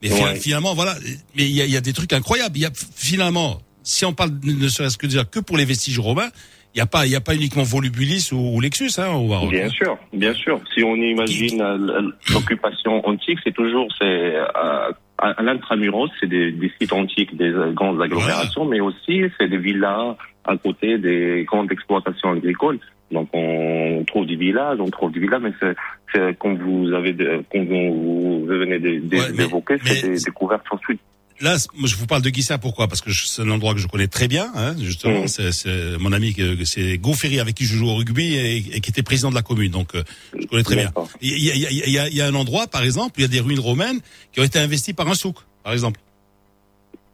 [0.01, 0.37] Mais Ouais.
[0.37, 0.95] finalement, voilà.
[1.37, 2.57] Mais il y a, y a des trucs incroyables.
[2.57, 5.99] Il y a finalement, si on parle ne serait-ce que dire que pour les vestiges
[5.99, 6.29] romains,
[6.75, 9.27] il y a pas, il y a pas uniquement Volubilis ou, ou Lexus, hein, au
[9.27, 9.51] Maroc.
[9.51, 10.61] Bien sûr, bien sûr.
[10.73, 16.71] Si on imagine euh, l'occupation antique, c'est toujours c'est euh, à, l'intramuros, c'est des, des
[16.81, 22.31] sites antiques, des grandes agglomérations, mais aussi c'est des villas à côté des grandes exploitations
[22.33, 22.79] agricoles.
[23.11, 27.43] Donc on trouve des villages, on trouve des villas, mais c'est, comme vous avez, de-
[27.51, 31.01] comme vous, venez de- de- Ouais, mais- d'évoquer, c'est des découvertes ensuite.
[31.41, 32.89] Là, je vous parle de Guissa, pourquoi?
[32.89, 35.21] Parce que c'est un endroit que je connais très bien, hein, justement.
[35.21, 35.29] Mhm.
[35.29, 36.35] C'est, c'est mon ami,
[36.65, 39.43] c'est Gauferry avec qui je joue au rugby et, et qui était président de la
[39.43, 40.03] commune, donc euh,
[40.37, 40.93] je connais très bien.
[41.21, 43.13] Il y a, il y, a, il y, a, y a un endroit, par exemple,
[43.17, 44.01] où il y a des ruines romaines
[44.33, 46.01] qui ont été investies par un souk, par exemple.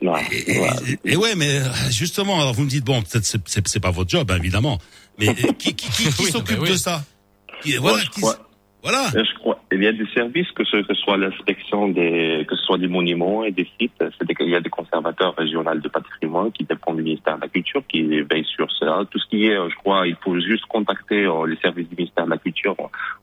[0.00, 0.76] Non, Et, voilà.
[1.04, 3.80] et- et ouais, mais euh, justement, alors vous me dites bon, peut-être c'est, c'est, c'est
[3.80, 4.78] pas votre job, hein, évidemment,
[5.18, 6.70] mais euh, qui, qui, qui, qui Oui, s'occupe bah oui.
[6.70, 7.04] de ça?
[7.62, 8.20] Qui- Voilà, qui-.
[8.84, 9.08] Voilà.
[9.14, 9.58] Je crois.
[9.72, 13.42] Il y a des services, que ce, soit l'inspection des, que ce soit des monuments
[13.42, 14.04] et des sites.
[14.40, 17.82] Il y a des conservateurs régionaux de patrimoine qui dépendent du ministère de la Culture,
[17.88, 19.00] qui veillent sur ça.
[19.10, 22.26] Tout ce qui est, je crois, il faut juste contacter euh, les services du ministère
[22.26, 22.76] de la Culture,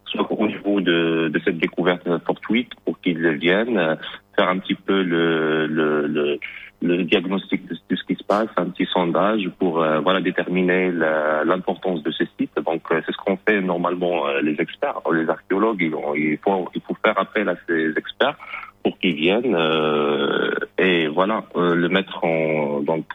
[0.05, 3.95] soit au niveau de, de cette découverte fortuite, pour qu'ils viennent euh,
[4.35, 6.39] faire un petit peu le, le, le,
[6.81, 12.01] le diagnostic de, ce qui se passe, un petit sondage pour euh, voilà déterminer l'importance
[12.03, 12.51] de ce site.
[12.65, 15.81] Donc euh, c'est ce qu'on fait normalement euh, les experts, les archéologues.
[15.81, 18.37] Ils il faut il faut faire appel à ces experts
[18.83, 23.05] pour qu'ils viennent euh, et voilà euh, le mettre en donc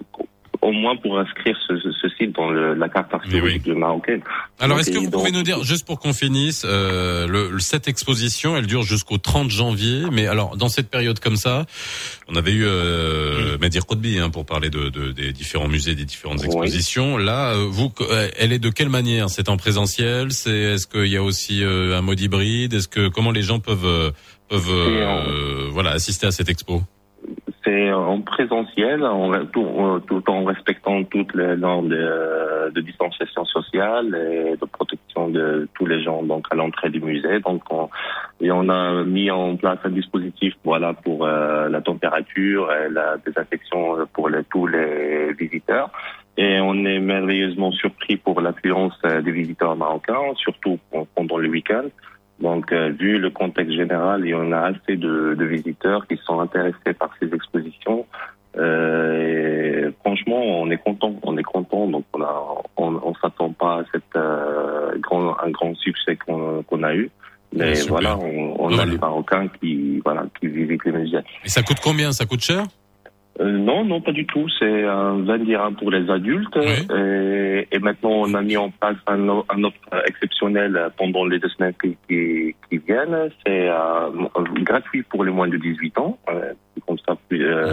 [0.66, 4.20] au moins pour inscrire ce, ce- ce site dans le- la carte archéologique marocaine.
[4.58, 7.88] Alors, est-ce que vous donc- pouvez nous dire, juste pour qu'on finisse, euh, le, cette
[7.88, 11.66] exposition, elle dure jusqu'au 30 janvier, mais alors, dans cette période comme ça,
[12.28, 16.04] on avait eu euh, Medir Kotbi hein, pour parler de, de- des différents musées, des
[16.04, 16.46] différentes Oui.
[16.46, 17.16] expositions.
[17.16, 19.30] Là, euh, vous, euh, elle est de quelle manière?
[19.30, 20.32] C'est en présentiel?
[20.32, 22.74] C'est Est-ce qu'il y a aussi euh, un mode hybride?
[22.74, 24.10] Est-ce que comment les gens peuvent euh,
[24.48, 26.82] peuvent euh, voilà assister à cette expo?
[27.66, 34.14] C'est en présentiel, en, tout, euh, tout en respectant toutes les normes de, distanciation sociale
[34.14, 37.40] et de protection de tous les gens donc à l'entrée du musée.
[37.40, 37.88] Donc on,
[38.40, 43.16] et on a mis en place un dispositif voilà pour euh, la température et la
[43.16, 45.90] désinfection pour tous les visiteurs.
[46.36, 50.78] Et on est merveilleusement surpris pour l'affluence euh, des visiteurs marocains, surtout
[51.14, 51.84] pendant le week-end.
[52.40, 56.18] Donc, euh, vu le contexte général, il y en a assez de, de visiteurs qui
[56.24, 58.04] sont intéressés par ces expositions.
[58.58, 61.86] Euh, et franchement, on est content, on est content.
[61.86, 62.44] Donc, on a,
[62.76, 67.10] on, on s'attend pas à cette euh, grand, un grand succès qu'on a eu.
[67.54, 67.92] Mais super.
[67.92, 68.82] voilà, on, on Voilà.
[68.82, 71.18] a des Marocains qui, voilà, qui visitent les musées.
[71.44, 72.12] Et ça coûte combien?
[72.12, 72.64] Ça coûte cher?
[73.40, 74.46] Euh, non, non, pas du tout.
[74.58, 76.56] C'est un 20 dirhams pour les adultes.
[76.56, 81.74] Et maintenant, on a mis en place un, un offre exceptionnel pendant les deux semaines
[81.80, 83.30] qui, viennent.
[83.44, 84.10] C'est euh,
[84.70, 86.18] gratuit pour les moins de 18 ans.
[87.08, 87.14] Euh,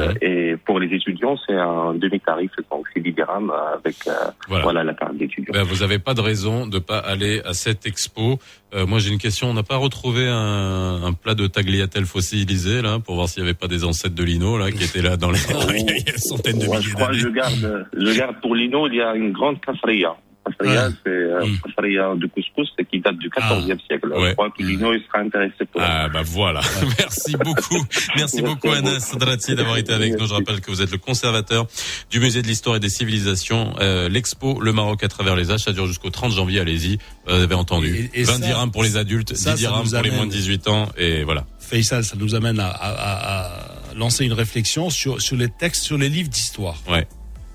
[0.05, 0.11] ça.
[0.11, 4.11] Euh, Et pour les étudiants, c'est un demi-tarif, donc c'est 10 dirhams avec euh,
[4.47, 4.63] Voilà.
[4.63, 4.83] voilà.
[4.83, 5.53] la carte d'étudiant.
[5.53, 8.39] Ben, vous avez pas de raison de pas aller à cette expo.
[8.73, 9.49] Euh, moi, j'ai une question.
[9.49, 13.45] On n'a pas retrouvé un, un plat de tagliatelle fossilisé là pour voir s'il y
[13.45, 15.39] avait pas des ancêtres de Lino là qui étaient là dans les
[15.75, 17.17] il y a une centaine de Moi, milliers d'années.
[17.19, 20.15] je garde, je garde pour Lino, il y a une grande casseria.
[20.45, 21.57] Casseria, c'est euh, Mm.
[21.65, 24.07] casseria de couscous c'est qui date du 14e siècle.
[24.13, 24.29] Ouais.
[24.29, 26.61] Je crois que Lino, il sera intéressé pour Ah bah voilà.
[26.99, 27.83] Merci beaucoup.
[28.15, 30.27] Merci beaucoup Anas Drati d'avoir été avec nous.
[30.27, 31.65] Je rappelle que vous êtes le conservateur
[32.11, 33.73] du musée de l'histoire et des civilisations.
[33.79, 36.59] Euh, L'expo Le Maroc à travers les âges, ça dure jusqu'au 30 janvier.
[36.59, 36.97] Allez-y.
[37.27, 38.09] Vous avez entendu.
[38.13, 40.25] Et- et 20 ça- dirhams pour les adultes, ça, 10 ça dirhams pour les moins
[40.25, 41.45] de 18 ans et voilà.
[41.59, 43.45] Faisal, ça nous amène à, à- à-
[43.91, 46.75] à lancer une réflexion sur, sur les textes, sur les livres d'histoire.
[46.89, 47.07] Ouais.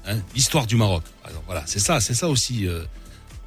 [0.06, 1.44] Hein, L'histoire du Maroc, par exemple.
[1.46, 2.66] Voilà, c'est ça, c'est ça aussi.
[2.66, 2.84] euh,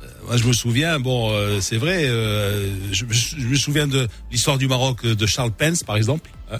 [0.03, 3.87] euh, moi, je me souviens, bon, euh, c'est vrai, euh, je, me- je me souviens
[3.87, 6.59] de l'histoire du Maroc euh, de Charles Pence, par exemple, hein,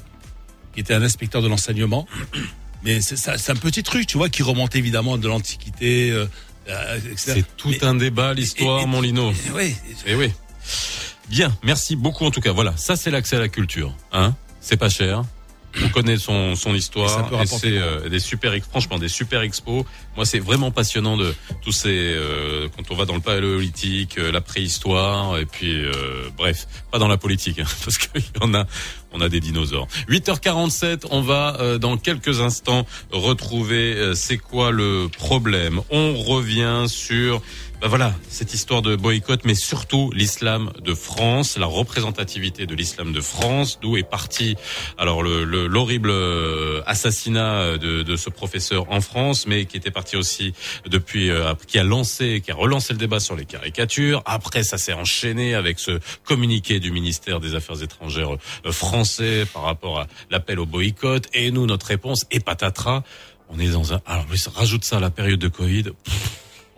[0.73, 2.07] qui était un inspecteur de l'enseignement.
[2.83, 6.09] Mais c'est ça- c'est un petit truc, tu vois, qui remonte évidemment de l'Antiquité.
[6.11, 6.25] euh,
[6.97, 7.15] etc.
[7.17, 9.33] C'est tout un débat, l'histoire, mon Lino.
[9.55, 9.75] Oui.
[10.05, 10.31] Eh oui.
[11.29, 12.51] Bien, merci beaucoup en tout cas.
[12.51, 13.95] Voilà, ça c'est l'accès à la culture.
[14.11, 15.23] Hein c'est pas cher.
[15.83, 19.41] On connaît son, son Et histoire et, rapporter c'est euh, des super franchement des super
[19.41, 19.85] expos.
[20.15, 24.31] Moi c'est vraiment passionnant de tous ces euh, quand on va dans le paléolithique, euh,
[24.31, 28.53] la préhistoire et puis euh, bref, pas dans la politique hein, parce qu'il y en
[28.53, 28.65] a
[29.13, 29.87] on a des dinosaures.
[30.09, 35.81] 8h47, on va euh, dans quelques instants retrouver euh, c'est quoi le problème.
[35.89, 37.41] On revient sur
[37.81, 43.11] bah voilà, cette histoire de boycott, mais surtout l'islam de France, la représentativité de l'islam
[43.11, 44.55] de France, d'où est parti
[44.99, 50.15] alors le le- l'horrible euh, assassinat de, ce professeur en France, mais qui était parti
[50.15, 50.53] aussi
[50.85, 54.21] depuis, euh, qui a lancé, qui a relancé le débat sur les caricatures.
[54.25, 58.33] Après, ça s'est enchaîné avec ce communiqué du ministère des Affaires étrangères
[58.67, 58.71] euh,
[59.53, 61.27] par rapport à l'appel au boycott.
[61.33, 63.03] Et nous, notre réponse est patatras.
[63.49, 64.25] On est dans un, alors
[64.55, 65.85] rajoute ça à la période de Covid.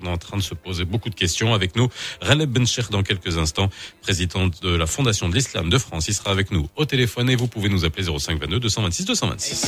[0.01, 1.87] On est en train de se poser beaucoup de questions avec nous.
[2.21, 3.69] Raleb Bencher dans quelques instants,
[4.01, 6.07] président de la Fondation de l'Islam de France.
[6.07, 9.67] Il sera avec nous au téléphone et vous pouvez nous appeler 05 22 226 226.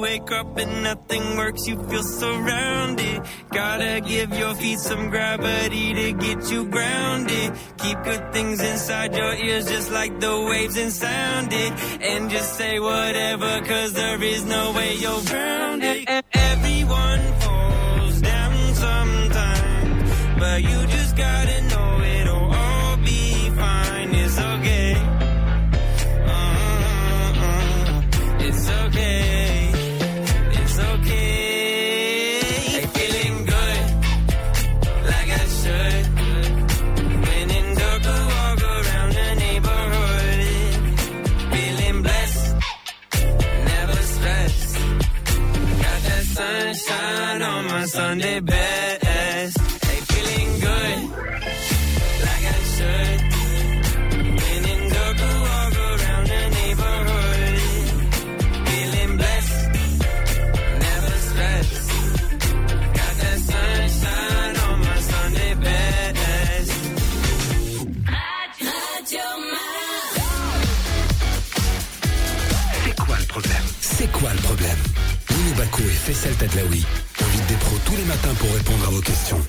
[0.00, 3.22] Wake up and nothing works, you feel surrounded.
[3.50, 7.52] Gotta give your feet some gravity to get you grounded.
[7.78, 11.72] Keep good things inside your ears just like the waves and sound it.
[12.02, 16.08] And just say whatever, cause there is no way you're grounded.
[16.32, 21.57] Everyone falls down sometimes, but you just gotta
[47.88, 49.58] Sunday best.
[49.86, 50.98] Hey, feeling good,
[52.26, 53.20] like I should.
[54.38, 57.56] When in Durga, walk around the neighborhood.
[58.68, 59.72] Feeling blessed,
[60.84, 61.90] never stressed.
[62.98, 66.72] Got that sunshine on my Sunday best.
[72.84, 73.66] C'est quoi le problème?
[73.80, 74.78] C'est quoi le problème?
[75.30, 76.84] Winnie Bakou et Faisal Tadlaoui
[78.16, 79.40] pour répondre à vos questions.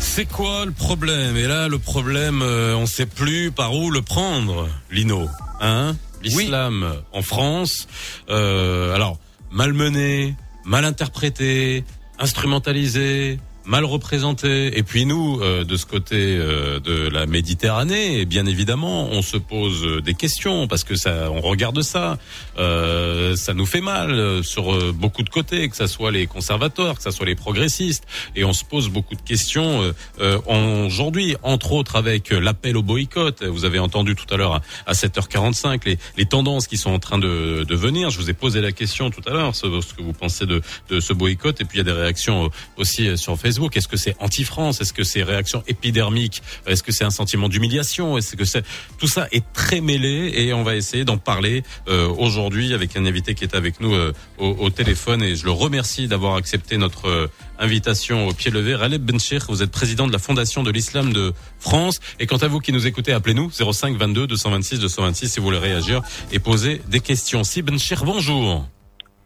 [0.00, 1.36] C'est quoi le problème?
[1.36, 5.28] Et là, le problème, euh, on sait plus par où le prendre, Lino.
[5.60, 5.96] Hein?
[6.22, 7.86] L'islam en France,
[8.30, 9.18] euh, alors
[9.52, 11.84] malmené, mal interprété,
[12.18, 13.38] instrumentalisé,
[13.70, 14.76] mal représentés.
[14.76, 19.36] Et puis nous, euh, de ce côté euh, de la Méditerranée, bien évidemment, on se
[19.36, 22.18] pose des questions parce que ça, on regarde ça,
[22.58, 26.26] euh, ça nous fait mal euh, sur euh, beaucoup de côtés, que ça soit les
[26.26, 31.36] conservateurs, que ça soit les progressistes, et on se pose beaucoup de questions euh, aujourd'hui,
[31.44, 33.44] entre autres avec l'appel au boycott.
[33.44, 36.98] Vous avez entendu tout à l'heure à, à 7h45 les, les tendances qui sont en
[36.98, 38.10] train de, de venir.
[38.10, 40.60] Je vous ai posé la question tout à l'heure, ce, ce que vous pensez de,
[40.88, 43.59] de ce boycott, et puis il y a des réactions aussi sur Facebook.
[43.76, 44.80] Est-ce que c'est anti-France?
[44.80, 46.42] Est-ce que c'est réaction épidermique?
[46.66, 48.16] Est-ce que c'est un sentiment d'humiliation?
[48.16, 48.64] Est-ce que c'est
[48.98, 53.06] tout ça est très mêlé et on va essayer d'en parler euh, aujourd'hui avec un
[53.06, 56.76] invité qui est avec nous euh, au, au téléphone et je le remercie d'avoir accepté
[56.76, 57.26] notre euh,
[57.58, 58.74] invitation au pied levé.
[58.74, 62.48] Raleb Benchir, vous êtes président de la Fondation de l'Islam de France et quant à
[62.48, 66.80] vous qui nous écoutez, appelez-nous 05 22 226 226 si vous voulez réagir et poser
[66.88, 67.44] des questions.
[67.44, 68.66] Si Benchir, bonjour.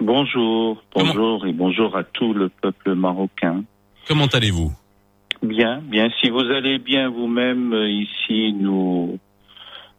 [0.01, 3.65] Bonjour, bonjour et bonjour à tout le peuple marocain.
[4.07, 4.73] Comment allez-vous?
[5.43, 6.09] Bien, bien.
[6.21, 9.19] Si vous allez bien vous-même, euh, ici, nous,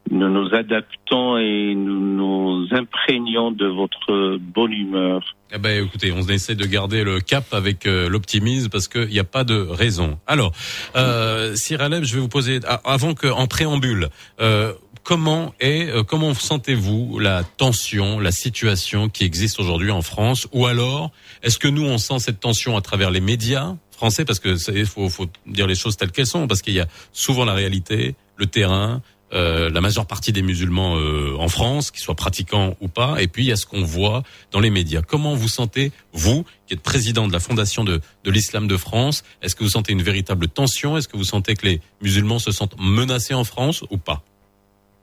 [0.10, 5.36] nous nous adaptons et nous nous imprégnons de votre bonne humeur.
[5.54, 9.20] Eh ben, écoutez, on essaie de garder le cap avec euh, l'optimisme parce qu'il n'y
[9.20, 10.18] a pas de raison.
[10.28, 10.52] Alors,
[10.96, 14.10] euh, Sir Aleb, je vais vous poser, a- avant que, en préambule,
[14.42, 14.74] euh,
[15.04, 20.66] comment est, euh, comment sentez-vous la tension, la situation qui existe aujourd'hui en France, ou
[20.66, 21.12] alors
[21.44, 23.76] est-ce que nous on sent cette tension à travers les médias?
[23.96, 26.88] Français parce que il faut, dire les choses telles qu'elles sont parce qu'il y a
[27.12, 29.02] souvent la réalité, le terrain.
[29.34, 33.28] euh, la majeure partie des musulmans euh, en France, qu'ils soient pratiquants ou pas, et
[33.28, 35.02] puis il y a ce qu'on voit dans les médias.
[35.02, 39.24] Comment vous sentez, vous, qui êtes président de la Fondation de, de l'Islam de France,
[39.42, 40.96] est-ce que vous sentez une véritable tension?
[40.96, 44.24] Est-ce que vous sentez que les musulmans se sentent menacés en France ou pas?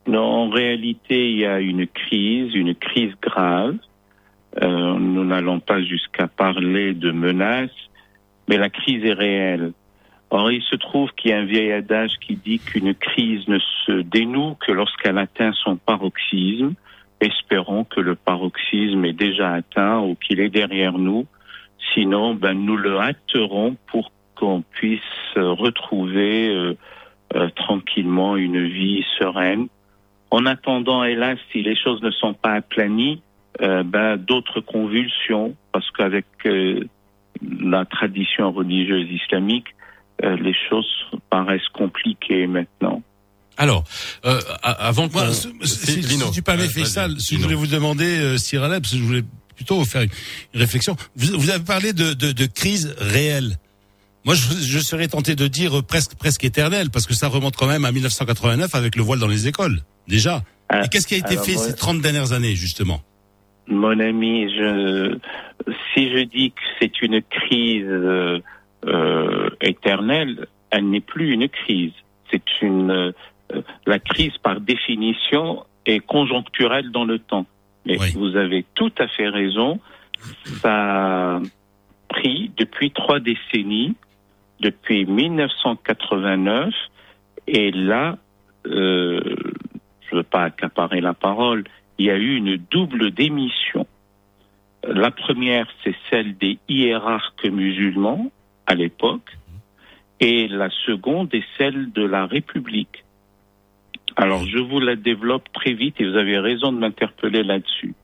[0.06, 3.76] Non, en réalité, il y a une crise, une crise grave.
[4.60, 7.70] Euh, nous n'allons pas jusqu'à parler de menaces,
[8.52, 9.72] mais la crise est réelle.
[10.28, 13.58] Or, il se trouve qu'il y a un vieil adage qui dit qu'une crise ne
[13.86, 16.74] se dénoue que lorsqu'elle atteint son paroxysme.
[17.18, 21.26] Espérons que le paroxysme est déjà atteint ou qu'il est derrière nous.
[21.94, 25.00] Sinon, ben, nous le hâterons pour qu'on puisse
[25.34, 26.74] retrouver euh,
[27.34, 29.68] euh, tranquillement une vie sereine.
[30.30, 33.22] En attendant, hélas, si les choses ne sont pas aplanies,
[33.62, 36.26] euh, ben, d'autres convulsions, parce qu'avec
[37.60, 39.66] la tradition religieuse islamique,
[40.24, 40.86] euh, les choses
[41.30, 43.02] paraissent compliquées maintenant.
[43.56, 43.84] Alors,
[44.24, 45.18] euh, avant qu'on...
[45.24, 48.38] Moi, si, si- si tu permets, Ouais, Faisal, vas-y, si je voulais vous demander, euh,
[48.38, 49.24] Sir que je voulais
[49.54, 50.10] plutôt vous faire une
[50.54, 50.96] une réflexion.
[51.16, 53.58] Vous, vous avez parlé de, de, de crise réelle.
[54.24, 57.66] Moi, je, je serais tenté de dire presque presque éternelle, parce que ça remonte quand
[57.66, 60.42] même à 1989 avec le voile dans les écoles, déjà.
[60.84, 61.66] Et qu'est-ce qui a été alors, fait ouais.
[61.66, 63.02] ces 30 dernières années, justement?
[63.68, 65.16] Mon ami, je,
[65.92, 71.92] si je dis que c'est une crise euh, éternelle, elle n'est plus une crise.
[72.30, 73.12] C'est une
[73.54, 77.46] euh, la crise par définition est conjoncturelle dans le temps.
[77.84, 79.80] Mais vous avez tout à fait raison.
[80.60, 81.40] Ça a
[82.08, 83.94] pris depuis trois décennies,
[84.60, 86.72] depuis 1989,
[87.48, 88.16] et là,
[88.66, 89.20] euh,
[90.08, 91.64] je ne veux pas accaparer la parole,
[92.02, 93.86] il y a eu une double démission.
[94.82, 98.32] La première, c'est celle des hiérarques musulmans
[98.66, 99.30] à l'époque,
[100.18, 103.04] et la seconde est celle de la République.
[104.16, 107.94] Alors, je vous la développe très vite et vous avez raison de m'interpeller là-dessus.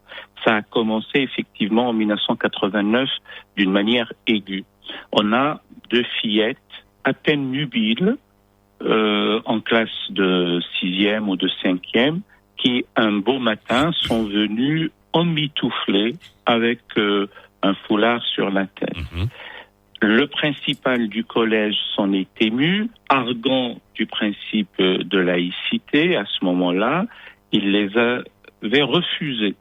[0.44, 3.08] Ça a commencé effectivement en 1989
[3.56, 4.64] d'une manière aiguë.
[5.10, 5.60] On a
[5.90, 6.58] deux fillettes
[7.02, 8.16] à peine nubiles
[8.80, 12.20] euh, en classe de sixième ou de cinquième
[12.58, 16.16] qui, un beau matin, sont venues emmitouflées
[16.46, 17.26] avec euh,
[17.62, 18.96] un foulard sur la tête.
[20.00, 27.06] Le principal du collège s'en est ému, arguant du principe de laïcité à ce moment-là.
[27.50, 29.56] Il les avait refusés.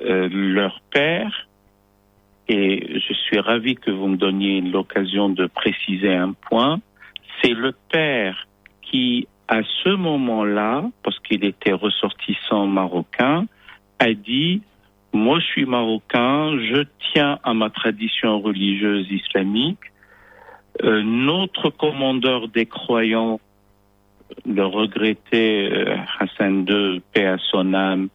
[0.00, 1.46] Euh, leur père,
[2.48, 6.80] et je suis ravi que vous me donniez l'occasion de préciser un point,
[7.40, 8.48] c'est le père
[8.82, 13.46] qui, à ce moment-là, parce qu'il était ressortissant marocain,
[13.98, 14.62] a dit
[15.12, 19.80] moi, je suis marocain, je tiens à ma tradition religieuse islamique.
[20.84, 23.40] Euh, notre commandeur des croyants,
[24.46, 28.08] le regretté euh, Hassan II, paix à son âme,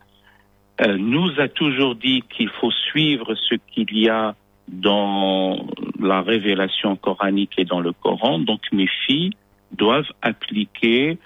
[0.79, 4.35] euh, nous a toujours dit qu'il faut suivre ce qu'il y a
[4.69, 5.67] dans
[5.99, 8.39] la révélation coranique et dans le Coran.
[8.39, 9.31] Donc mes filles
[9.75, 11.17] doivent appliquer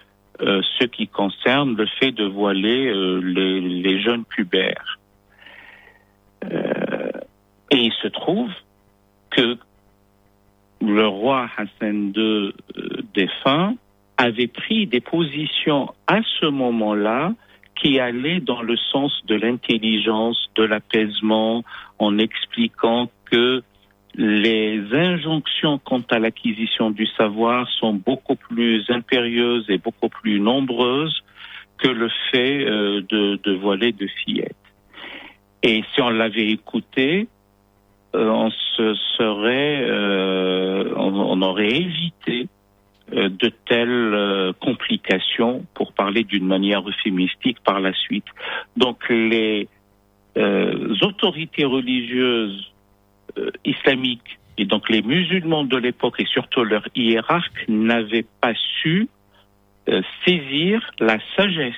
[0.42, 5.00] euh, ce qui concerne le fait de voiler euh, les, jeunes pubères.
[6.46, 7.12] Euh,
[7.72, 8.50] et il se trouve
[9.32, 9.58] que
[10.82, 12.54] le roi Hassan II
[13.14, 13.76] défunt
[14.18, 17.34] avait pris des positions à ce moment-là
[17.76, 21.64] qui allaient dans le sens de l'intelligence, de l'apaisement,
[21.98, 23.62] en expliquant que
[24.20, 31.24] les injonctions quant à l'acquisition du savoir sont beaucoup plus impérieuses et beaucoup plus nombreuses
[31.78, 34.56] que le fait euh, de, de voiler de fillettes.
[35.64, 37.30] Et si on l'avait écouté,
[38.14, 42.50] euh, on se serait, euh, on, on aurait évité
[43.14, 48.28] euh, de telles complications, pour parler d'une manière euphémistique par la suite.
[48.76, 49.70] Donc les
[51.02, 52.72] autorités religieuses
[53.40, 59.08] euh, islamiques et donc les musulmans de l'époque et surtout leurs hiérarques n'avaient pas su
[59.88, 61.74] euh, saisir la sagesse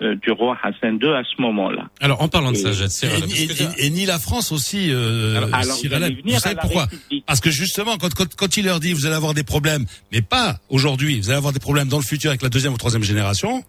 [0.00, 1.88] euh, du roi Hassan II à ce moment-là.
[2.00, 5.48] Alors, en parlant de Et- sagesse, Et, et- et ni la France aussi, euh, Alors,
[5.52, 6.22] alors, Cyril vous allez Hanouna.
[6.22, 7.24] venir Vous savez à la pourquoi République.
[7.26, 10.22] Parce que justement, quand, quand, quand il leur dit vous allez avoir des problèmes, mais
[10.22, 13.02] pas aujourd'hui, vous allez avoir des problèmes dans le futur avec la deuxième ou troisième
[13.02, 13.56] génération.
[13.58, 13.64] Vous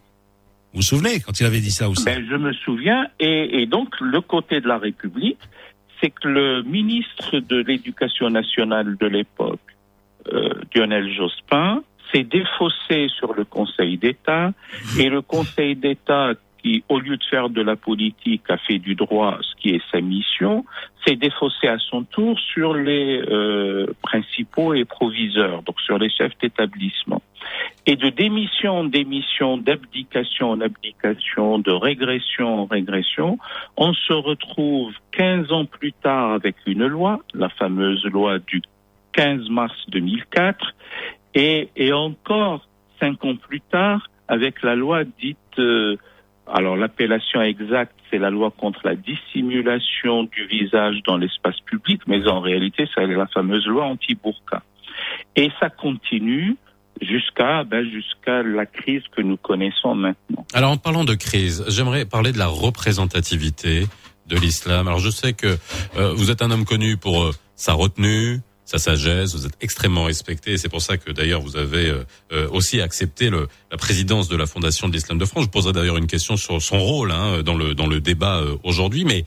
[0.75, 2.05] vous souvenez quand il avait dit ça aussi?
[2.05, 5.39] Ben, je me souviens, et, et donc le côté de la République,
[5.99, 9.59] c'est que le ministre de l'Éducation nationale de l'époque,
[10.31, 14.51] euh, Lionel Jospin, s'est défaussé sur le Conseil d'État,
[14.97, 18.95] et le Conseil d'État qui, au lieu de faire de la politique, a fait du
[18.95, 20.65] droit, ce qui est sa mission,
[21.05, 26.37] s'est défaussé à son tour sur les euh, principaux et proviseurs, donc sur les chefs
[26.41, 27.21] d'établissement.
[27.85, 33.39] Et de démission en démission, d'abdication en abdication, de régression en régression,
[33.77, 38.61] on se retrouve 15 ans plus tard avec une loi, la fameuse loi du
[39.13, 40.73] 15 mars 2004,
[41.35, 42.67] et, encore
[42.99, 45.97] cinq ans plus tard avec la loi dite, euh,
[46.53, 52.27] alors l'appellation exacte, c'est la loi contre la dissimulation du visage dans l'espace public, mais
[52.27, 54.63] en réalité, c'est la fameuse loi anti-burqa.
[55.35, 56.55] Et ça continue
[57.01, 60.45] jusqu'à ben, jusqu'à la crise que nous connaissons maintenant.
[60.53, 63.87] Alors en parlant de crise, j'aimerais parler de la représentativité
[64.27, 64.87] de l'islam.
[64.87, 65.57] Alors je sais que
[65.97, 68.39] euh, vous êtes un homme connu pour euh, sa retenue,
[68.69, 70.59] sa sagesse, vous êtes extrêmement respecté.
[70.59, 74.35] C'est pour ça que d'ailleurs vous avez euh, euh, aussi accepté le, la présidence de
[74.35, 75.45] la Fondation de l'Islam de France.
[75.45, 78.57] Je poserai d'ailleurs une question sur son rôle hein, dans le dans le débat euh,
[78.63, 79.25] aujourd'hui, mais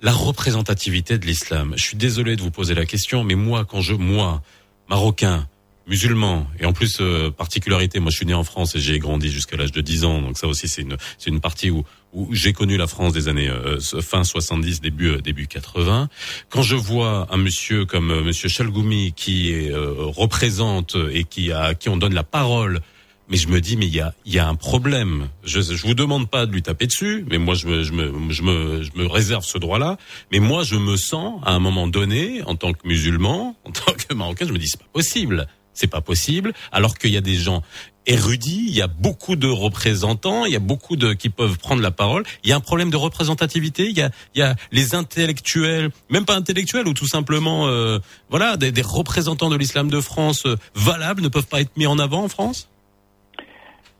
[0.00, 1.74] la représentativité de l'islam.
[1.76, 4.42] Je suis désolé de vous poser la question, mais moi quand je moi
[4.88, 5.48] marocain
[5.86, 9.28] musulman et en plus euh, particularité moi je suis né en France et j'ai grandi
[9.28, 11.84] jusqu'à l'âge de 10 ans donc ça aussi c'est une c'est une partie où
[12.14, 16.08] où j'ai connu la France des années euh, fin 70 début euh, début 80
[16.48, 21.52] quand je vois un monsieur comme euh, monsieur Chalgoumi qui est, euh, représente et qui
[21.52, 22.80] a à qui on donne la parole
[23.28, 25.28] mais je me dis mais il y a il y a un problème.
[25.44, 28.30] Je je vous demande pas de lui taper dessus, mais moi je me je me
[28.30, 29.96] je me je me réserve ce droit-là.
[30.30, 33.92] Mais moi je me sens à un moment donné en tant que musulman, en tant
[33.94, 35.46] que marocain, je me dis c'est pas possible.
[35.72, 37.62] C'est pas possible alors qu'il y a des gens
[38.06, 41.82] érudits, il y a beaucoup de représentants, il y a beaucoup de qui peuvent prendre
[41.82, 42.24] la parole.
[42.42, 45.90] Il y a un problème de représentativité, il y a il y a les intellectuels,
[46.10, 47.98] même pas intellectuels ou tout simplement euh,
[48.30, 51.86] voilà, des, des représentants de l'islam de France euh, valables ne peuvent pas être mis
[51.86, 52.68] en avant en France?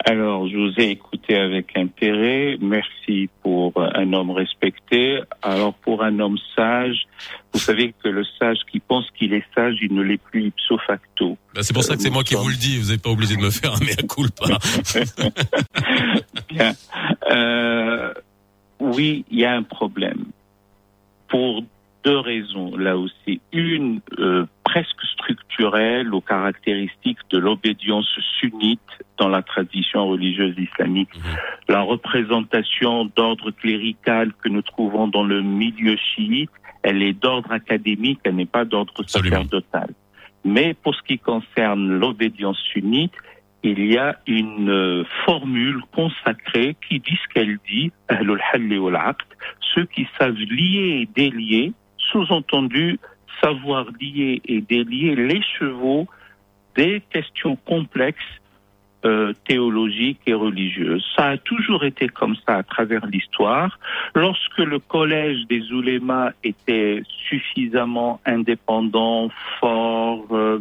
[0.06, 2.58] Alors, je vous ai écouté avec intérêt.
[2.60, 5.20] Merci pour un homme respecté.
[5.40, 7.06] Alors, pour un homme sage,
[7.54, 10.76] vous savez que le sage qui pense qu'il est sage, il ne l'est plus ipso
[10.86, 11.38] facto.
[11.54, 12.78] Bah, c'est pour ça que c'est moi qui vous le dis.
[12.78, 14.44] Vous n'êtes pas obligé de me faire un mea culpa.
[16.50, 16.74] Bien.
[17.30, 18.12] Euh,
[18.80, 20.26] oui, il y a un problème.
[21.28, 21.62] Pour
[22.04, 23.40] deux raisons, là aussi.
[23.52, 24.44] Une, euh,
[24.74, 28.08] presque structurelle aux caractéristiques de l'obédience
[28.40, 28.80] sunnite
[29.18, 31.10] dans la tradition religieuse islamique.
[31.68, 36.50] La représentation d'ordre clérical que nous trouvons dans le milieu chiite,
[36.82, 39.90] elle est d'ordre académique, elle n'est pas d'ordre sacerdotal.
[40.44, 43.14] Mais pour ce qui concerne l'obédience sunnite,
[43.62, 47.92] il y a une euh, formule consacrée qui dit ce qu'elle dit,
[49.72, 51.72] ceux qui savent lier et délier,
[52.10, 52.98] sous-entendu
[53.42, 56.06] savoir lier et délier les chevaux
[56.76, 58.22] des questions complexes
[59.04, 61.04] euh, théologiques et religieuses.
[61.14, 63.78] Ça a toujours été comme ça à travers l'histoire.
[64.14, 69.28] Lorsque le collège des oulémas était suffisamment indépendant,
[69.60, 70.58] fort, euh,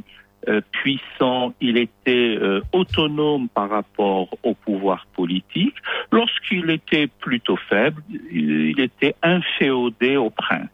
[0.49, 2.37] euh, puissant, il était
[2.73, 5.75] autonome par rapport au pouvoir politique.
[6.11, 10.67] Lorsqu'il était plutôt faible, il était inféodé au prince.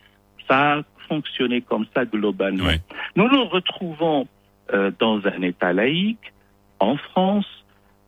[0.47, 2.69] Ça fonctionné comme ça globalement.
[3.15, 4.27] Nous nous retrouvons
[4.73, 6.31] euh, dans un État laïque,
[6.79, 7.58] en France,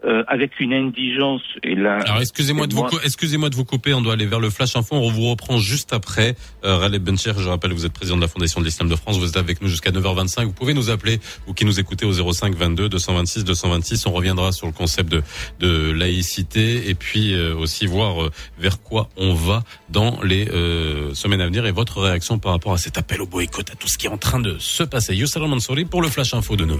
[0.03, 1.99] euh, avec une indigence et là.
[2.05, 4.95] Alors excusez-moi de vous excusez-moi de vous couper, on doit aller vers le flash info,
[4.95, 6.35] on vous reprend juste après.
[6.63, 9.17] Euh, Raleb Bencher, je rappelle, vous êtes président de la Fondation de l'Islam de France,
[9.17, 10.45] vous êtes avec nous jusqu'à 9h25.
[10.45, 14.05] Vous pouvez nous appeler ou qui nous écoutez au 05 22 226 226.
[14.07, 15.21] On reviendra sur le concept de,
[15.59, 21.13] de laïcité et puis euh, aussi voir euh, vers quoi on va dans les euh,
[21.13, 23.87] semaines à venir et votre réaction par rapport à cet appel au boycott, à tout
[23.87, 25.15] ce qui est en train de se passer.
[25.15, 26.77] Youssef Mansouri pour le flash info de 9h.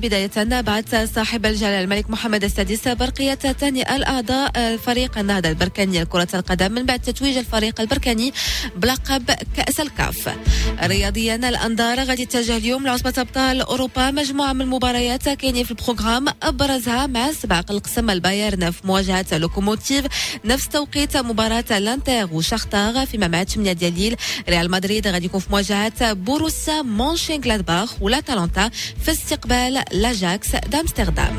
[0.00, 6.72] بداية بعث صاحب الجلالة الملك محمد السادس برقية ثاني الأعضاء فريق النهضة البركاني لكرة القدم
[6.72, 8.32] من بعد تتويج الفريق البركاني
[8.76, 10.36] بلقب كأس الكاف.
[10.82, 17.06] رياضيا الأنظار غادي تتجه اليوم لعصبة أبطال أوروبا مجموعة من المباريات كاينين في البروغرام أبرزها
[17.06, 20.06] مع سباق القسم البايرن في مواجهة لوكوموتيف
[20.44, 24.16] نفس توقيت مباراة لانتر وشختار فيما مع 8 ديال الليل
[24.48, 28.70] ريال مدريد غادي يكون في مواجهة بوروسيا مونشين جلادباخ والاتلانتا
[29.04, 31.36] في استقبال لأجاكس دامستردام.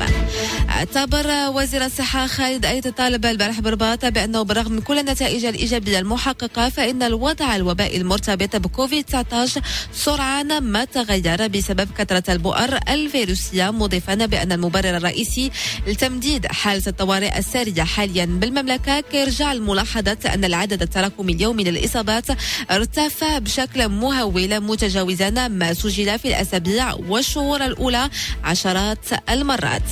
[0.70, 6.68] اعتبر وزير الصحة خالد أيد طالب البارح برباط بأنه بالرغم من كل النتائج الإيجابية المحققة
[6.68, 9.60] فإن الوضع الوبائي المرتبط بكوفيد 19
[9.92, 15.50] سرعان ما تغير بسبب كثرة البؤر الفيروسية مضيفا بأن المبرر الرئيسي
[15.86, 22.26] لتمديد حالة الطوارئ السارية حاليا بالمملكة كيرجع لملاحظة أن العدد التراكمي اليومي للإصابات
[22.70, 28.10] ارتفع بشكل مهول متجاوزا ما سجل في الأسابيع والشهور الأولى
[28.44, 28.98] عشرات
[29.30, 29.82] المرات.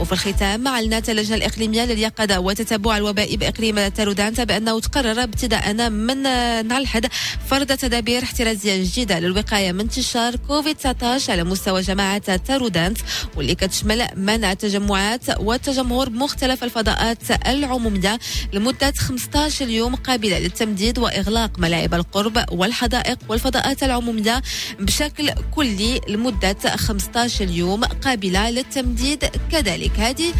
[0.00, 6.80] وفي الختام أعلنت اللجنة الإقليمية لليقظة وتتبع الوباء بإقليم تارودانتا بأنه تقرر ابتداء من نهار
[6.80, 7.06] الأحد
[7.50, 12.98] فرض تدابير احترازية جديدة للوقاية من انتشار كوفيد 19 على مستوى جماعة تارودانت
[13.36, 18.18] واللي كتشمل منع التجمعات والتجمهر بمختلف الفضاءات العمومية
[18.52, 24.42] لمدة 15 يوم قابلة للتمديد وإغلاق ملاعب القرب والحدائق والفضاءات العمومية
[24.80, 29.24] بشكل كلي لمدة 15 يوم قابلة للتمديد.
[29.52, 30.34] كذلك هذه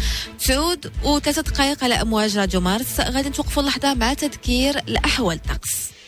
[0.47, 2.99] تعود وثلاثة دقائق على أمواج راديو مارس.
[2.99, 5.39] غادي نتوقفوا اللحظة مع تذكير الأحوال.
[5.45, 5.98] الطقس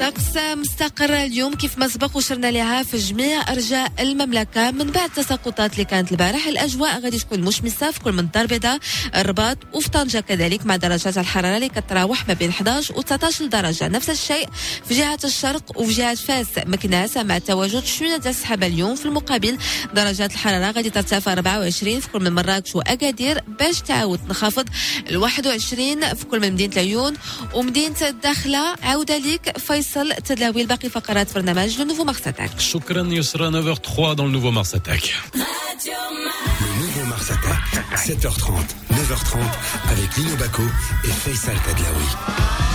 [0.00, 5.72] طقس مستقر اليوم كيف ما سبق وشرنا لها في جميع أرجاء المملكة من بعد التساقطات
[5.72, 8.78] اللي كانت البارح الأجواء غادي تكون مشمسة في كل من الدار البيضاء
[9.16, 13.88] الرباط وفي طنجة كذلك مع درجات الحرارة اللي كتراوح ما بين 11 و 19 درجة.
[13.88, 14.48] نفس الشيء
[14.88, 16.46] في جهة الشرق وفي جهة فاس.
[16.66, 19.58] مكناس مع تواجد شوية ديال السحابة اليوم في المقابل
[19.94, 24.68] درجات الحرارة غادي ترتفع 24 في كل من مراكش وأكادير باش تعاود تنخفض
[25.10, 27.14] ل 21 في كل من مدينة العيون
[27.54, 28.76] ومدينة الداخلة.
[28.82, 29.85] عوده ليك فيصل.
[30.25, 35.03] تداوي باقي فقرات برنامج لو نوفو مارساتاك Shukran Yusra, 9h03 dans le nouveau Mars Attack.
[35.35, 37.63] Le nouveau Mars Attack,
[37.95, 38.67] 7h30,
[38.99, 39.37] 9h30,
[39.93, 40.63] avec Lino Baco
[41.07, 42.74] et Faisal Tadlaoui.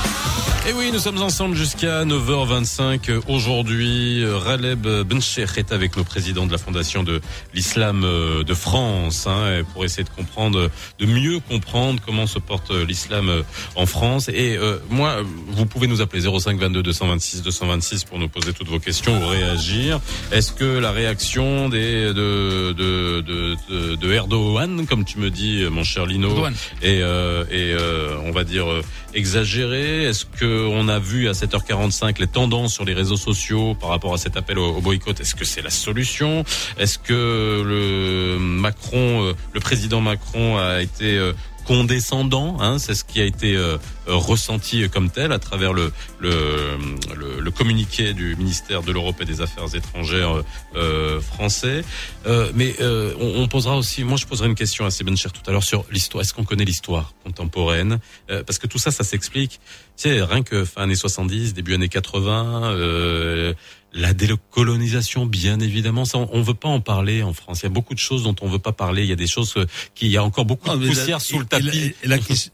[0.69, 4.23] Et oui, nous sommes ensemble jusqu'à 9h25 aujourd'hui.
[4.23, 7.19] Euh, Raleb Bencheikh est avec nos présidents de la Fondation de
[7.55, 10.69] l'Islam euh, de France hein, pour essayer de comprendre,
[10.99, 13.43] de mieux comprendre comment se porte euh, l'islam
[13.75, 14.29] en France.
[14.29, 18.69] Et euh, moi, vous pouvez nous appeler 05 22 226 226 pour nous poser toutes
[18.69, 19.99] vos questions ou réagir.
[20.31, 25.65] Est-ce que la réaction des de de de, de, de Erdogan, comme tu me dis,
[25.71, 26.53] mon cher Lino, Erdogan.
[26.83, 28.83] est, euh, est, euh, on va dire euh,
[29.15, 33.89] exagéré Est-ce que on a vu à 7h45 les tendances sur les réseaux sociaux par
[33.89, 36.43] rapport à cet appel au, au boycott Est-ce que c'est la solution?
[36.77, 41.33] Est-ce que le Macron, euh, le président Macron a été euh,
[41.65, 43.77] condescendant, hein, c'est ce qui a été euh,
[44.07, 46.77] ressenti comme tel à travers le, le,
[47.15, 50.43] le, le communiqué du ministère de l'Europe et des Affaires étrangères euh,
[50.75, 51.83] euh, français.
[52.25, 55.41] Euh, mais euh, on, on posera aussi, moi je poserai une question à Cher tout
[55.47, 56.21] à l'heure sur l'histoire.
[56.21, 57.99] Est-ce qu'on connaît l'histoire contemporaine?
[58.29, 59.59] Euh, Parce que tout ça, ça s'explique.
[59.97, 63.53] Tu sais, rien que fin années 70, début années 80, euh,
[63.93, 67.61] la décolonisation, bien évidemment, ça, on, on veut pas en parler en France.
[67.61, 69.03] Il y a beaucoup de choses dont on veut pas parler.
[69.03, 69.65] Il y a des choses euh,
[69.95, 71.93] qui, il y a encore beaucoup de mais la- poussière sous le et la- tapis.
[72.03, 72.51] et la question-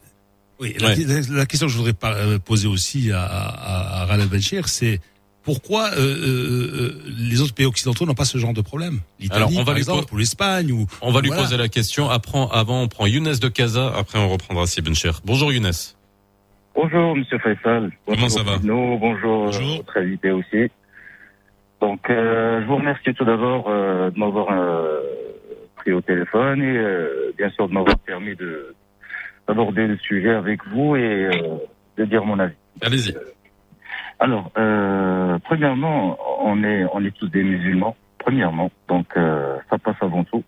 [0.60, 0.96] Oui, la, Ouais.
[1.04, 4.68] la- la question que je voudrais par- euh, poser aussi à, à, à Raled Benchir,
[4.68, 5.00] c'est
[5.44, 9.00] pourquoi euh, euh, euh, les autres pays occidentaux n'ont pas ce genre de problème?
[9.20, 11.44] L'Italie, Alors, on va par lui exemple, po- ou l'Espagne, ou On va lui Voilà.
[11.44, 12.10] poser la question.
[12.10, 13.92] Après, avant, on prend Younes de Casa.
[13.96, 15.20] Après, on reprendra Sibin Cher.
[15.24, 15.70] Bonjour Younes.
[16.74, 17.90] Bonjour, Monsieur Faisal.
[18.06, 18.58] Comment Bonjour, ça va?
[18.58, 18.98] Bruno.
[18.98, 20.70] Bonjour, euh, votre invité aussi.
[21.80, 25.00] Donc, euh, je vous remercie tout d'abord euh, de m'avoir euh,
[25.76, 28.74] pris au téléphone et euh, bien sûr de m'avoir permis de
[29.46, 31.56] d'aborder le sujet avec vous et euh,
[31.96, 32.56] de dire mon avis.
[32.82, 33.14] Allez-y.
[34.18, 37.96] Alors, euh, premièrement, on est on est tous des musulmans.
[38.18, 40.42] Premièrement, donc euh, ça passe avant tout.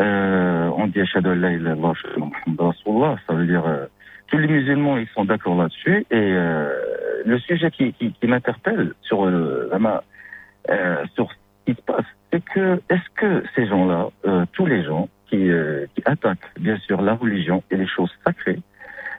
[0.00, 3.16] Euh, on dit Ashhadu an la ilaha illallah.
[3.26, 3.62] Ça veut dire
[4.28, 6.30] tous les musulmans ils sont d'accord là-dessus et
[7.26, 10.00] le sujet qui, qui, qui m'interpelle sur la main,
[10.70, 11.36] euh, sur ce
[11.66, 15.86] qui se passe, c'est que est-ce que ces gens-là, euh, tous les gens qui, euh,
[15.94, 18.60] qui attaquent bien sûr la religion et les choses sacrées,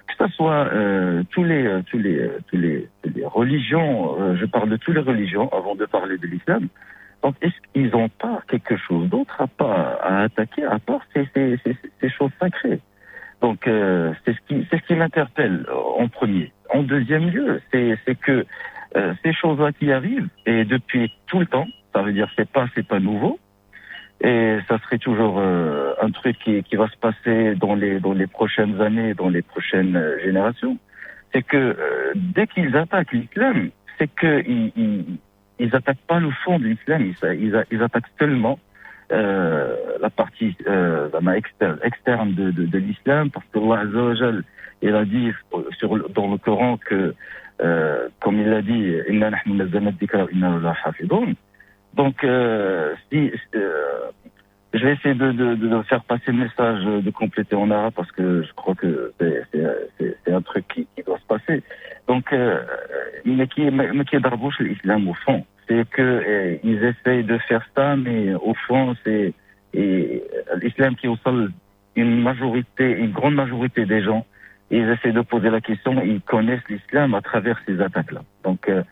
[0.08, 4.46] que ce soit euh, tous les euh, tous les tous les, tous les religions, je
[4.46, 6.68] parle de toutes les religions avant de parler de l'islam.
[7.24, 11.28] Donc est-ce qu'ils n'ont pas quelque chose d'autre à pas à attaquer à part ces,
[11.34, 12.80] ces, ces, ces choses sacrées?
[13.42, 15.66] Donc c'est ce qui c'est ce qui m'interpelle
[16.00, 16.52] en premier.
[16.74, 18.46] En deuxième lieu, c'est c'est que
[18.96, 22.68] euh, ces choses-là qui arrivent et depuis tout le temps, ça veut dire c'est pas
[22.76, 23.40] c'est pas nouveau
[24.22, 28.14] et ça serait toujours euh, un truc qui, qui va se passer dans les dans
[28.14, 30.78] les prochaines années, dans les prochaines euh, générations.
[31.34, 35.18] C'est que euh, dès qu'ils attaquent l'islam, c'est que ils, ils,
[35.60, 38.60] ils attaquent pas le fond de l'islam, ils, ils, attaquent seulement
[39.12, 44.16] euh, la partie euh, externe, externe de, de, de l'islam, parce que Allah Azza wa
[44.16, 44.44] Jal,
[44.82, 45.32] il a dit
[45.78, 47.14] sur, dans le Coran que,
[47.61, 48.95] euh, comme il a dit.
[51.95, 54.11] Donc, euh, si, euh,
[54.73, 58.11] je vais essayer de, de, de faire passer le message, de compléter en arabe parce
[58.11, 59.44] que je crois que c'est-
[60.36, 61.64] un truc qui, qui doit se passer.
[62.07, 62.60] Donc, euh,
[63.26, 67.65] mais qui mais qui d'arbouche l'islam au fond, c'est que euh, ils essayent de faire
[67.76, 69.34] ça, mais au fond, c'est
[69.73, 71.52] l'islam qui est au sol
[71.95, 74.26] une majorité, une grande majorité des gens,
[74.72, 78.24] ils essaient de poser la question, ils connaissent l'islam à travers ces attaques-là.
[78.44, 78.84] Donc, euh,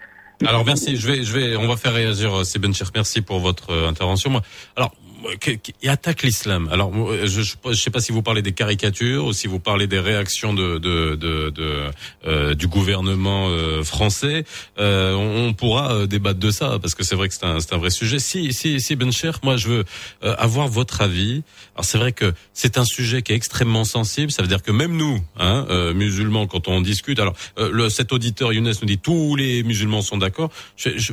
[0.46, 2.88] Alors merci, je vais, je vais, on va faire réagir euh, Cher.
[2.94, 4.42] Merci pour votre euh, intervention.
[4.76, 4.94] Alors,
[5.40, 6.70] qui, qui- attaque l'islam.
[6.72, 6.92] Alors,
[7.26, 10.54] je, je sais pas si vous parlez des caricatures ou si vous parlez des réactions
[10.54, 11.84] de, de, de, de,
[12.26, 14.44] euh, du gouvernement euh, français.
[14.80, 17.78] Euh, on, pourra euh, débattre de ça parce que c'est vrai que c'est un, un
[17.78, 18.20] vrai sujet.
[18.20, 19.84] Si, si, si Ben Cher, moi, je veux
[20.24, 21.44] euh, avoir votre avis.
[21.76, 24.32] Alors, c'est vrai que c'est un sujet qui est extrêmement sensible.
[24.32, 28.12] Ça veut dire que même nous, hein, euh, musulmans, quand on discute, alors le, cet
[28.12, 30.50] auditeur Younes nous dit tous les musulmans sont d'accord.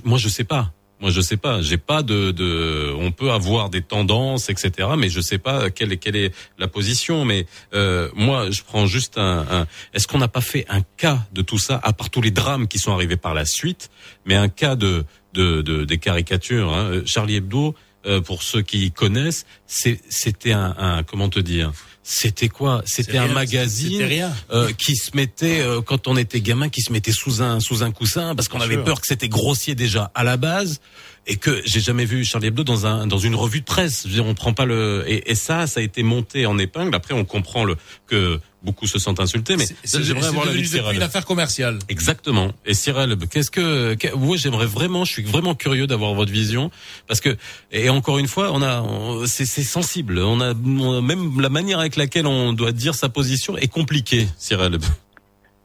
[0.05, 0.73] Moi, je sais pas.
[1.01, 1.63] Moi, je sais pas.
[1.63, 2.95] J'ai pas de, de.
[2.99, 4.89] On peut avoir des tendances, etc.
[4.99, 7.25] Mais je sais pas quelle est quelle est la position.
[7.25, 9.47] Mais euh, moi, je prends juste un.
[9.51, 12.31] un Est-ce qu'on n'a pas fait un cas de tout ça, à part tous les
[12.31, 13.91] drames qui sont arrivés par la suite,
[14.27, 16.73] mais un cas de de, de des caricatures.
[16.73, 16.91] Hein.
[16.91, 17.75] Euh, Charlie Hebdo,
[18.07, 21.73] euh, pour ceux qui connaissent, c'était un, un comment te dire?
[22.13, 22.83] C'était quoi?
[22.87, 24.33] C'était un rien, magazine rien.
[24.51, 27.85] euh, qui se mettait euh, quand on était gamin, qui se mettait sous un sous
[27.85, 28.83] un coussin parce qu'on avait sûr.
[28.85, 30.81] peur que c'était grossier déjà à la base
[31.27, 34.03] et que j'ai jamais vu Charlie Hebdo dans un dans une revue de presse.
[34.05, 36.59] Je veux dire, on prend pas le et, et ça, ça a été monté en
[36.59, 36.95] épingle.
[36.95, 37.77] Après, on comprend le
[38.07, 41.79] que beaucoup se sentent insultés, mais j'aimerais avoir la de une affaire commerciale.
[41.89, 42.53] Exactement.
[42.67, 46.71] Et Cyril, qu'est-ce que, que moi j'aimerais vraiment, je suis vraiment curieux d'avoir votre vision
[47.07, 47.37] parce que
[47.73, 50.19] et encore une fois, on a c'est sensible.
[50.19, 53.69] On a, on a- même la manière avec laquelle on doit dire sa position est
[53.69, 54.79] compliquée, Cyril.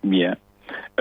[0.03, 0.35] Bien.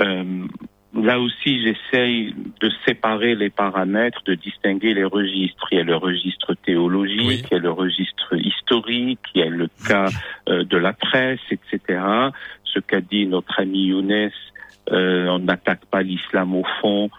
[0.01, 0.47] Euh,
[0.95, 5.66] là aussi, j'essaye de séparer les paramètres, de distinguer les registres.
[5.73, 9.51] Il y a le registre théologique, il y a le registre historique, il y a
[9.51, 10.09] le cas
[10.49, 12.01] euh, de la presse, etc.
[12.65, 14.31] Ce qu'a dit notre ami Younes,
[14.93, 17.11] euh, on n'attaque pas l'islam au fond.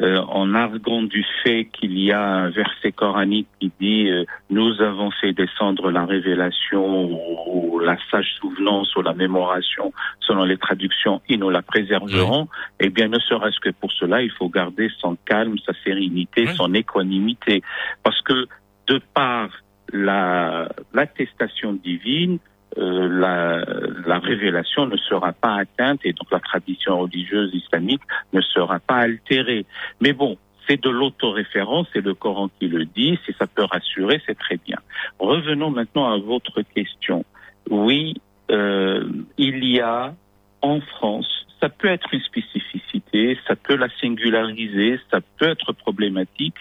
[0.00, 4.80] Euh, en arguant du fait qu'il y a un verset coranique qui dit euh, nous
[4.80, 10.56] avons fait descendre la révélation ou, ou la sage souvenance ou la mémoration selon les
[10.56, 12.48] traductions et nous la préserverons,
[12.80, 16.72] eh bien ne serait-ce que pour cela, il faut garder son calme, sa sérénité, son
[16.72, 17.62] équanimité.
[18.02, 18.46] Parce que
[18.86, 19.50] de par
[19.92, 22.38] la l'attestation divine,
[22.78, 23.64] euh, la,
[24.06, 28.96] la révélation ne sera pas atteinte et donc la tradition religieuse islamique ne sera pas
[28.96, 29.66] altérée.
[30.00, 34.20] Mais bon, c'est de l'autoréférence, c'est le Coran qui le dit, si ça peut rassurer,
[34.26, 34.78] c'est très bien.
[35.18, 37.24] Revenons maintenant à votre question.
[37.70, 38.14] Oui,
[38.50, 39.08] euh,
[39.38, 40.14] il y a
[40.62, 46.54] en France, ça peut être une spécificité, ça peut la singulariser, ça peut être problématique,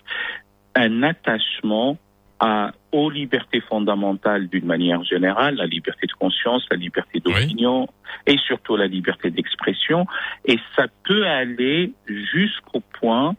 [0.75, 1.97] un attachement
[2.41, 7.87] à, aux libertés fondamentales d'une manière générale, la liberté de conscience, la liberté d'opinion
[8.25, 10.07] et surtout la liberté d'expression.
[10.45, 13.35] Et ça peut aller jusqu'au point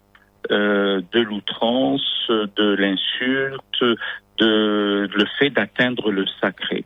[0.53, 3.99] euh, de l'outrance, de l'insulte,
[4.39, 6.85] de le fait d'atteindre le sacré.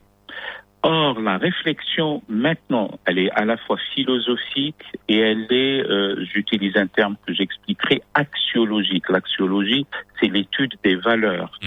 [0.88, 6.76] Or, la réflexion maintenant, elle est à la fois philosophique et elle est, euh, j'utilise
[6.76, 9.08] un terme que j'expliquerai, axiologique.
[9.08, 9.84] L'axiologie,
[10.20, 11.58] c'est l'étude des valeurs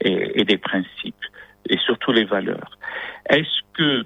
[0.00, 1.24] et, et des principes,
[1.68, 2.78] et surtout les valeurs.
[3.28, 4.04] Est-ce que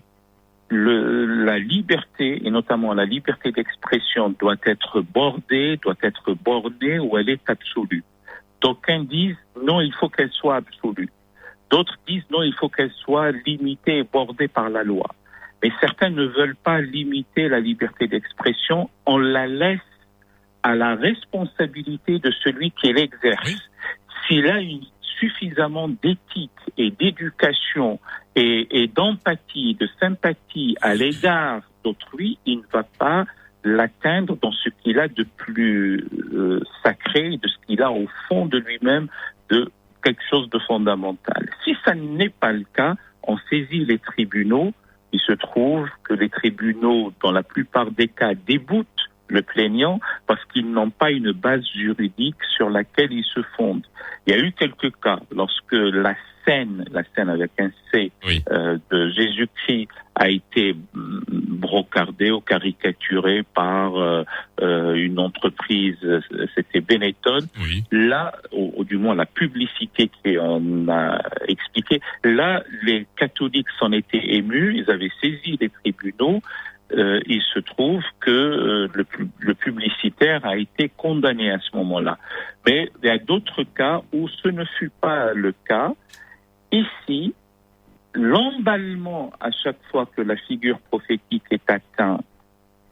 [0.70, 7.18] le, la liberté, et notamment la liberté d'expression, doit être bordée, doit être bornée ou
[7.18, 8.04] elle est absolue?
[8.62, 11.10] D'aucuns disent non, il faut qu'elle soit absolue.
[11.72, 15.08] D'autres disent non, il faut qu'elle soit limitée et bordée par la loi.
[15.62, 19.80] Mais certains ne veulent pas limiter la liberté d'expression, on la laisse
[20.62, 23.70] à la responsabilité de celui qui l'exerce.
[24.26, 24.82] S'il a une
[25.18, 27.98] suffisamment d'éthique et d'éducation
[28.36, 33.24] et, et d'empathie, de sympathie à l'égard d'autrui, il ne va pas
[33.64, 38.46] l'atteindre dans ce qu'il a de plus euh, sacré, de ce qu'il a au fond
[38.46, 39.08] de lui-même,
[39.48, 39.70] de
[40.02, 41.48] quelque chose de fondamental.
[41.64, 44.72] Si ça n'est pas le cas, on saisit les tribunaux.
[45.12, 48.86] Il se trouve que les tribunaux, dans la plupart des cas, déboutent
[49.32, 53.86] le plaignant parce qu'ils n'ont pas une base juridique sur laquelle ils se fondent.
[54.26, 56.14] Il y a eu quelques cas lorsque la
[56.44, 58.10] scène, la scène avec un C
[58.50, 64.24] euh, de Jésus-Christ a été mm, brocardée ou caricaturée par euh,
[64.60, 65.96] euh, une entreprise,
[66.54, 67.38] c'était Benetton.
[67.90, 74.34] Là, ou, ou du moins la publicité qu'on a expliqué, là, les catholiques s'en étaient
[74.34, 76.42] émus, ils avaient saisi les tribunaux.
[76.94, 79.06] Euh, il se trouve que euh, le,
[79.38, 82.18] le publicitaire a été condamné à ce moment-là.
[82.66, 85.92] Mais il y a d'autres cas où ce ne fut pas le cas.
[86.70, 87.34] Ici,
[88.14, 92.24] l'emballement à chaque fois que la figure prophétique est atteinte,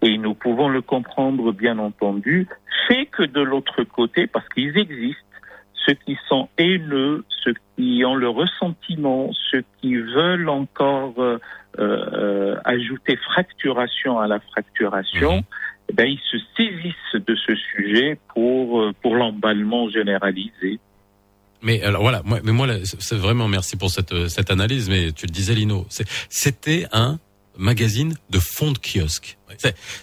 [0.02, 2.48] et nous pouvons le comprendre bien entendu,
[2.88, 5.29] fait que de l'autre côté, parce qu'ils existent,
[5.86, 11.38] ceux qui sont haineux, ceux qui ont le ressentiment, ceux qui veulent encore euh,
[11.78, 15.44] euh, ajouter fracturation à la fracturation,
[15.88, 20.78] eh ben, ils se saisissent de ce sujet pour, euh, pour l'emballement généralisé.
[21.62, 24.88] Mais alors voilà, moi, mais moi, c'est vraiment merci pour cette cette analyse.
[24.88, 25.86] Mais tu le disais, Lino,
[26.30, 27.18] c'était un
[27.58, 29.36] magazine de fond de kiosque.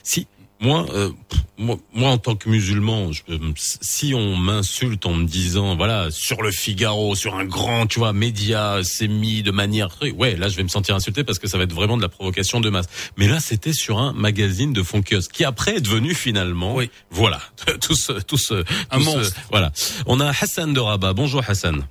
[0.03, 0.27] Si
[0.59, 1.09] moi, euh,
[1.57, 3.21] moi, moi, en tant que musulman, je,
[3.55, 8.11] si on m'insulte en me disant, voilà, sur le Figaro, sur un grand, tu vois,
[8.13, 11.57] média, c'est mis de manière, ouais, là, je vais me sentir insulté parce que ça
[11.57, 12.87] va être vraiment de la provocation de masse.
[13.17, 16.77] Mais là, c'était sur un magazine de kiosque qui après est devenu finalement,
[17.11, 17.39] voilà,
[17.81, 19.37] tout ce, tout ce, Un tout ce- monstre.
[19.51, 19.71] voilà.
[20.07, 21.13] On a Hassan de Rabat.
[21.13, 21.85] Bonjour Hassan.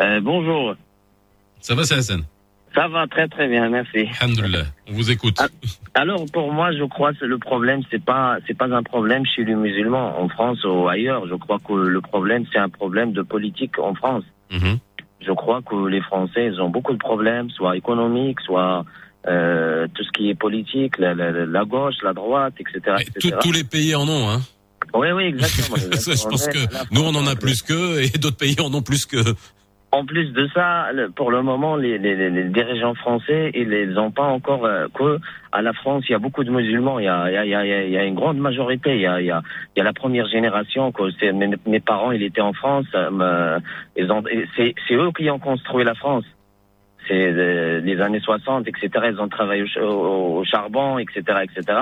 [0.00, 0.74] Euh, bonjour.
[1.60, 2.24] Ça va, c'est Hassan?
[2.76, 4.06] Ça va très très bien, merci.
[4.20, 4.64] Alhamdulillah.
[4.88, 5.38] On vous écoute.
[5.94, 9.44] Alors pour moi, je crois que le problème c'est pas c'est pas un problème chez
[9.44, 11.26] les musulmans en France ou ailleurs.
[11.26, 14.24] Je crois que le problème c'est un problème de politique en France.
[14.52, 14.78] Mhm.
[15.26, 18.84] Je crois que les Français ils ont beaucoup de problèmes, soit économiques, soit
[19.26, 22.96] euh, tout ce qui est politique, la, la, la gauche, la droite, etc.
[23.40, 24.40] Tous- les pays en ont, hein.
[24.94, 25.76] Oui, oui, exactement.
[25.92, 29.04] Je pense que nous, on en a plus qu'eux et d'autres pays en ont plus
[29.04, 29.34] qu'eux.
[29.96, 31.98] En plus de ça, pour le moment, les,
[32.50, 35.18] dirigeants français, ils les ont pas encore euh, que
[35.52, 38.94] à la France, il y a beaucoup de musulmans, il y a, une grande majorité,
[38.94, 39.42] il y a,
[39.74, 40.92] la première génération.
[41.18, 43.58] C'est, mes, mes parents, ils étaient en France, euh,
[43.96, 44.22] ils ont,
[44.54, 46.24] c'est, c'est eux qui ont construit la France.
[47.08, 48.88] C'est les années 60, etc.
[49.12, 51.78] Ils ont travaillé au, ch- au- au charbon, etc., etc.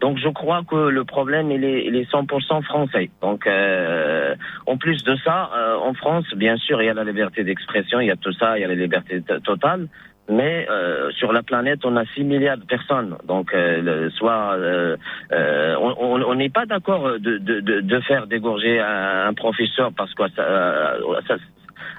[0.00, 3.10] Donc je crois que le problème il est, il est 100% français.
[3.22, 4.34] Donc euh,
[4.66, 8.00] en plus de ça, euh, en France, bien sûr, il y a la liberté d'expression,
[8.00, 9.88] il y a tout ça, il y a la liberté totale.
[10.32, 13.16] Mais euh, sur la planète, on a 6 milliards de personnes.
[13.26, 14.96] Donc, euh, le- soit euh,
[15.32, 20.22] euh, on- n'est pas d'accord de, de, de, faire dégorger un, un professeur parce que
[20.36, 20.94] ça,
[21.26, 21.34] ça,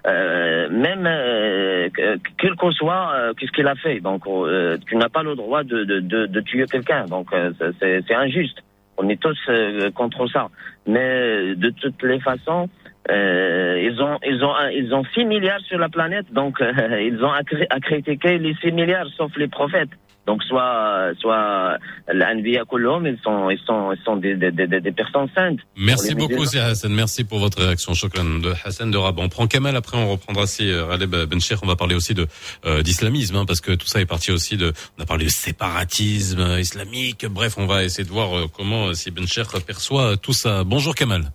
[0.06, 4.00] même euh, que- quel que soit euh, qu'est-ce qu'il a fait.
[4.00, 7.06] Donc, euh, tu n'as pas le droit de, de, de, de tuer quelqu'un.
[7.06, 8.60] Donc, euh, c'est- injuste.
[8.98, 10.50] On est tous euh, contre ça.
[10.88, 12.70] Mais de toutes les façons,
[13.10, 16.26] euh, ils ont ils ont ils ont 6 milliards sur la planète.
[16.32, 16.72] Donc, euh,
[17.02, 19.90] ils ont à, cri- à critiquer les 6 milliards, sauf les prophètes.
[20.28, 21.78] Donc soit soit
[22.14, 25.58] l'anbiya kulhum, ils sont ils sont ils sont des des, des, des personnes saintes.
[25.76, 26.94] Merci beaucoup, c'est Hassan.
[26.94, 27.96] Merci pour votre réaction.
[27.96, 29.24] Shukran de Hassan de Rabat.
[29.24, 31.58] On prend Kamal, après on reprendra si Raleb Ben Cheikh.
[31.64, 32.28] On va parler aussi de
[32.68, 34.72] euh, d'islamisme, hein, parce que tout ça est parti aussi de.
[35.00, 37.26] On a parlé de séparatisme euh, islamique.
[37.28, 40.64] Bref, on va essayer de voir euh, comment euh, si Ben Cheikh perçoit tout ça.
[40.64, 41.32] Bonjour Kamal.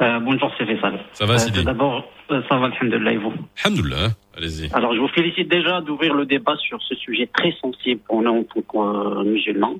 [0.00, 1.00] Euh, bonjour, c'est Faisal.
[1.12, 3.32] Ça va, Euh, Sidi tout D'abord, euh, ça va, alhamdoulilah, et vous.
[4.36, 4.72] Allez-y.
[4.72, 8.30] Alors, je vous félicite déjà d'ouvrir le débat sur ce sujet très sensible pour nous
[8.30, 9.74] en tant que euh, musulmans.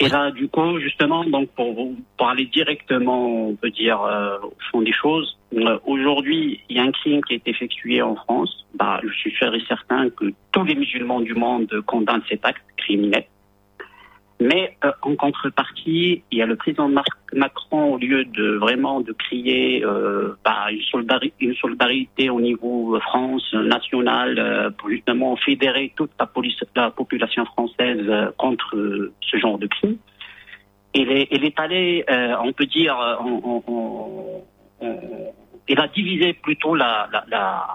[0.00, 4.54] Et là, du coup, justement, donc pour vous parler directement, on peut dire, euh, au
[4.70, 8.64] fond des choses, euh, aujourd'hui, il y a un crime qui est effectué en France.
[8.74, 12.62] Bah, je suis sûr et certain que tous les musulmans du monde condamnent cet acte
[12.76, 13.24] criminel.
[14.40, 16.88] Mais euh, en contrepartie, il y a le président
[17.32, 22.94] Macron, au lieu de vraiment de crier euh, bah, une, solidari- une solidarité au niveau
[22.94, 28.76] euh, France nationale euh, pour justement fédérer toute la, police- la population française euh, contre
[28.76, 29.96] euh, ce genre de crime,
[30.94, 32.04] il est, il est allé,
[32.40, 34.44] on peut dire, en- en-
[34.80, 34.94] en-
[35.68, 37.66] il a divisé plutôt la, la,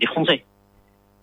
[0.00, 0.44] les Français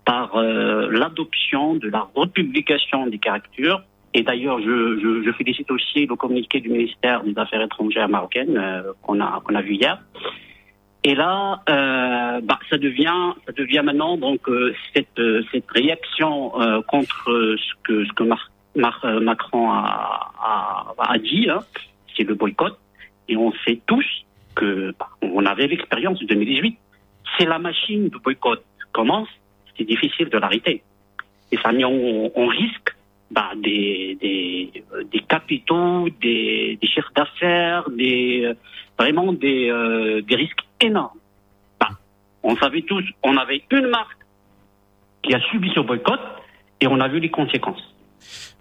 [0.04, 3.82] par l'adoption de la republication des caractères.
[4.14, 8.58] Et d'ailleurs, je, je, je félicite aussi le communiqué du ministère des Affaires étrangères marocaines
[8.58, 10.00] euh, qu'on a, qu'on a vu hier.
[11.04, 16.60] Et là, euh, bah, ça devient, ça devient maintenant donc euh, cette euh, cette réaction
[16.60, 21.60] euh, contre ce que ce que Mar- Mar- euh, Macron a, a, a dit, hein,
[22.16, 22.78] c'est le boycott.
[23.30, 24.06] Et on sait tous
[24.56, 26.78] que bah, on avait l'expérience de 2018.
[27.38, 29.30] C'est la machine de boycott commence,
[29.78, 30.82] c'est difficile de l'arrêter.
[31.52, 32.97] Et ça met en risque
[33.32, 38.54] bah, des, des, des capitaux, des, des chiffres d'affaires, des euh,
[38.98, 41.20] vraiment des, euh, des risques énormes.
[41.80, 41.90] Bah,
[42.44, 44.18] on savait tous, on avait une marque
[45.24, 46.20] qui a subi ce boycott
[46.80, 47.82] et on a vu les conséquences.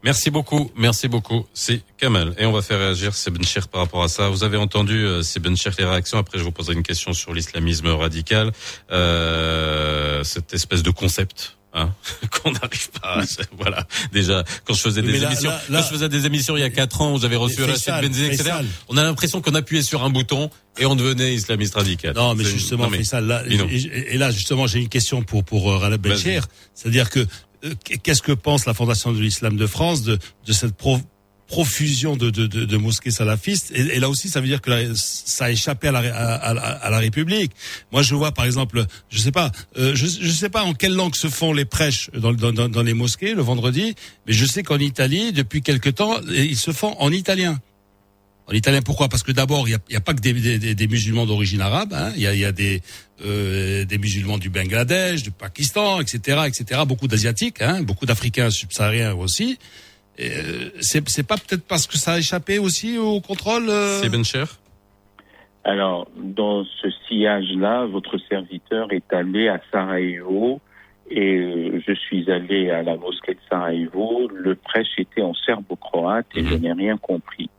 [0.05, 1.47] Merci beaucoup, merci beaucoup.
[1.53, 2.35] C'est Kamal.
[2.39, 4.29] Et on va faire réagir Sebencher par rapport à ça.
[4.29, 6.19] Vous avez entendu euh, Sebencher les réactions.
[6.19, 8.53] Après, je vous poserai une question sur l'islamisme radical.
[8.93, 11.57] Euh, cette espèce de concept.
[11.79, 11.93] Hein,
[12.43, 13.21] qu'on n'arrive pas.
[13.21, 13.25] à-
[13.59, 13.87] Voilà.
[14.11, 16.61] Déjà, quand je faisais des là- émissions, là- là- quand je faisais des émissions il
[16.61, 18.43] y a quatre ans où j'avais reçu Mais Rachid Faisal, Benzine, etc.
[18.45, 18.67] Faisal.
[18.89, 20.49] On a l'impression qu'on appuyait sur un bouton
[20.79, 22.15] et on devenait islamiste radical.
[22.15, 25.45] Non, mais justement, non, mais- Faisal, là, et, et là, justement, j'ai une question pour
[25.45, 26.09] pour euh, Rana Vas-y.
[26.15, 26.41] Bencher.
[26.75, 27.21] C'est-à-dire que
[27.65, 31.01] euh, qu'est-ce que pense la Fondation de l'Islam de France de de cette pro-
[31.49, 35.45] profusion de, de, de, de mosquées salafistes et, là aussi ça veut dire que ça
[35.47, 37.53] a échappé à la, à, à- la République.
[37.93, 40.95] Moi je vois par exemple, je sais pas, euh, je je sais pas en quelle
[40.95, 43.95] langue se font les prêches dans, dans, dans, les mosquées le vendredi,
[44.27, 47.61] mais je sais qu'en Italie depuis quelque temps ils se font en italien.
[48.49, 49.09] En italien, pourquoi?
[49.09, 51.61] Parce que d'abord, il n'y a, y a pas que des, des- des- musulmans d'origine
[51.61, 51.93] arabe.
[51.93, 52.13] hein.
[52.15, 52.81] Il y, a, y a des,
[53.25, 56.83] euh, des musulmans du Bangladesh, du Pakistan, etc., etc.
[56.87, 59.59] Beaucoup d'asiatiques, hein, beaucoup d'Africains subsahariens aussi.
[60.21, 63.69] Euh, c'est c'est pas peut-être parce que ça a échappé aussi au contrôle.
[63.69, 64.45] euh Sebencher
[65.65, 70.61] Alors, dans ce sillage-là, votre serviteur est allé à Sarajevo
[71.11, 74.29] et euh, je suis allé à la mosquée de Sarajevo.
[74.33, 77.51] Le prêche était en serbo-croate et je n'ai rien compris.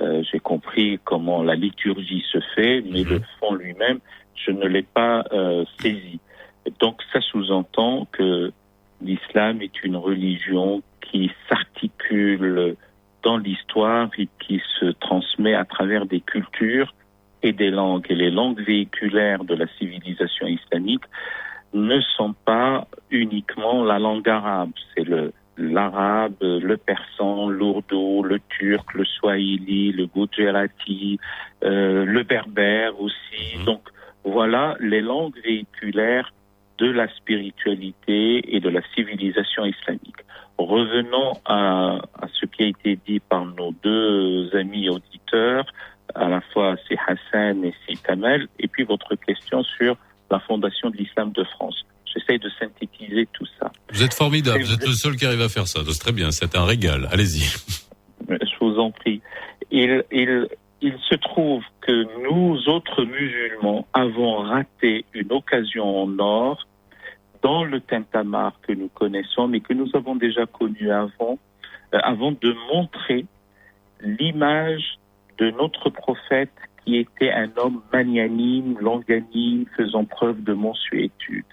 [0.00, 3.98] Euh, J'ai compris comment la liturgie se fait, mais le fond lui-même,
[4.34, 6.18] je ne l'ai pas euh, saisi.
[6.80, 8.52] Donc, ça sous-entend que
[9.00, 10.82] l'islam est une religion
[11.12, 12.76] qui s'articule
[13.22, 16.92] dans l'histoire et qui se transmet à travers des cultures
[17.42, 18.06] et des langues.
[18.08, 21.04] Et les langues véhiculaires de la civilisation islamique
[21.74, 24.72] ne sont pas uniquement la langue arabe.
[24.94, 31.20] C'est le l'arabe, le persan, l'ourdou, le turc, le swahili, le gujarati,
[31.62, 33.62] euh, le berbère aussi.
[33.66, 33.82] Donc
[34.24, 36.32] voilà les langues véhiculaires
[36.78, 40.22] de la spiritualité et de la civilisation islamique.
[40.58, 45.64] Revenons à, à ce qui a été dit par nos deux amis auditeurs,
[46.14, 49.96] à la fois c'est Hassan et c'est Kamel, et puis votre question sur
[50.30, 51.84] la fondation de l'islam de France.
[52.06, 53.70] J'essaie de synthétiser tout ça.
[53.92, 54.62] Vous êtes formidable.
[54.62, 55.80] Vous êtes le seul qui arrive à faire ça.
[55.88, 56.30] C'est très bien.
[56.30, 57.08] C'est un régal.
[57.10, 57.44] Allez-y.
[58.28, 59.22] Je vous en prie.
[59.70, 60.46] Il, il,
[60.82, 66.66] il se trouve que nous, autres musulmans, avons raté une occasion en or
[67.40, 71.38] dans le tintamarre que nous connaissons, mais que nous avons déjà connu avant,
[71.94, 73.26] euh, avant de montrer
[74.00, 74.98] l'image
[75.38, 76.52] de notre prophète
[76.84, 81.44] qui était un homme magnanime, longanime, faisant preuve de mansuétude.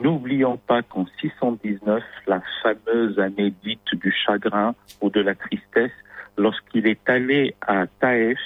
[0.00, 5.90] N'oublions pas qu'en 619, la fameuse année dite du chagrin ou de la tristesse,
[6.36, 8.38] lorsqu'il est allé à Taïf,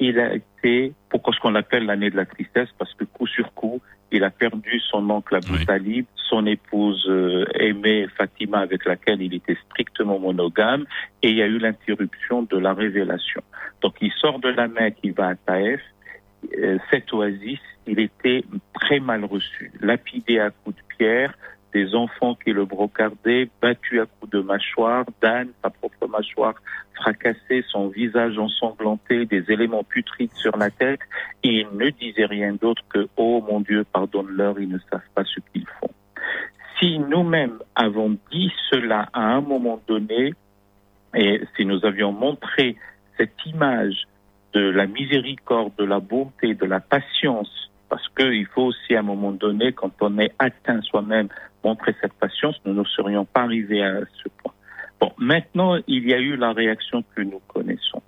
[0.00, 3.52] il a été, pourquoi ce qu'on appelle l'année de la tristesse Parce que coup sur
[3.54, 3.80] coup,
[4.10, 9.34] il a perdu son oncle Abu Talib, son épouse euh, aimée Fatima avec laquelle il
[9.34, 10.84] était strictement monogame,
[11.22, 13.42] et il y a eu l'interruption de la révélation.
[13.82, 15.80] Donc il sort de la Mecque, il va à Taïf,
[16.58, 18.44] euh, cette oasis, il était
[18.74, 21.34] très mal reçu, lapidé à coups de pierre,
[21.74, 26.54] des enfants qui le brocardaient, battu à coups de mâchoire, d'âne, sa propre mâchoire
[26.94, 31.00] fracassée, son visage ensanglanté, des éléments putrides sur la tête,
[31.42, 35.24] et il ne disait rien d'autre que «Oh mon Dieu, pardonne-leur, ils ne savent pas
[35.24, 35.90] ce qu'ils font».
[36.78, 40.32] Si nous-mêmes avons dit cela à un moment donné,
[41.14, 42.76] et si nous avions montré
[43.18, 44.04] cette image
[44.52, 49.02] de la miséricorde, de la bonté, de la patience, parce qu'il faut aussi à un
[49.02, 51.28] moment donné, quand on est atteint soi-même,
[51.64, 54.52] montrer cette patience, nous ne serions pas arrivés à ce point.
[55.00, 58.02] Bon, maintenant, il y a eu la réaction que nous connaissons.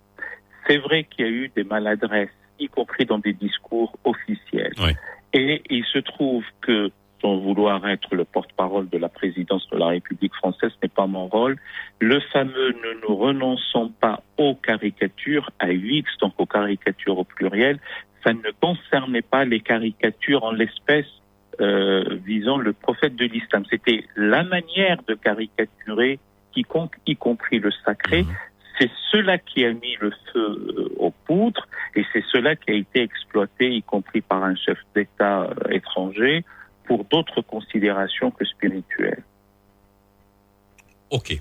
[0.66, 4.72] C'est vrai qu'il y a eu des maladresses, y compris dans des discours officiels.
[5.32, 9.88] Et il se trouve que, sans vouloir être le porte-parole de la présidence de la
[9.88, 11.56] République française, ce n'est pas mon rôle,
[12.00, 17.78] le fameux ne nous renonçons pas aux caricatures, à UX, donc aux caricatures au pluriel,
[18.24, 21.06] ça ne concernait pas les caricatures en l'espèce
[21.60, 23.64] euh, visant le prophète de l'islam.
[23.70, 26.18] C'était la manière de caricaturer
[26.52, 28.24] quiconque, y compris le sacré.
[28.78, 32.74] C'est cela qui a mis le feu euh, aux poudres et c'est cela qui a
[32.74, 36.44] été exploité, y compris par un chef d'État euh, étranger,
[36.84, 39.22] pour d'autres considérations que spirituelles.
[41.10, 41.40] Ok.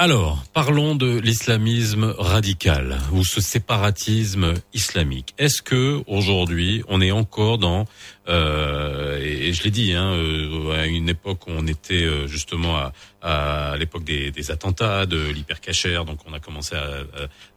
[0.00, 5.34] Alors, parlons de l'islamisme radical ou ce séparatisme islamique.
[5.38, 7.84] Est-ce que aujourd'hui, on est encore dans
[8.28, 12.78] euh, et, je l'ai dit, hein, euh, à une époque où on était euh, justement
[13.22, 17.02] à, l'époque des, attentats, de l'hypercachère, donc on a commencé à,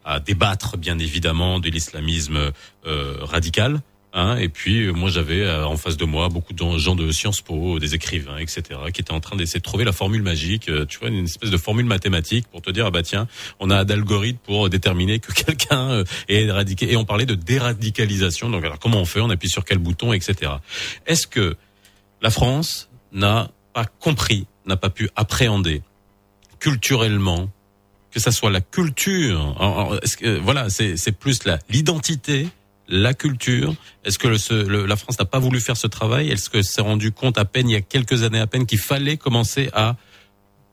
[0.04, 2.52] à- débattre bien évidemment de l'islamisme
[2.84, 3.82] radical.
[4.14, 7.12] Hein, et puis euh, moi j'avais euh, en face de moi beaucoup de gens de
[7.14, 8.62] Sciences Po, des écrivains, etc.,
[8.94, 11.50] qui étaient en train d'essayer de trouver la formule magique, euh, tu vois, une espèce
[11.50, 13.30] de formule mathématique pour te dire ah bah tiens,
[13.62, 16.92] on a un algorithme pour déterminer que quelqu'un est éradiqué.
[16.92, 18.50] Et on parlait de déradicalisation.
[18.50, 19.22] Donc alors comment on fait?
[19.22, 20.52] On appuie sur quel bouton, etc.
[21.08, 21.56] Est-ce que
[22.22, 25.84] la France n'a pas compris, n'a pas pu appréhender
[26.60, 27.50] culturellement
[28.12, 29.40] que ça soit la culture?
[29.58, 31.40] en- en- est-ce que, voilà, c'est plus
[31.70, 32.50] l'identité,
[32.92, 33.74] la culture.
[34.06, 36.30] Est-ce que le, le- la France n'a pas voulu faire ce travail?
[36.30, 38.80] Est-ce que s'est rendu compte à peine il y a quelques années à peine qu'il
[38.80, 39.96] fallait commencer à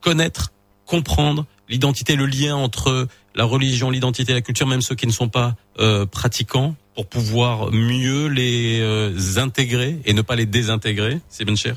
[0.01, 0.53] connaître,
[0.85, 5.29] comprendre l'identité, le lien entre la religion, l'identité la culture, même ceux qui ne sont
[5.29, 11.21] pas euh, pratiquants, pour pouvoir mieux les euh, intégrer et ne pas les désintégrer?
[11.29, 11.77] C'est bien cher?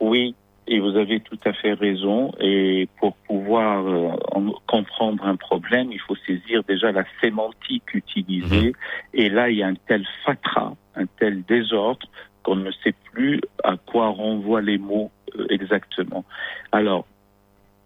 [0.00, 0.34] Oui,
[0.66, 2.32] et vous avez tout à fait raison.
[2.40, 8.72] Et pour pouvoir euh, en- comprendre un problème, il faut saisir déjà la sémantique utilisée.
[9.14, 12.06] Et là, il y a un tel fatras, un tel désordre
[12.42, 16.24] qu'on ne sait plus à quoi renvoient les mots euh, exactement.
[16.72, 17.06] Alors,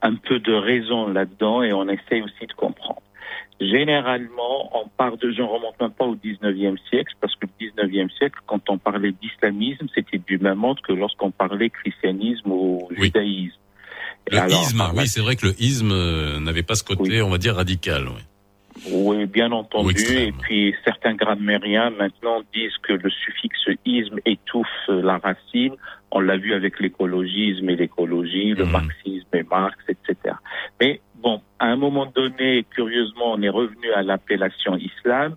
[0.02, 3.00] un peu de raison là-dedans et on essaye aussi de comprendre.
[3.60, 7.66] Généralement, on part de, je ne remonte même pas au 19e siècle, parce que le
[7.66, 12.88] 19e siècle, quand on parlait d'islamisme, c'était du même ordre que lorsqu'on parlait christianisme ou
[12.90, 13.56] judaïsme.
[14.30, 17.22] Le Alors, isme, la oui, c'est vrai que le isme euh, n'avait pas ce côté,
[17.22, 18.08] on va dire, radical.
[18.08, 18.22] Oui.
[18.90, 20.02] Oui, bien entendu.
[20.02, 25.74] Et puis certains grammairiens maintenant disent que le suffixe isme étouffe la racine.
[26.10, 30.34] On l'a vu avec l'écologisme et l'écologie, le marxisme et Marx, etc.
[30.80, 35.36] Mais bon, à un moment donné, curieusement, on est revenu à l'appellation islam.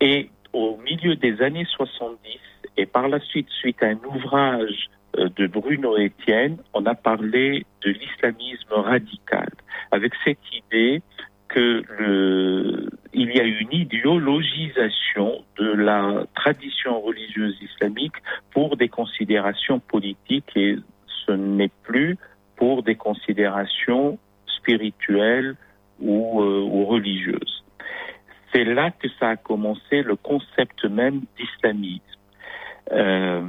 [0.00, 2.38] Et au milieu des années 70,
[2.76, 7.64] et par la suite, suite à un ouvrage euh, de Bruno Etienne, on a parlé
[7.82, 9.48] de l'islamisme radical,
[9.90, 11.02] avec cette idée
[11.48, 18.16] que le, il y a une idéologisation de la tradition religieuse islamique
[18.50, 20.76] pour des considérations politiques et
[21.26, 22.16] ce n'est plus
[22.56, 24.18] pour des considérations
[24.64, 25.56] spirituelles
[26.00, 27.64] ou, euh, ou religieuses.
[28.52, 32.02] C'est là que ça a commencé le concept même d'islamisme.
[32.92, 33.42] Euh,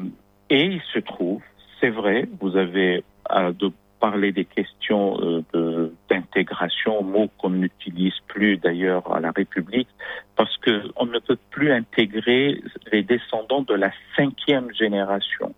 [0.49, 1.41] et il se trouve,
[1.79, 5.17] c'est vrai, vous avez à de parler des questions
[5.55, 9.87] euh, d'intégration, mot qu'on n'utilise plus d'ailleurs à la République,
[10.35, 12.61] parce que on ne peut plus intégrer
[12.91, 15.55] les descendants de la cinquième génération.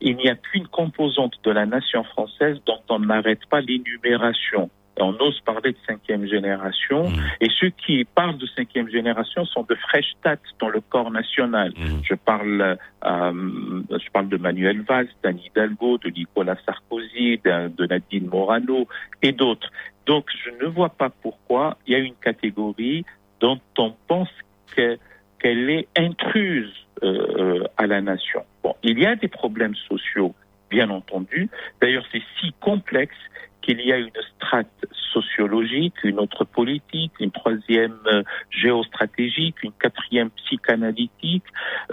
[0.00, 4.70] Il n'y a qu'une composante de la nation française dont on n'arrête pas l'énumération.
[5.00, 7.04] On ose parler de cinquième génération,
[7.40, 11.72] et ceux qui parlent de cinquième génération sont de fraîche date dans le corps national.
[12.02, 17.86] Je parle, euh, je parle de Manuel Valls, d'Anne Hidalgo, de Nicolas Sarkozy, de, de
[17.86, 18.88] Nadine Morano
[19.22, 19.70] et d'autres.
[20.06, 23.04] Donc, je ne vois pas pourquoi il y a une catégorie
[23.40, 24.30] dont on pense
[24.74, 24.98] que-
[25.40, 26.72] qu'elle est intruse
[27.04, 28.42] euh, euh, à la nation.
[28.64, 30.34] Bon, il y a des problèmes sociaux,
[30.70, 31.48] bien entendu.
[31.80, 33.16] D'ailleurs, c'est si complexe
[33.62, 40.30] qu'il y a une strate sociologique, une autre politique, une troisième euh, géostratégique, une quatrième
[40.30, 41.44] psychanalytique.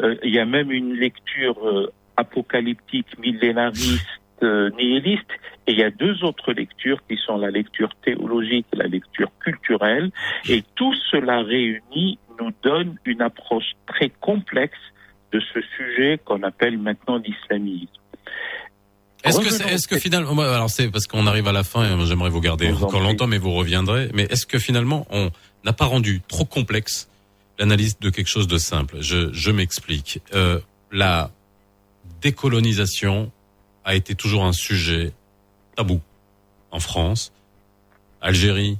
[0.02, 4.08] Euh, il y a même une lecture euh, apocalyptique, millénariste,
[4.42, 5.32] nihiliste.
[5.68, 10.12] Et il y a deux autres lectures qui sont la lecture théologique la lecture culturelle.
[10.48, 14.78] Et tout cela réuni nous donne une approche très complexe
[15.32, 17.88] de ce sujet qu'on appelle maintenant l'islamisme.
[19.24, 21.96] Est-ce que, c'est- est-ce que finalement, alors c'est parce qu'on arrive à la fin, et
[21.96, 24.10] moi, j'aimerais vous garder encore longtemps, mais vous reviendrez.
[24.14, 25.32] Mais est-ce que finalement, on
[25.64, 27.08] n'a pas rendu trop complexe
[27.58, 28.98] l'analyse de quelque chose de simple?
[29.02, 30.20] Je, je m'explique.
[30.34, 30.60] Euh,
[30.92, 31.32] la
[32.22, 33.32] décolonisation
[33.84, 35.12] a été toujours un sujet
[35.76, 36.02] tabou
[36.72, 37.32] en France,
[38.22, 38.78] Algérie,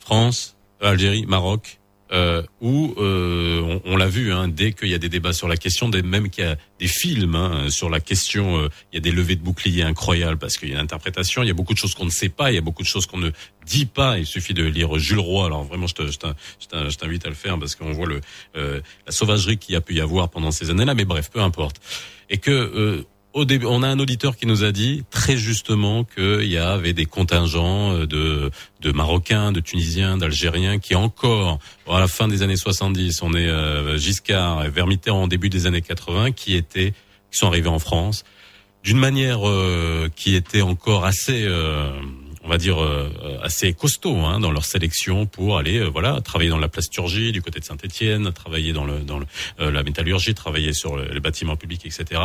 [0.00, 1.78] France, euh, Algérie, Maroc,
[2.12, 5.48] euh, où euh, on, on l'a vu, hein, dès qu'il y a des débats sur
[5.48, 8.96] la question, dès même qu'il y a des films hein, sur la question, euh, il
[8.96, 11.50] y a des levées de boucliers incroyables parce qu'il y a une interprétation, il y
[11.50, 13.18] a beaucoup de choses qu'on ne sait pas, il y a beaucoup de choses qu'on
[13.18, 13.30] ne
[13.66, 14.18] dit pas.
[14.18, 15.46] Il suffit de lire Jules Roy.
[15.46, 18.20] Alors vraiment, je t'invite à le faire parce qu'on voit le
[18.56, 20.94] euh, la sauvagerie qu'il y a pu y avoir pendant ces années-là.
[20.94, 21.80] Mais bref, peu importe.
[22.30, 23.04] Et que euh,
[23.36, 27.92] on a un auditeur qui nous a dit très justement qu'il y avait des contingents
[27.92, 28.50] euh, de,
[28.80, 31.58] de Marocains, de Tunisiens, d'Algériens qui encore,
[31.88, 35.50] à la fin des années 70, on est euh, Giscard, et vers Mitterrand, au début
[35.50, 36.92] des années 80, qui étaient,
[37.30, 38.24] qui sont arrivés en France
[38.84, 41.90] d'une manière euh, qui était encore assez, euh,
[42.44, 43.10] on va dire, euh,
[43.42, 47.42] assez costaud hein, dans leur sélection pour aller, euh, voilà, travailler dans la plasturgie du
[47.42, 49.26] côté de Saint-Étienne, travailler dans le dans le,
[49.70, 52.20] la métallurgie, travailler sur le- les bâtiments publics, etc.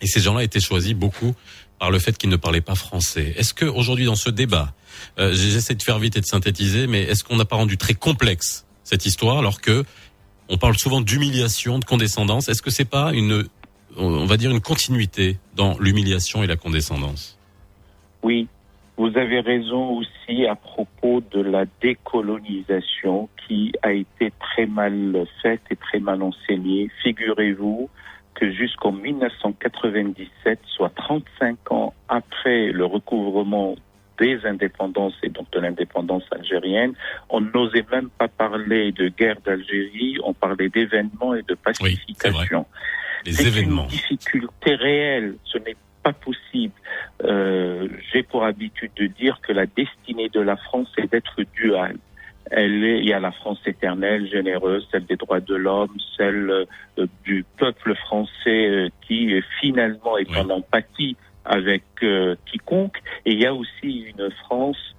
[0.00, 1.34] Et ces gens-là étaient choisis beaucoup
[1.78, 3.34] par le fait qu'ils ne parlaient pas français.
[3.36, 4.72] Est-ce que aujourd'hui dans ce débat,
[5.18, 7.94] euh, j'essaie de faire vite et de synthétiser, mais est-ce qu'on n'a pas rendu très
[7.94, 9.84] complexe cette histoire alors que
[10.48, 12.48] on parle souvent d'humiliation, de condescendance?
[12.48, 13.44] Est-ce que c'est pas une,
[13.96, 17.38] on va dire une continuité dans l'humiliation et la condescendance?
[18.22, 18.48] Oui,
[18.96, 25.60] vous avez raison aussi à propos de la décolonisation qui a été très mal faite
[25.70, 26.90] et très mal enseignée.
[27.02, 27.88] Figurez-vous
[28.38, 33.74] que jusqu'en 1997, soit 35 ans après le recouvrement
[34.18, 36.92] des indépendances et donc de l'indépendance algérienne,
[37.30, 42.66] on n'osait même pas parler de guerre d'Algérie, on parlait d'événements et de pacification.
[43.24, 43.82] Les C'est événements.
[43.84, 46.72] une difficulté réelle, ce n'est pas possible.
[47.24, 51.96] Euh, J'ai pour habitude de dire que la destinée de la France est d'être duale.
[52.50, 56.50] Elle est, il y a la France éternelle, généreuse, celle des droits de l'homme, celle
[56.98, 61.82] euh, du peuple français euh, qui euh, finalement est en empathie avec
[62.44, 62.98] quiconque.
[63.24, 64.94] Et il y a aussi une France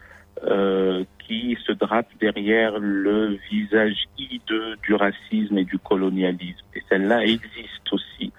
[0.46, 6.66] euh, qui se drape derrière le visage hideux du racisme et du colonialisme.
[6.74, 8.32] Et celle-là existe aussi.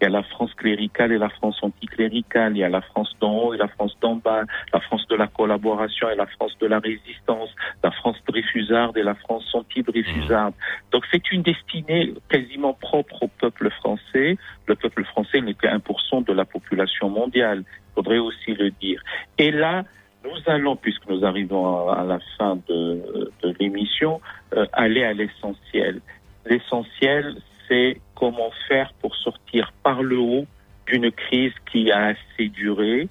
[0.00, 2.56] Il y a la France cléricale et la France anticléricale.
[2.56, 4.44] Il y a la France d'en haut et la France d'en bas.
[4.72, 7.50] La France de la collaboration et la France de la résistance.
[7.82, 10.54] La France dreyfusarde et la France anti-dreyfusarde.
[10.92, 14.38] Donc c'est une destinée quasiment propre au peuple français.
[14.66, 17.64] Le peuple français n'est que 1% de la population mondiale.
[17.66, 19.02] Il faudrait aussi le dire.
[19.38, 19.84] Et là,
[20.24, 24.20] nous allons, puisque nous arrivons à à la fin de, de l'émission,
[24.54, 26.00] euh, aller à l'essentiel.
[26.46, 27.36] L'essentiel,
[27.66, 30.46] c'est comment faire pour sortir par le haut
[30.86, 33.08] d'une crise qui a assez duré.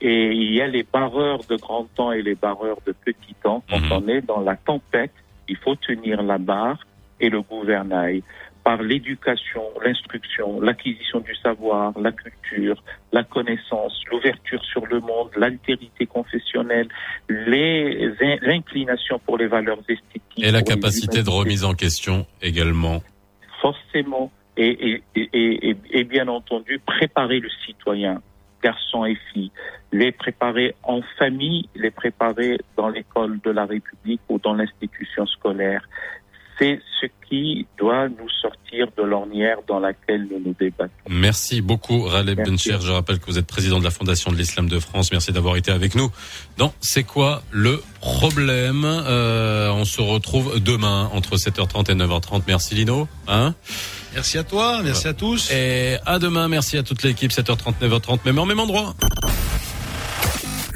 [0.00, 3.62] Et il y a les barreurs de grand temps et les barreurs de petit temps.
[3.68, 5.12] Quand on est dans la tempête,
[5.48, 6.86] il faut tenir la barre
[7.20, 8.22] et le gouvernail
[8.68, 12.76] par l'éducation, l'instruction, l'acquisition du savoir, la culture,
[13.12, 16.88] la connaissance, l'ouverture sur le monde, l'altérité confessionnelle,
[17.30, 20.22] l'inclination pour les valeurs esthétiques.
[20.36, 23.00] Et la capacité de remise en question également.
[23.62, 28.20] forcément et, et, et, et, et bien entendu préparer le citoyen,
[28.62, 29.50] garçon et fille,
[29.92, 35.88] les préparer en famille, les préparer dans l'école de la République ou dans l'institution scolaire.
[36.58, 40.92] C'est ce qui doit nous sortir de l'ornière dans laquelle nous nous débattons.
[41.08, 42.78] Merci beaucoup, Raleb Bencher.
[42.80, 45.12] Je rappelle que vous êtes président de la Fondation de l'Islam de France.
[45.12, 46.10] Merci d'avoir été avec nous.
[46.56, 48.84] Donc, c'est quoi le problème?
[48.84, 52.42] Euh, On se retrouve demain entre 7h30 et 9h30.
[52.46, 53.08] Merci Lino.
[53.28, 53.54] Hein?
[54.14, 55.50] Merci à toi, merci à tous.
[55.52, 56.48] Et à demain.
[56.48, 57.30] Merci à toute l'équipe.
[57.30, 58.94] 7h30, 9h30, même en même endroit.